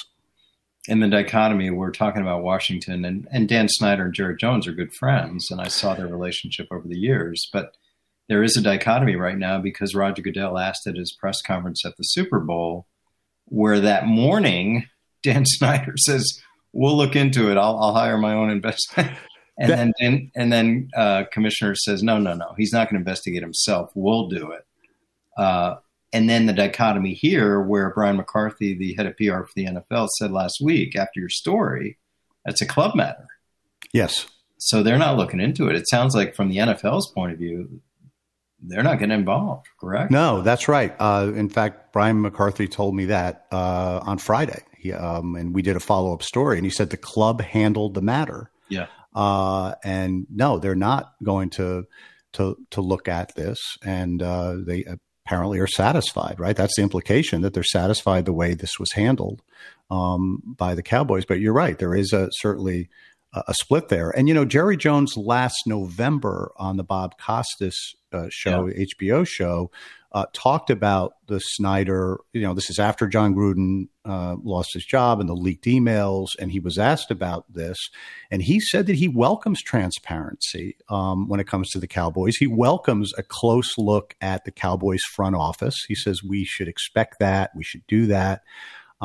in 0.87 1.01
the 1.01 1.09
dichotomy, 1.09 1.71
we're 1.71 1.91
talking 1.91 2.21
about 2.21 2.43
Washington 2.43 3.05
and, 3.05 3.27
and 3.31 3.49
Dan 3.49 3.69
Snyder 3.69 4.05
and 4.05 4.15
Jerry 4.15 4.37
Jones 4.37 4.67
are 4.67 4.73
good 4.73 4.93
friends, 4.99 5.51
and 5.51 5.61
I 5.61 5.69
saw 5.69 5.95
their 5.95 6.07
relationship 6.07 6.69
over 6.71 6.87
the 6.87 6.99
years. 6.99 7.49
But 7.53 7.77
there 8.29 8.43
is 8.43 8.57
a 8.57 8.63
dichotomy 8.63 9.17
right 9.17 9.39
now 9.39 9.61
because 9.61 9.95
Roger 9.95 10.23
Goodell 10.23 10.59
asked 10.59 10.87
at 10.87 10.97
his 10.97 11.17
press 11.19 11.41
conference 11.41 11.85
at 11.85 11.97
the 11.97 12.03
Super 12.03 12.41
Bowl, 12.41 12.87
where 13.47 13.81
that 13.81 14.07
morning 14.07 14.87
Dan 15.23 15.47
Snyder 15.47 15.95
says, 15.97 16.41
"We'll 16.75 16.97
look 16.97 17.17
into 17.17 17.51
it. 17.51 17.57
I'll, 17.57 17.79
I'll 17.79 17.95
hire 17.95 18.19
my 18.19 18.35
own 18.35 18.51
investigator." 18.51 19.17
And 19.57 19.71
that, 19.71 19.77
then 19.77 19.93
and, 20.01 20.31
and 20.35 20.53
then 20.53 20.89
uh, 20.97 21.27
commissioner 21.31 21.77
says, 21.77 22.03
"No, 22.03 22.19
no, 22.19 22.35
no. 22.35 22.55
He's 22.57 22.73
not 22.73 22.91
going 22.91 22.97
to 22.97 23.09
investigate 23.09 23.41
himself. 23.41 23.89
We'll 23.95 24.27
do 24.27 24.51
it." 24.51 24.67
Uh, 25.37 25.77
and 26.13 26.31
then 26.31 26.47
the 26.47 26.53
dichotomy 26.53 27.13
here, 27.13 27.61
where 27.61 27.93
Brian 27.95 28.17
McCarthy, 28.17 28.73
the 28.73 28.95
head 28.95 29.07
of 29.07 29.17
PR 29.17 29.43
for 29.43 29.53
the 29.57 29.67
NFL, 29.67 30.09
said 30.19 30.31
last 30.31 30.59
week 30.63 30.97
after 30.97 31.19
your 31.21 31.29
story, 31.29 31.99
that's 32.45 32.63
a 32.63 32.67
club 32.67 32.95
matter. 32.95 33.27
Yes. 33.93 34.27
So 34.59 34.83
they're 34.83 34.97
not 34.99 35.17
looking 35.17 35.41
into 35.41 35.69
it. 35.69 35.77
It 35.77 35.89
sounds 35.89 36.15
like, 36.15 36.35
from 36.35 36.49
the 36.49 36.59
NFL's 36.59 37.11
point 37.13 37.33
of 37.33 37.39
view, 37.39 37.81
they're 38.67 38.83
not 38.83 38.99
getting 38.99 39.15
involved, 39.15 39.67
correct? 39.81 40.11
No, 40.11 40.41
that's 40.41 40.69
right. 40.69 40.95
Uh, 40.99 41.33
in 41.35 41.49
fact, 41.49 41.93
Brian 41.93 42.21
McCarthy 42.21 42.69
told 42.69 42.95
me 42.95 43.07
that 43.07 43.47
uh, 43.53 44.01
on 44.03 44.19
Friday. 44.19 44.63
He, 44.79 44.93
um, 44.93 45.37
and 45.37 45.55
we 45.55 45.63
did 45.63 45.77
a 45.77 45.81
follow 45.81 46.13
up 46.13 46.23
story, 46.23 46.57
and 46.57 46.65
he 46.65 46.71
said 46.71 46.91
the 46.91 46.97
club 46.97 47.41
handled 47.41 47.95
the 47.95 48.03
matter. 48.03 48.51
Yeah. 48.69 48.87
Uh, 49.15 49.75
and 49.85 50.27
no, 50.31 50.59
they're 50.59 50.75
not 50.75 51.15
going 51.23 51.51
to 51.51 51.87
to 52.35 52.57
to 52.71 52.81
look 52.81 53.09
at 53.09 53.35
this, 53.37 53.59
and 53.85 54.23
uh, 54.23 54.57
they 54.59 54.85
apparently 55.25 55.59
are 55.59 55.67
satisfied, 55.67 56.39
right? 56.39 56.57
That's 56.57 56.77
the 56.77 56.83
implication 56.83 57.43
that 57.43 57.55
they're 57.55 57.63
satisfied 57.63 58.25
the 58.25 58.33
way 58.33 58.55
this 58.55 58.79
was 58.79 58.93
handled 58.93 59.43
um, 59.91 60.43
by 60.45 60.75
the 60.75 60.83
Cowboys. 60.83 61.25
But 61.25 61.41
you're 61.41 61.53
right, 61.53 61.79
there 61.79 61.95
is 61.95 62.13
a 62.13 62.29
certainly 62.33 62.89
a, 63.47 63.55
split 63.55 63.89
there. 63.89 64.11
And 64.11 64.29
you 64.29 64.35
know, 64.35 64.45
Jerry 64.45 64.77
Jones 64.77 65.17
last 65.17 65.63
November 65.67 66.53
on 66.57 66.77
the 66.77 66.85
Bob 66.85 67.19
Costas 67.19 67.95
uh, 68.13 68.27
show, 68.31 68.67
yeah. 68.67 68.85
HBO 69.01 69.27
show, 69.27 69.71
uh, 70.13 70.27
talked 70.33 70.71
about 70.71 71.15
the 71.27 71.41
Snyder. 71.41 72.19
You 72.33 72.43
know, 72.43 72.55
this 72.55 72.71
is 72.71 72.79
after 72.79 73.09
Jon 73.09 73.35
Gruden 73.35 73.89
uh, 74.05 74.37
lost 74.43 74.73
his 74.73 74.85
job 74.85 75.19
and 75.19 75.29
the 75.29 75.35
leaked 75.35 75.65
emails, 75.65 76.29
and 76.39 76.53
he 76.53 76.61
was 76.61 76.79
asked 76.79 77.11
about 77.11 77.53
this, 77.53 77.79
and 78.31 78.43
he 78.43 78.61
said 78.61 78.87
that 78.87 78.97
he 78.97 79.09
welcomes 79.09 79.61
transparency 79.61 80.77
um, 80.89 81.29
when 81.29 81.41
it 81.41 81.49
comes 81.49 81.71
to 81.71 81.81
the 81.81 81.89
Cowboys. 81.89 82.37
He 82.37 82.47
welcomes 82.47 83.13
a 83.19 83.25
close 83.25 83.77
look 83.77 84.15
at 84.21 84.45
the 84.45 84.53
Cowboys 84.53 85.03
front 85.03 85.35
office. 85.35 85.85
He 85.89 85.97
says 85.97 86.23
we 86.23 86.45
should 86.45 86.69
expect 86.69 87.19
that, 87.19 87.51
we 87.57 87.65
should 87.65 87.87
do 87.89 88.07
that. 88.07 88.43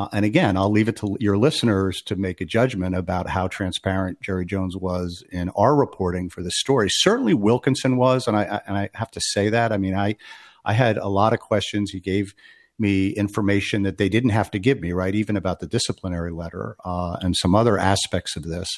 Uh, 0.00 0.08
and 0.14 0.24
again, 0.24 0.56
I'll 0.56 0.70
leave 0.70 0.88
it 0.88 0.96
to 0.96 1.18
your 1.20 1.36
listeners 1.36 2.00
to 2.06 2.16
make 2.16 2.40
a 2.40 2.46
judgment 2.46 2.96
about 2.96 3.28
how 3.28 3.48
transparent 3.48 4.22
Jerry 4.22 4.46
Jones 4.46 4.74
was 4.74 5.22
in 5.30 5.50
our 5.50 5.76
reporting 5.76 6.30
for 6.30 6.42
this 6.42 6.58
story. 6.58 6.88
Certainly, 6.90 7.34
Wilkinson 7.34 7.98
was, 7.98 8.26
and 8.26 8.34
I 8.34 8.62
and 8.66 8.78
I 8.78 8.88
have 8.94 9.10
to 9.10 9.20
say 9.20 9.50
that. 9.50 9.72
I 9.72 9.76
mean, 9.76 9.94
I 9.94 10.16
I 10.64 10.72
had 10.72 10.96
a 10.96 11.08
lot 11.08 11.34
of 11.34 11.40
questions. 11.40 11.90
He 11.90 12.00
gave 12.00 12.34
me 12.78 13.10
information 13.10 13.82
that 13.82 13.98
they 13.98 14.08
didn't 14.08 14.30
have 14.30 14.50
to 14.52 14.58
give 14.58 14.80
me, 14.80 14.92
right? 14.92 15.14
Even 15.14 15.36
about 15.36 15.60
the 15.60 15.66
disciplinary 15.66 16.32
letter 16.32 16.76
uh, 16.82 17.18
and 17.20 17.36
some 17.36 17.54
other 17.54 17.76
aspects 17.76 18.36
of 18.36 18.44
this. 18.44 18.70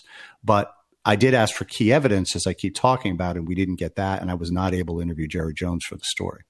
But 0.42 0.74
I 1.04 1.14
did 1.14 1.34
ask 1.34 1.54
for 1.54 1.66
key 1.66 1.92
evidence 1.92 2.34
as 2.34 2.48
I 2.48 2.52
keep 2.52 2.74
talking 2.74 3.12
about, 3.12 3.36
and 3.36 3.46
we 3.46 3.54
didn't 3.54 3.76
get 3.76 3.94
that, 3.94 4.22
and 4.22 4.28
I 4.28 4.34
was 4.34 4.50
not 4.50 4.74
able 4.74 4.96
to 4.96 5.02
interview 5.02 5.28
Jerry 5.28 5.54
Jones 5.54 5.84
for 5.88 5.94
the 5.94 6.04
story. 6.04 6.42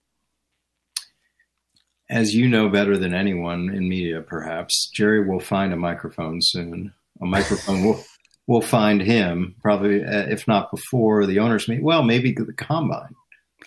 As 2.11 2.35
you 2.35 2.49
know 2.49 2.69
better 2.69 2.97
than 2.99 3.15
anyone 3.15 3.71
in 3.71 3.89
media, 3.89 4.21
perhaps 4.21 4.91
Jerry 4.95 5.27
will 5.27 5.41
find 5.41 5.73
a 5.73 5.77
microphone 5.77 6.41
soon. 6.43 6.93
A 7.21 7.27
microphone 7.27 7.85
will 7.85 8.05
will 8.47 8.61
find 8.61 9.01
him 9.01 9.55
probably, 9.63 10.05
uh, 10.05 10.27
if 10.29 10.47
not 10.49 10.71
before 10.71 11.27
the 11.27 11.39
owners 11.39 11.69
meet. 11.69 11.83
Well, 11.83 12.03
maybe 12.03 12.33
the 12.33 12.53
combine. 12.53 13.15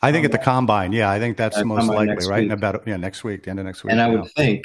I 0.02 0.12
think 0.12 0.26
at 0.26 0.32
the 0.32 0.38
combine, 0.38 0.92
yeah, 0.92 1.10
I 1.10 1.20
think 1.20 1.38
that's 1.38 1.64
most 1.64 1.88
likely, 1.88 2.28
right? 2.28 2.44
In 2.44 2.52
about 2.52 2.84
yeah, 2.86 2.98
next 2.98 3.24
week, 3.24 3.44
the 3.44 3.50
end 3.50 3.60
of 3.60 3.66
next 3.66 3.84
week. 3.84 3.92
And 3.92 4.02
I 4.02 4.10
would 4.10 4.30
think, 4.36 4.64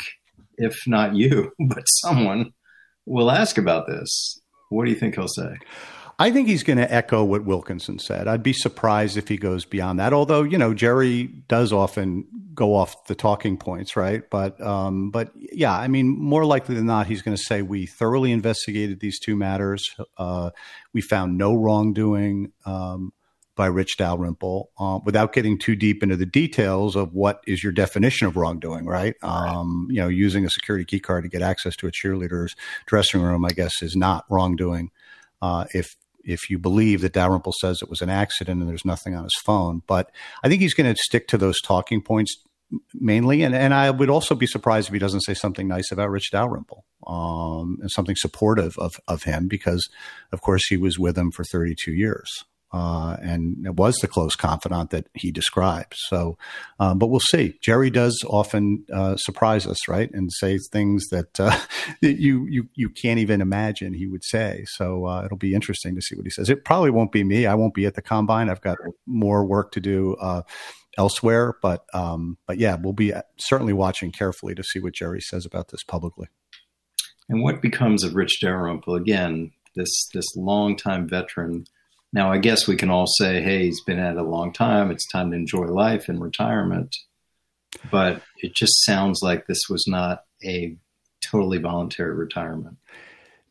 if 0.57 0.77
not 0.87 1.15
you, 1.15 1.53
but 1.69 1.85
someone 1.85 2.53
will 3.07 3.31
ask 3.31 3.57
about 3.59 3.87
this. 3.87 4.41
What 4.69 4.85
do 4.85 4.91
you 4.91 4.97
think 4.97 5.15
he'll 5.15 5.29
say? 5.29 5.57
I 6.19 6.31
think 6.31 6.49
he's 6.49 6.63
going 6.63 6.77
to 6.77 6.93
echo 6.93 7.25
what 7.25 7.45
Wilkinson 7.45 7.99
said. 7.99 8.29
I'd 8.29 8.43
be 8.43 8.53
surprised 8.53 9.17
if 9.17 9.29
he 9.29 9.39
goes 9.39 9.65
beyond 9.65 9.99
that. 10.01 10.13
Although 10.13 10.43
you 10.43 10.59
know 10.59 10.75
Jerry 10.75 11.25
does 11.49 11.73
often 11.73 12.27
go 12.55 12.75
off 12.75 13.05
the 13.07 13.15
talking 13.15 13.57
points, 13.57 13.97
right? 13.97 14.23
But 14.31 14.61
um, 14.61 15.11
but 15.11 15.33
yeah, 15.35 15.77
I 15.77 15.89
mean, 15.89 16.09
more 16.09 16.45
likely 16.45 16.75
than 16.75 16.87
not, 16.87 17.07
he's 17.07 17.23
going 17.23 17.37
to 17.37 17.43
say 17.43 17.63
we 17.63 17.87
thoroughly 17.87 18.33
investigated 18.33 19.01
these 19.01 19.19
two 19.19 19.37
matters. 19.37 19.95
Uh, 20.17 20.51
we 20.93 21.01
found 21.01 21.39
no 21.39 21.55
wrongdoing. 21.55 22.53
Um, 22.65 23.13
by 23.57 23.67
Rich 23.67 23.99
Dalrymple, 23.99 24.71
uh, 24.79 25.01
without 25.05 25.35
getting 25.35 25.59
too 25.59 25.77
deep 25.77 26.03
into 26.03 26.17
the 26.17 26.25
details 26.25 26.97
of 26.97 27.13
what 27.13 27.43
is 27.47 27.63
your 27.63 27.73
definition 27.73 28.27
of 28.27 28.35
wrongdoing, 28.35 28.87
right? 28.87 29.17
Um, 29.23 29.87
you 29.91 30.01
know, 30.01 30.09
using 30.09 30.47
a 30.47 30.51
security 30.51 30.87
key 30.87 30.99
card 30.99 31.25
to 31.25 31.29
get 31.29 31.43
access 31.43 31.77
to 31.77 31.87
a 31.87 31.91
cheerleader's 31.91 32.57
dressing 32.87 33.21
room, 33.21 33.45
I 33.45 33.51
guess, 33.51 33.83
is 33.83 33.95
not 33.95 34.25
wrongdoing. 34.31 34.91
Uh, 35.43 35.67
if 35.75 35.95
if 36.25 36.51
you 36.51 36.59
believe 36.59 37.01
that 37.01 37.13
Dalrymple 37.13 37.55
says 37.61 37.81
it 37.83 37.91
was 37.91 38.01
an 38.01 38.11
accident 38.11 38.61
and 38.61 38.69
there's 38.69 38.85
nothing 38.85 39.15
on 39.15 39.25
his 39.25 39.37
phone. 39.45 39.83
But 39.87 40.11
I 40.43 40.49
think 40.49 40.61
he's 40.61 40.75
going 40.75 40.93
to 40.93 41.01
stick 41.03 41.29
to 41.29 41.39
those 41.39 41.61
talking 41.61 42.03
points 42.03 42.37
mainly. 42.95 43.43
And, 43.43 43.55
and 43.55 43.75
I 43.75 43.91
would 43.91 44.11
also 44.11 44.35
be 44.35 44.47
surprised 44.47 44.89
if 44.89 44.93
he 44.93 44.99
doesn't 44.99 45.23
say 45.23 45.35
something 45.35 45.67
nice 45.67 45.91
about 45.91 46.11
Rich 46.11 46.31
Dalrymple 46.31 46.85
um, 47.07 47.79
and 47.81 47.91
something 47.91 48.17
supportive 48.17 48.77
of, 48.79 48.93
of 49.09 49.25
him 49.25 49.49
because, 49.49 49.89
of 50.33 50.41
course, 50.41 50.67
he 50.69 50.77
was 50.77 50.99
with 50.99 51.19
him 51.19 51.31
for 51.31 51.45
32 51.45 51.93
years 51.93 52.45
uh, 52.73 53.17
and 53.21 53.67
it 53.67 53.75
was 53.75 53.97
the 53.97 54.07
close 54.07 54.37
confidant 54.37 54.91
that 54.91 55.09
he 55.15 55.33
describes. 55.33 55.97
So, 56.09 56.39
um, 56.79 56.99
but 56.99 57.09
we'll 57.09 57.21
see. 57.21 57.59
Jerry 57.61 57.91
does 57.91 58.23
often 58.29 58.85
uh, 58.93 59.17
surprise 59.17 59.67
us, 59.67 59.89
right, 59.89 60.11
and 60.13 60.31
say 60.33 60.59
things 60.71 61.09
that, 61.09 61.41
uh, 61.41 61.59
you 62.01 62.47
you 62.49 62.69
you 62.75 62.91
can't 62.91 63.19
even 63.19 63.41
imagine 63.41 63.95
he 63.95 64.07
would 64.07 64.25
say. 64.25 64.65
So 64.69 65.07
uh, 65.07 65.25
it'll 65.25 65.37
be 65.37 65.55
interesting 65.55 65.95
to 65.97 66.03
see 66.03 66.15
what 66.15 66.27
he 66.27 66.31
says. 66.31 66.49
It 66.49 66.65
probably 66.65 66.91
won't 66.91 67.13
be 67.13 67.25
me. 67.25 67.47
I 67.47 67.55
won't 67.55 67.75
be 67.75 67.87
at 67.87 67.95
the 67.95 68.03
combine. 68.03 68.49
I've 68.49 68.61
got 68.61 68.79
more 69.07 69.45
work 69.45 69.73
to 69.73 69.81
do 69.81 70.15
uh, 70.21 70.43
elsewhere. 70.97 71.57
But 71.61 71.85
um, 71.93 72.39
but 72.47 72.59
yeah, 72.59 72.77
we'll 72.81 72.93
be 72.93 73.13
certainly 73.39 73.73
watching 73.73 74.13
carefully 74.13 74.55
to 74.55 74.63
see 74.63 74.79
what 74.79 74.95
Jerry 74.95 75.21
says 75.21 75.45
about 75.45 75.69
this 75.69 75.83
publicly. 75.83 76.29
And 77.29 77.43
what 77.43 77.63
becomes 77.63 78.05
of 78.05 78.15
Rich 78.15 78.41
Dalrymple 78.41 78.95
again? 78.95 79.53
This 79.77 80.09
this 80.13 80.27
longtime 80.37 81.09
veteran 81.09 81.65
now, 82.13 82.33
I 82.33 82.39
guess 82.39 82.67
we 82.67 82.77
can 82.77 82.91
all 82.91 83.07
say, 83.07 83.41
hey, 83.41 83.67
he's 83.67 83.83
been 83.83 83.99
at 83.99 84.17
it 84.17 84.19
a 84.19 84.23
long 84.23 84.53
time. 84.53 84.91
It's 84.91 85.07
time 85.07 85.31
to 85.31 85.37
enjoy 85.37 85.67
life 85.67 86.09
in 86.09 86.19
retirement. 86.19 86.97
But 87.91 88.23
it 88.39 88.55
just 88.55 88.85
sounds 88.85 89.21
like 89.23 89.47
this 89.47 89.69
was 89.69 89.85
not 89.87 90.25
a 90.45 90.77
totally 91.23 91.59
voluntary 91.59 92.15
retirement. 92.15 92.79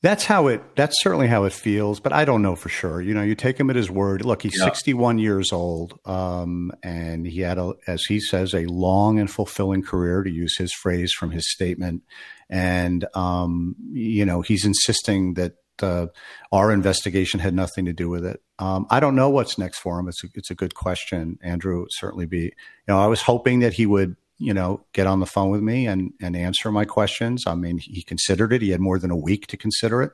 That's 0.02 0.26
how 0.26 0.48
it. 0.48 0.64
That's 0.78 0.96
certainly 1.02 1.28
how 1.28 1.44
it 1.44 1.52
feels, 1.52 2.00
but 2.00 2.14
I 2.14 2.24
don't 2.24 2.42
know 2.42 2.56
for 2.56 2.70
sure. 2.70 3.02
You 3.02 3.14
know, 3.14 3.22
you 3.22 3.36
take 3.36 3.60
him 3.60 3.70
at 3.70 3.76
his 3.76 3.92
word. 3.92 4.24
Look, 4.24 4.44
he's 4.44 4.58
yeah. 4.58 4.66
61 4.66 5.20
years 5.20 5.52
old, 5.52 6.00
um, 6.06 6.72
and 6.82 7.28
he 7.28 7.42
had, 7.42 7.58
a, 7.58 7.74
as 7.86 8.04
he 8.08 8.22
says, 8.22 8.54
a 8.54 8.66
long 8.66 9.20
and 9.20 9.30
fulfilling 9.30 9.84
career. 9.84 10.24
To 10.24 10.32
use 10.32 10.58
his 10.58 10.74
phrase 10.74 11.12
from 11.12 11.32
his 11.32 11.52
statement, 11.52 12.04
and 12.50 13.06
um, 13.14 13.76
you 13.92 14.26
know, 14.26 14.42
he's 14.42 14.64
insisting 14.64 15.34
that 15.34 15.56
uh, 15.84 16.08
our 16.52 16.72
investigation 16.72 17.40
had 17.40 17.54
nothing 17.54 17.86
to 17.86 17.94
do 17.94 18.10
with 18.10 18.26
it. 18.26 18.42
Um, 18.60 18.86
I 18.90 19.00
don't 19.00 19.16
know 19.16 19.30
what's 19.30 19.58
next 19.58 19.80
for 19.80 20.00
him. 20.00 20.08
It's 20.08 20.24
a, 20.24 20.28
it's 20.36 20.52
a 20.52 20.56
good 20.56 20.76
question, 20.76 21.40
Andrew. 21.42 21.86
certainly 21.90 22.26
be. 22.26 22.38
You 22.40 22.52
know, 22.88 23.00
I 23.00 23.08
was 23.08 23.22
hoping 23.22 23.60
that 23.60 23.74
he 23.74 23.86
would, 23.86 24.16
you 24.38 24.54
know, 24.54 24.86
get 24.94 25.08
on 25.08 25.20
the 25.20 25.26
phone 25.26 25.50
with 25.50 25.62
me 25.62 25.88
and 25.88 26.14
and 26.22 26.36
answer 26.36 26.72
my 26.72 26.86
questions. 26.86 27.46
I 27.46 27.56
mean, 27.56 27.78
he 27.78 28.02
considered 28.04 28.54
it. 28.54 28.62
He 28.62 28.70
had 28.70 28.80
more 28.80 29.00
than 29.00 29.12
a 29.12 29.18
week 29.18 29.48
to 29.48 29.58
consider 29.58 30.02
it, 30.02 30.12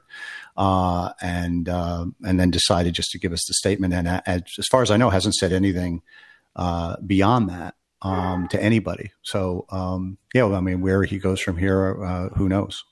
uh, 0.58 1.12
and 1.22 1.70
uh, 1.70 2.06
and 2.24 2.40
then 2.40 2.52
decided 2.52 2.94
just 2.94 3.12
to 3.12 3.20
give 3.20 3.34
us 3.34 3.46
the 3.48 3.54
statement. 3.54 3.94
And 3.94 4.08
uh, 4.08 4.22
as 4.26 4.68
far 4.72 4.82
as 4.82 4.92
I 4.92 4.98
know, 4.98 5.10
hasn't 5.10 5.36
said 5.36 5.54
anything 5.54 6.02
uh, 6.56 6.98
beyond 7.06 7.50
that. 7.50 7.76
Um, 8.02 8.48
to 8.50 8.62
anybody. 8.62 9.14
So, 9.24 9.66
um, 9.72 10.20
yeah, 10.32 10.46
I 10.46 10.60
mean, 10.62 10.82
where 10.82 11.02
he 11.04 11.18
goes 11.18 11.40
from 11.40 11.58
here, 11.58 12.04
uh, 12.06 12.30
who 12.36 12.48
knows? 12.48 12.84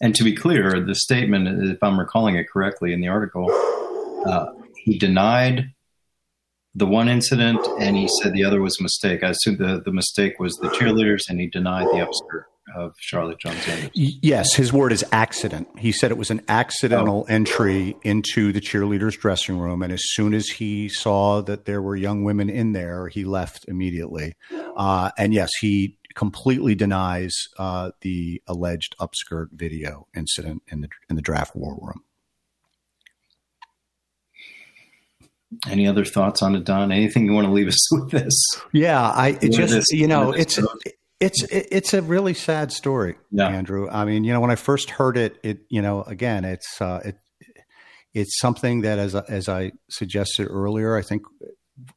And 0.00 0.14
to 0.14 0.24
be 0.24 0.34
clear, 0.34 0.80
the 0.84 0.94
statement, 0.94 1.70
if 1.70 1.82
I'm 1.82 1.98
recalling 1.98 2.36
it 2.36 2.46
correctly 2.52 2.92
in 2.92 3.00
the 3.00 3.08
article, 3.08 3.46
uh, 4.26 4.46
he 4.76 4.98
denied 4.98 5.72
the 6.74 6.86
one 6.86 7.08
incident 7.08 7.66
and 7.80 7.96
he 7.96 8.08
said 8.20 8.34
the 8.34 8.44
other 8.44 8.60
was 8.60 8.76
a 8.78 8.82
mistake. 8.82 9.24
I 9.24 9.30
assume 9.30 9.56
the, 9.56 9.80
the 9.82 9.92
mistake 9.92 10.38
was 10.38 10.54
the 10.56 10.68
cheerleaders 10.68 11.22
and 11.30 11.40
he 11.40 11.46
denied 11.46 11.86
the 11.86 12.06
upskirt 12.06 12.44
of 12.76 12.92
Charlotte 13.00 13.38
Jones. 13.38 13.56
Yes, 13.94 14.54
his 14.54 14.72
word 14.72 14.92
is 14.92 15.04
accident. 15.12 15.68
He 15.78 15.92
said 15.92 16.10
it 16.10 16.18
was 16.18 16.30
an 16.30 16.42
accidental 16.48 17.24
oh. 17.26 17.32
entry 17.32 17.96
into 18.02 18.52
the 18.52 18.60
cheerleaders' 18.60 19.18
dressing 19.18 19.58
room. 19.58 19.82
And 19.82 19.92
as 19.92 20.02
soon 20.02 20.34
as 20.34 20.48
he 20.48 20.90
saw 20.90 21.40
that 21.42 21.64
there 21.64 21.80
were 21.80 21.96
young 21.96 22.24
women 22.24 22.50
in 22.50 22.72
there, 22.72 23.08
he 23.08 23.24
left 23.24 23.64
immediately. 23.68 24.34
Uh, 24.76 25.10
and 25.16 25.32
yes, 25.32 25.50
he 25.60 25.96
completely 26.16 26.74
denies 26.74 27.34
uh, 27.58 27.92
the 28.00 28.42
alleged 28.48 28.96
upskirt 28.98 29.48
video 29.52 30.08
incident 30.16 30.62
in 30.66 30.80
the 30.80 30.88
in 31.08 31.14
the 31.14 31.22
draft 31.22 31.54
war 31.54 31.78
room. 31.80 32.02
Any 35.68 35.86
other 35.86 36.04
thoughts 36.04 36.42
on 36.42 36.56
it, 36.56 36.64
Don? 36.64 36.90
Anything 36.90 37.26
you 37.26 37.32
want 37.32 37.46
to 37.46 37.52
leave 37.52 37.68
us 37.68 37.92
with 37.92 38.10
this? 38.10 38.34
Yeah, 38.72 39.00
I 39.00 39.38
it 39.40 39.52
just 39.52 39.72
this, 39.72 39.92
you 39.92 40.08
know 40.08 40.32
it's 40.32 40.58
it's 41.20 41.44
it's 41.50 41.94
a 41.94 42.02
really 42.02 42.34
sad 42.34 42.72
story, 42.72 43.16
yeah. 43.30 43.48
Andrew. 43.48 43.88
I 43.88 44.04
mean, 44.04 44.24
you 44.24 44.32
know, 44.32 44.40
when 44.40 44.50
I 44.50 44.56
first 44.56 44.90
heard 44.90 45.16
it, 45.16 45.38
it 45.44 45.60
you 45.68 45.82
know, 45.82 46.02
again, 46.02 46.44
it's 46.44 46.80
uh, 46.80 47.00
it 47.04 47.18
it's 48.14 48.40
something 48.40 48.80
that 48.80 48.98
as 48.98 49.14
as 49.14 49.48
I 49.48 49.72
suggested 49.90 50.46
earlier, 50.46 50.96
I 50.96 51.02
think 51.02 51.22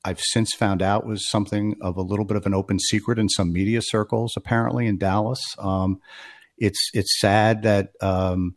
I've 0.03 0.19
since 0.19 0.53
found 0.53 0.81
out 0.81 1.05
was 1.05 1.29
something 1.29 1.75
of 1.81 1.97
a 1.97 2.01
little 2.01 2.25
bit 2.25 2.37
of 2.37 2.45
an 2.45 2.53
open 2.53 2.79
secret 2.79 3.19
in 3.19 3.29
some 3.29 3.53
media 3.53 3.81
circles, 3.81 4.33
apparently 4.35 4.87
in 4.87 4.97
Dallas. 4.97 5.41
Um, 5.57 5.99
it's 6.57 6.89
it's 6.93 7.19
sad 7.19 7.63
that 7.63 7.91
um, 8.01 8.55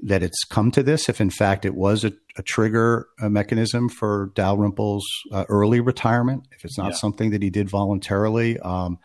that 0.00 0.22
it's 0.22 0.44
come 0.44 0.70
to 0.72 0.82
this. 0.82 1.08
If 1.08 1.20
in 1.20 1.30
fact 1.30 1.64
it 1.64 1.74
was 1.74 2.04
a, 2.04 2.12
a 2.36 2.42
trigger 2.42 3.08
a 3.20 3.30
mechanism 3.30 3.88
for 3.88 4.30
Dalrymple's 4.34 5.06
uh, 5.32 5.44
early 5.48 5.80
retirement, 5.80 6.46
if 6.52 6.64
it's 6.64 6.78
not 6.78 6.92
yeah. 6.92 6.96
something 6.96 7.30
that 7.30 7.42
he 7.42 7.50
did 7.50 7.70
voluntarily, 7.70 8.58
um, 8.60 8.98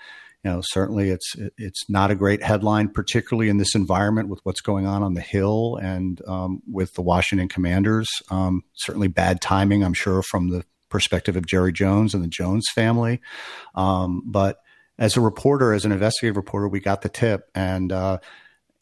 you 0.43 0.51
know, 0.51 0.61
certainly 0.61 1.09
it's 1.09 1.35
it's 1.57 1.89
not 1.89 2.11
a 2.11 2.15
great 2.15 2.43
headline, 2.43 2.89
particularly 2.89 3.49
in 3.49 3.57
this 3.57 3.75
environment 3.75 4.27
with 4.27 4.41
what's 4.43 4.61
going 4.61 4.85
on 4.85 5.01
on 5.01 5.13
the 5.13 5.21
Hill 5.21 5.79
and 5.81 6.21
um, 6.27 6.61
with 6.69 6.93
the 6.95 7.01
Washington 7.01 7.47
Commanders. 7.47 8.09
Um, 8.29 8.63
certainly 8.73 9.07
bad 9.07 9.39
timing, 9.39 9.83
I'm 9.83 9.93
sure, 9.93 10.21
from 10.21 10.49
the 10.49 10.65
perspective 10.93 11.35
of 11.35 11.47
Jerry 11.47 11.73
Jones 11.73 12.13
and 12.13 12.23
the 12.23 12.27
Jones 12.27 12.67
family. 12.73 13.19
Um, 13.73 14.21
but 14.23 14.59
as 14.99 15.17
a 15.17 15.21
reporter, 15.21 15.73
as 15.73 15.85
an 15.85 15.91
investigative 15.91 16.37
reporter, 16.37 16.67
we 16.67 16.79
got 16.79 17.01
the 17.01 17.09
tip, 17.09 17.49
and 17.55 17.91
uh, 17.91 18.19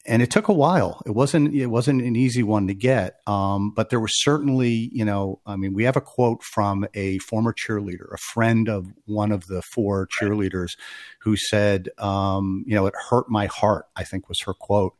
and 0.04 0.20
it 0.20 0.30
took 0.30 0.48
a 0.48 0.52
while. 0.52 1.00
It 1.06 1.12
wasn't 1.12 1.54
it 1.54 1.68
wasn't 1.68 2.02
an 2.02 2.14
easy 2.14 2.42
one 2.42 2.66
to 2.66 2.74
get, 2.74 3.16
um, 3.26 3.72
but 3.74 3.88
there 3.88 3.98
was 3.98 4.22
certainly 4.22 4.90
you 4.92 5.06
know 5.06 5.40
I 5.46 5.56
mean 5.56 5.72
we 5.72 5.84
have 5.84 5.96
a 5.96 6.02
quote 6.02 6.42
from 6.42 6.86
a 6.92 7.16
former 7.18 7.54
cheerleader, 7.54 8.12
a 8.12 8.18
friend 8.18 8.68
of 8.68 8.92
one 9.06 9.32
of 9.32 9.46
the 9.46 9.62
four 9.62 10.06
cheerleaders, 10.20 10.76
who 11.22 11.34
said 11.36 11.88
um, 11.96 12.62
you 12.66 12.74
know 12.74 12.84
it 12.84 12.94
hurt 13.08 13.30
my 13.30 13.46
heart. 13.46 13.86
I 13.96 14.04
think 14.04 14.28
was 14.28 14.42
her 14.42 14.54
quote 14.54 14.94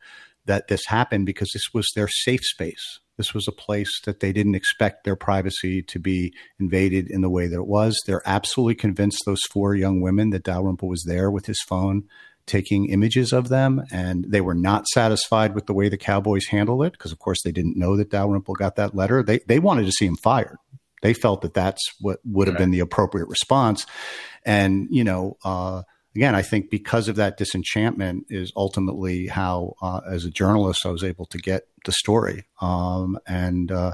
that 0.47 0.69
this 0.69 0.87
happened 0.87 1.27
because 1.27 1.51
this 1.53 1.73
was 1.73 1.87
their 1.95 2.09
safe 2.09 2.43
space. 2.43 3.01
This 3.17 3.35
was 3.35 3.47
a 3.47 3.53
place 3.53 3.91
that 4.05 4.21
they 4.21 4.33
didn't 4.33 4.55
expect 4.55 5.05
their 5.05 5.17
privacy 5.17 5.83
to 5.83 5.99
be 5.99 6.33
invaded 6.59 7.11
in 7.11 7.21
the 7.21 7.31
way 7.31 7.47
that 7.47 7.57
it 7.57 7.67
was. 7.67 7.99
They're 8.07 8.23
absolutely 8.27 8.75
convinced 8.75 9.23
those 9.27 9.43
four 9.53 9.75
young 9.75 10.01
women 10.01 10.31
that 10.31 10.45
Dalrymple 10.45 10.89
was 10.89 11.05
there 11.07 11.31
with 11.31 11.47
his 11.47 11.61
phone 11.69 12.05
taking 12.47 12.87
images 12.87 13.33
of 13.33 13.49
them, 13.49 13.83
and 13.93 14.25
they 14.29 14.41
were 14.41 14.55
not 14.55 14.89
satisfied 14.89 15.55
with 15.55 15.67
the 15.67 15.75
way 15.75 15.89
the 15.89 15.97
Cowboys 15.97 16.47
handled 16.47 16.85
it 16.85 16.93
because, 16.93 17.13
of 17.13 17.19
course, 17.19 17.41
they 17.43 17.53
didn't 17.53 17.77
know 17.77 17.97
that 17.97 18.11
Dalrymple 18.11 18.55
got 18.55 18.77
that 18.77 18.95
letter. 18.95 19.23
They 19.23 19.41
they 19.47 19.59
wanted 19.59 19.87
to 19.87 19.93
see 19.93 20.07
him 20.07 20.17
fired. 20.17 20.57
They 21.03 21.15
felt 21.15 21.43
that 21.43 21.55
that's 21.55 21.81
what 22.01 22.19
would 22.25 22.49
have 22.49 22.57
been 22.57 22.71
the 22.71 22.81
appropriate 22.81 23.29
response, 23.29 23.87
and 24.45 24.89
you 24.91 25.05
know. 25.05 25.37
Uh, 25.45 25.83
again, 26.15 26.35
I 26.35 26.43
think 26.43 26.71
because 26.71 27.09
of 27.09 27.17
that 27.17 27.37
disenchantment 27.37 28.27
is 28.31 28.53
ultimately 28.57 29.27
how, 29.29 29.75
uh, 29.83 30.01
as 30.11 30.25
a 30.25 30.31
journalist, 30.31 30.87
I 30.87 30.91
was 30.91 31.05
able 31.05 31.27
to 31.27 31.39
get 31.39 31.67
the 31.85 31.93
story. 31.93 32.45
Um, 32.61 33.19
and 33.27 33.71
uh, 33.73 33.93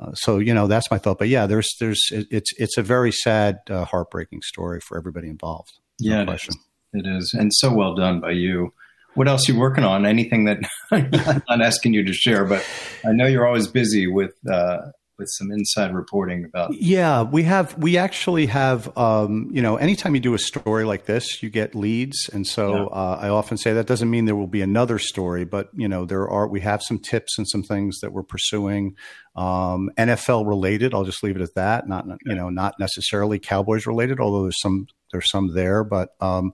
Uh, 0.00 0.12
so 0.14 0.38
you 0.38 0.54
know 0.54 0.68
that's 0.68 0.90
my 0.90 0.98
thought. 0.98 1.18
But 1.18 1.28
yeah, 1.28 1.46
there's 1.46 1.68
there's 1.80 2.00
it's 2.10 2.52
it's 2.56 2.76
a 2.78 2.82
very 2.82 3.10
sad, 3.10 3.58
uh, 3.68 3.84
heartbreaking 3.84 4.42
story 4.42 4.80
for 4.80 4.96
everybody 4.96 5.28
involved. 5.28 5.72
Yeah, 5.98 6.24
question. 6.24 6.54
It 6.94 6.98
is. 6.98 7.04
it 7.04 7.16
is, 7.18 7.34
and 7.36 7.52
so 7.52 7.72
well 7.72 7.94
done 7.94 8.20
by 8.20 8.30
you. 8.30 8.72
What 9.14 9.26
else 9.26 9.48
are 9.48 9.52
you 9.52 9.58
working 9.58 9.82
on? 9.82 10.06
Anything 10.06 10.44
that 10.44 10.58
I'm 10.92 11.10
not 11.48 11.60
asking 11.60 11.94
you 11.94 12.04
to 12.04 12.12
share, 12.12 12.44
but 12.44 12.64
I 13.04 13.10
know 13.10 13.26
you're 13.26 13.46
always 13.46 13.66
busy 13.66 14.06
with 14.06 14.34
uh, 14.48 14.92
with 15.18 15.28
some 15.30 15.50
inside 15.50 15.94
reporting 15.94 16.44
about. 16.44 16.72
Yeah, 16.72 17.22
we 17.22 17.42
have. 17.42 17.76
We 17.76 17.96
actually 17.96 18.46
have. 18.46 18.96
Um, 18.96 19.50
you 19.52 19.60
know, 19.60 19.76
anytime 19.76 20.14
you 20.14 20.20
do 20.20 20.34
a 20.34 20.38
story 20.38 20.84
like 20.84 21.06
this, 21.06 21.42
you 21.42 21.50
get 21.50 21.74
leads, 21.74 22.28
and 22.32 22.46
so 22.46 22.74
yeah. 22.74 22.84
uh, 22.84 23.18
I 23.20 23.28
often 23.28 23.56
say 23.56 23.72
that 23.72 23.86
doesn't 23.86 24.08
mean 24.08 24.24
there 24.24 24.36
will 24.36 24.46
be 24.46 24.62
another 24.62 24.98
story, 24.98 25.44
but 25.44 25.70
you 25.74 25.88
know, 25.88 26.04
there 26.04 26.28
are. 26.28 26.46
We 26.48 26.60
have 26.60 26.82
some 26.82 26.98
tips 26.98 27.36
and 27.38 27.48
some 27.48 27.62
things 27.62 27.98
that 28.00 28.12
we're 28.12 28.22
pursuing, 28.22 28.94
um, 29.36 29.90
NFL 29.98 30.46
related. 30.46 30.94
I'll 30.94 31.04
just 31.04 31.22
leave 31.22 31.36
it 31.36 31.42
at 31.42 31.54
that. 31.54 31.88
Not 31.88 32.06
you 32.24 32.34
know, 32.34 32.48
not 32.48 32.74
necessarily 32.78 33.38
Cowboys 33.38 33.86
related, 33.86 34.20
although 34.20 34.42
there's 34.42 34.60
some 34.60 34.86
there's 35.12 35.30
some 35.30 35.54
there, 35.54 35.84
but 35.84 36.14
um, 36.20 36.52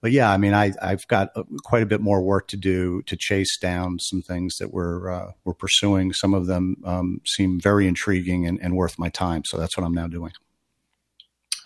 but 0.00 0.12
yeah, 0.12 0.30
I 0.30 0.36
mean, 0.36 0.54
I 0.54 0.72
I've 0.82 1.06
got 1.08 1.30
uh, 1.36 1.44
quite 1.64 1.82
a 1.82 1.86
bit 1.86 2.00
more 2.00 2.22
work 2.22 2.48
to 2.48 2.56
do 2.56 3.02
to 3.02 3.16
chase 3.16 3.58
down 3.58 3.98
some 3.98 4.22
things 4.22 4.56
that 4.58 4.72
we're 4.72 5.10
uh, 5.10 5.32
we're 5.44 5.54
pursuing. 5.54 6.12
Some 6.12 6.34
of 6.34 6.46
them 6.46 6.76
um, 6.84 7.20
seem 7.26 7.60
very 7.60 7.86
intriguing 7.86 8.46
and, 8.46 8.60
and, 8.60 8.76
worth 8.76 8.98
my 8.98 9.08
time, 9.08 9.42
so 9.46 9.56
that's 9.56 9.76
what 9.76 9.84
I'm 9.84 9.94
now 9.94 10.06
doing. 10.06 10.32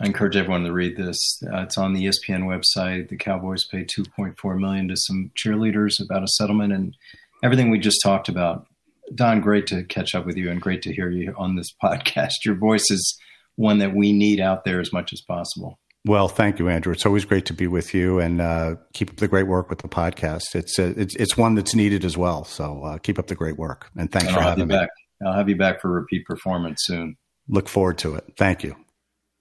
I 0.01 0.07
encourage 0.07 0.37
everyone 0.37 0.63
to 0.65 0.73
read 0.73 0.97
this. 0.97 1.19
Uh, 1.43 1.63
it's 1.63 1.77
on 1.77 1.93
the 1.93 2.05
ESPN 2.05 2.45
website. 2.45 3.09
The 3.09 3.17
Cowboys 3.17 3.65
paid 3.65 3.89
2.4 3.89 4.59
million 4.59 4.87
to 4.89 4.95
some 4.97 5.33
cheerleaders 5.37 5.95
about 6.01 6.23
a 6.23 6.29
settlement 6.29 6.73
and 6.73 6.97
everything 7.43 7.71
we 7.71 7.81
just 7.81 8.01
talked 8.03 8.29
about. 8.29 8.67
Don, 9.15 9.41
great 9.41 9.67
to 9.69 9.83
catch 9.85 10.15
up 10.15 10.25
with 10.25 10.37
you 10.37 10.51
and 10.51 10.61
great 10.61 10.83
to 10.83 10.95
hear 10.95 11.11
you 11.11 11.35
on 11.37 11.57
this 11.57 11.75
podcast. 11.83 12.45
Your 12.45 12.55
voice 12.55 12.85
is 12.91 13.19
one 13.57 13.79
that 13.79 13.95
we 13.95 14.13
need 14.13 14.39
out 14.39 14.65
there 14.65 14.81
as 14.81 14.93
much 14.93 15.13
as 15.13 15.21
possible. 15.21 15.81
Well, 16.09 16.29
thank 16.29 16.59
you, 16.59 16.71
Andrew. 16.71 16.95
It's 16.95 17.05
always 17.05 17.27
great 17.27 17.45
to 17.45 17.53
be 17.53 17.67
with 17.67 17.93
you, 17.93 18.19
and 18.19 18.41
uh, 18.41 18.77
keep 18.95 19.11
up 19.11 19.17
the 19.17 19.29
great 19.29 19.47
work 19.47 19.69
with 19.69 19.81
the 19.81 19.89
podcast. 19.89 20.55
It's 20.55 20.79
uh, 20.79 20.95
it's 20.97 21.15
it's 21.17 21.37
one 21.37 21.55
that's 21.55 21.75
needed 21.75 22.03
as 22.03 22.17
well. 22.17 22.45
So 22.45 22.83
uh, 22.83 22.97
keep 22.97 23.19
up 23.19 23.27
the 23.27 23.35
great 23.35 23.59
work, 23.59 23.91
and 23.95 24.11
thanks 24.11 24.29
and 24.29 24.35
for 24.35 24.41
having 24.41 24.69
me. 24.69 24.75
Back. 24.75 24.89
I'll 25.27 25.35
have 25.35 25.51
you 25.51 25.57
back 25.57 25.83
for 25.83 25.91
repeat 25.91 26.25
performance 26.25 26.81
soon. 26.85 27.19
Look 27.47 27.69
forward 27.69 27.99
to 27.99 28.15
it. 28.15 28.25
Thank 28.39 28.65
you. 28.65 28.75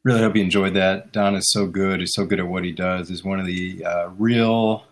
Really 0.03 0.19
hope 0.19 0.35
you 0.35 0.43
enjoyed 0.43 0.73
that. 0.73 1.13
Don 1.13 1.35
is 1.35 1.49
so 1.53 1.67
good. 1.67 2.01
He's 2.01 2.13
so 2.13 2.25
good 2.25 2.41
at 2.41 2.47
what 2.49 2.65
he 2.65 2.73
does. 2.73 3.07
He's 3.07 3.23
one 3.23 3.39
of 3.39 3.45
the 3.45 3.85
uh, 3.85 4.09
real 4.17 4.83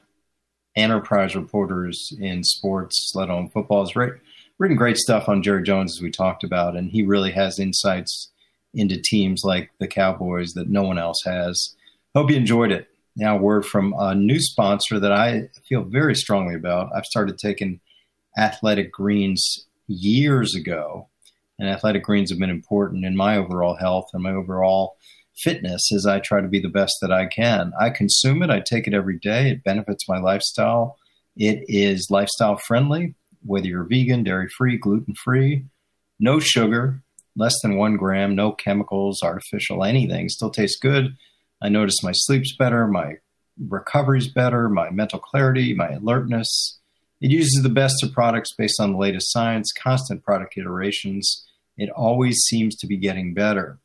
enterprise 0.78 1.36
reporters 1.36 2.09
in 2.21 2.45
sports, 2.45 3.11
let 3.15 3.28
alone 3.28 3.49
football. 3.49 3.86
He's 3.86 3.97
written 3.97 4.78
great 4.78 4.95
stuff 4.95 5.28
on 5.28 5.43
Jerry 5.43 5.63
Jones, 5.63 5.97
as 5.97 6.01
we 6.01 6.09
talked 6.09 6.45
about, 6.45 6.78
and 6.78 6.89
he 6.89 7.03
really 7.03 7.32
has 7.32 7.59
insights 7.59 8.32
into 8.76 9.01
teams 9.01 9.41
like 9.43 9.71
the 9.80 9.88
Cowboys 9.88 10.53
that 10.53 10.69
no 10.69 10.84
one 10.84 10.97
else 10.97 11.21
has. 11.26 11.76
Hope 12.13 12.30
you 12.30 12.38
enjoyed 12.38 12.71
it. 12.71 12.88
Now, 13.15 13.38
word 13.38 13.65
from 13.65 13.93
a 13.97 14.13
new 14.13 14.39
sponsor 14.39 14.99
that 14.99 15.11
I 15.11 15.49
feel 15.67 15.84
very 15.84 16.15
strongly 16.15 16.55
about. 16.55 16.89
I've 16.93 17.05
started 17.05 17.38
taking 17.38 17.80
athletic 18.38 18.91
greens 18.91 19.65
years 19.88 20.55
ago, 20.55 21.07
and 21.57 21.69
athletic 21.69 22.03
greens 22.03 22.30
have 22.30 22.39
been 22.39 22.49
important 22.49 23.05
in 23.05 23.15
my 23.15 23.38
overall 23.38 23.76
health 23.76 24.09
and 24.13 24.21
my 24.21 24.32
overall 24.32 24.97
fitness 25.38 25.91
as 25.93 26.05
I 26.05 26.19
try 26.19 26.41
to 26.41 26.47
be 26.47 26.59
the 26.59 26.69
best 26.69 26.95
that 27.01 27.11
I 27.11 27.28
can. 27.28 27.71
I 27.80 27.89
consume 27.89 28.43
it, 28.43 28.49
I 28.49 28.59
take 28.59 28.88
it 28.88 28.93
every 28.93 29.19
day. 29.19 29.49
It 29.49 29.63
benefits 29.63 30.07
my 30.09 30.19
lifestyle. 30.19 30.97
It 31.38 31.63
is 31.67 32.09
lifestyle 32.09 32.57
friendly, 32.57 33.15
whether 33.45 33.67
you're 33.67 33.84
vegan, 33.84 34.23
dairy 34.23 34.49
free, 34.49 34.78
gluten 34.78 35.13
free, 35.15 35.65
no 36.19 36.39
sugar, 36.39 37.01
less 37.36 37.53
than 37.61 37.77
one 37.77 37.97
gram, 37.97 38.36
no 38.36 38.51
chemicals, 38.51 39.21
artificial 39.23 39.83
anything. 39.83 40.29
Still 40.29 40.49
tastes 40.49 40.79
good. 40.79 41.15
I 41.61 41.69
notice 41.69 42.03
my 42.03 42.11
sleep's 42.13 42.55
better, 42.55 42.88
my 42.88 43.15
recovery's 43.69 44.27
better, 44.27 44.69
my 44.69 44.89
mental 44.89 45.19
clarity, 45.19 45.73
my 45.73 45.89
alertness. 45.89 46.79
It 47.21 47.31
uses 47.31 47.63
the 47.63 47.69
best 47.69 48.03
of 48.03 48.11
products 48.11 48.53
based 48.53 48.79
on 48.79 48.91
the 48.91 48.97
latest 48.97 49.31
science, 49.31 49.71
constant 49.71 50.23
product 50.23 50.57
iterations. 50.57 51.45
It 51.77 51.89
always 51.89 52.36
seems 52.47 52.75
to 52.77 52.88
be 52.88 52.97
getting 52.97 53.33
better. 53.33 53.79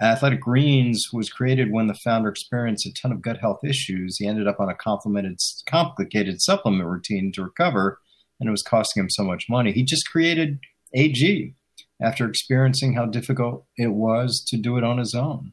Athletic 0.00 0.40
Greens 0.40 1.04
was 1.12 1.30
created 1.30 1.70
when 1.70 1.86
the 1.86 1.94
founder 2.02 2.28
experienced 2.28 2.86
a 2.86 2.92
ton 2.92 3.12
of 3.12 3.22
gut 3.22 3.38
health 3.38 3.60
issues. 3.62 4.16
He 4.18 4.26
ended 4.26 4.48
up 4.48 4.58
on 4.58 4.68
a 4.68 4.74
complicated 4.74 6.42
supplement 6.42 6.88
routine 6.88 7.30
to 7.32 7.44
recover, 7.44 8.00
and 8.40 8.48
it 8.48 8.50
was 8.50 8.62
costing 8.62 9.02
him 9.02 9.10
so 9.10 9.22
much 9.22 9.46
money. 9.48 9.70
He 9.70 9.84
just 9.84 10.10
created 10.10 10.58
AG, 10.94 11.54
after 12.02 12.28
experiencing 12.28 12.94
how 12.94 13.06
difficult 13.06 13.64
it 13.76 13.92
was 13.92 14.44
to 14.48 14.56
do 14.56 14.76
it 14.76 14.84
on 14.84 14.98
his 14.98 15.14
own. 15.14 15.52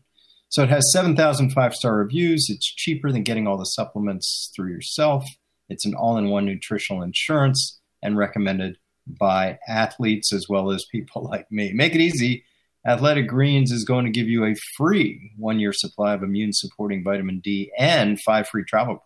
So 0.49 0.63
it 0.63 0.69
has 0.69 0.91
7,000 0.91 1.51
five 1.51 1.75
star 1.75 1.97
reviews. 1.97 2.47
It's 2.49 2.65
cheaper 2.65 3.11
than 3.11 3.23
getting 3.23 3.47
all 3.47 3.57
the 3.57 3.65
supplements 3.65 4.51
through 4.55 4.71
yourself. 4.71 5.25
It's 5.69 5.85
an 5.85 5.93
all 5.93 6.17
in 6.17 6.29
one 6.29 6.45
nutritional 6.45 7.03
insurance 7.03 7.79
and 8.01 8.17
recommended 8.17 8.77
by 9.07 9.59
athletes 9.67 10.33
as 10.33 10.47
well 10.49 10.71
as 10.71 10.85
people 10.91 11.23
like 11.29 11.51
me. 11.51 11.71
Make 11.73 11.93
it 11.93 12.01
easy. 12.01 12.43
Athletic 12.87 13.27
Greens 13.27 13.71
is 13.71 13.83
going 13.83 14.05
to 14.05 14.11
give 14.11 14.27
you 14.27 14.45
a 14.45 14.55
free 14.77 15.31
one 15.37 15.59
year 15.59 15.73
supply 15.73 16.13
of 16.13 16.23
immune 16.23 16.53
supporting 16.53 17.03
vitamin 17.03 17.39
D 17.39 17.71
and 17.77 18.19
five 18.21 18.47
free 18.47 18.63
travel, 18.63 18.99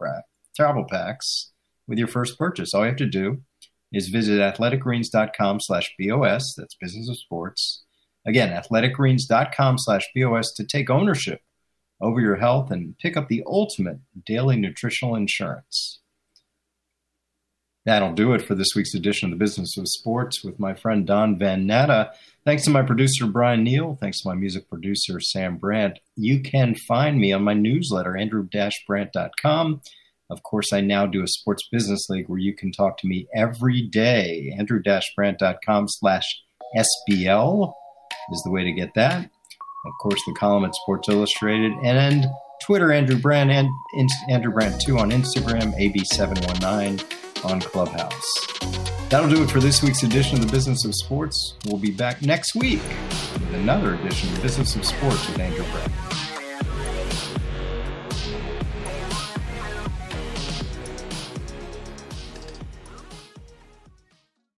travel 0.56 0.86
packs 0.90 1.52
with 1.88 1.98
your 1.98 2.08
first 2.08 2.38
purchase. 2.38 2.74
All 2.74 2.82
you 2.82 2.88
have 2.88 2.98
to 2.98 3.06
do 3.06 3.42
is 3.94 4.10
visit 4.10 4.40
athleticgreens.com 4.40 5.60
slash 5.62 5.94
BOS. 6.00 6.56
That's 6.58 6.76
Business 6.76 7.10
of 7.10 7.18
Sports. 7.18 7.84
Again, 8.26 8.50
athleticgreens.com 8.50 9.78
slash 9.78 10.04
BOS 10.16 10.52
to 10.54 10.66
take 10.66 10.90
ownership 10.90 11.42
over 12.02 12.20
your 12.20 12.38
health 12.38 12.72
and 12.72 12.98
pick 12.98 13.16
up 13.16 13.30
the 13.30 13.44
ultimate 13.46 14.00
daily 14.26 14.58
nutritional 14.58 15.16
insurance. 15.16 16.00
That'll 17.86 18.14
do 18.14 18.34
it 18.34 18.42
for 18.42 18.56
this 18.56 18.76
week's 18.76 18.96
edition 18.96 19.32
of 19.32 19.38
the 19.38 19.44
Business 19.44 19.78
of 19.78 19.90
Sports 19.90 20.42
with 20.42 20.58
my 20.58 20.74
friend 20.74 21.06
Don 21.06 21.38
Van 21.38 21.68
Natta. 21.68 22.12
Thanks 22.46 22.64
to 22.64 22.70
my 22.70 22.82
producer, 22.82 23.26
Brian 23.26 23.64
Neal. 23.64 23.98
Thanks 24.00 24.22
to 24.22 24.30
my 24.30 24.36
music 24.36 24.70
producer, 24.70 25.20
Sam 25.20 25.58
Brandt. 25.58 26.00
You 26.16 26.42
can 26.42 26.76
find 26.76 27.20
me 27.20 27.34
on 27.34 27.44
my 27.44 27.54
newsletter, 27.54 28.16
andrew-brandt.com. 28.16 29.82
Of 30.34 30.42
course, 30.42 30.74
I 30.74 30.82
now 30.82 31.06
do 31.06 31.22
a 31.22 31.28
sports 31.28 31.70
business 31.72 32.10
league 32.10 32.28
where 32.28 32.40
you 32.40 32.56
can 32.56 32.72
talk 32.72 32.98
to 32.98 33.08
me 33.08 33.28
every 33.36 33.84
day. 33.84 34.52
Andrew-Brandt.com 34.58 35.86
slash 35.88 36.26
SBL 36.76 37.72
is 38.32 38.42
the 38.44 38.52
way 38.52 38.64
to 38.64 38.72
get 38.72 38.96
that. 38.96 39.30
Of 39.86 39.92
course, 40.02 40.20
the 40.26 40.34
column 40.34 40.66
at 40.66 40.74
Sports 40.74 41.08
Illustrated 41.08 41.72
and 41.84 42.26
Twitter, 42.64 42.92
Andrew 42.92 43.20
Brandt, 43.20 43.52
and 43.52 43.70
Andrew 44.28 44.52
Brandt2 44.52 44.98
on 45.00 45.12
Instagram, 45.12 45.78
AB719 45.78 47.46
on 47.46 47.62
Clubhouse. 47.62 48.48
That'll 49.10 49.30
do 49.30 49.44
it 49.44 49.52
for 49.52 49.60
this 49.60 49.84
week's 49.84 50.02
edition 50.02 50.40
of 50.40 50.48
the 50.48 50.52
Business 50.52 50.84
of 50.86 50.96
Sports. 50.96 51.54
We'll 51.68 51.78
be 51.78 51.92
back 51.92 52.24
next 52.24 52.56
week 52.56 52.82
with 53.34 53.54
another 53.54 53.94
edition 53.94 54.30
of 54.30 54.38
the 54.38 54.42
Business 54.42 54.76
of 54.76 54.84
Sports 54.84 55.30
with 55.30 55.38
Andrew 55.38 55.66
Brandt. 55.72 56.33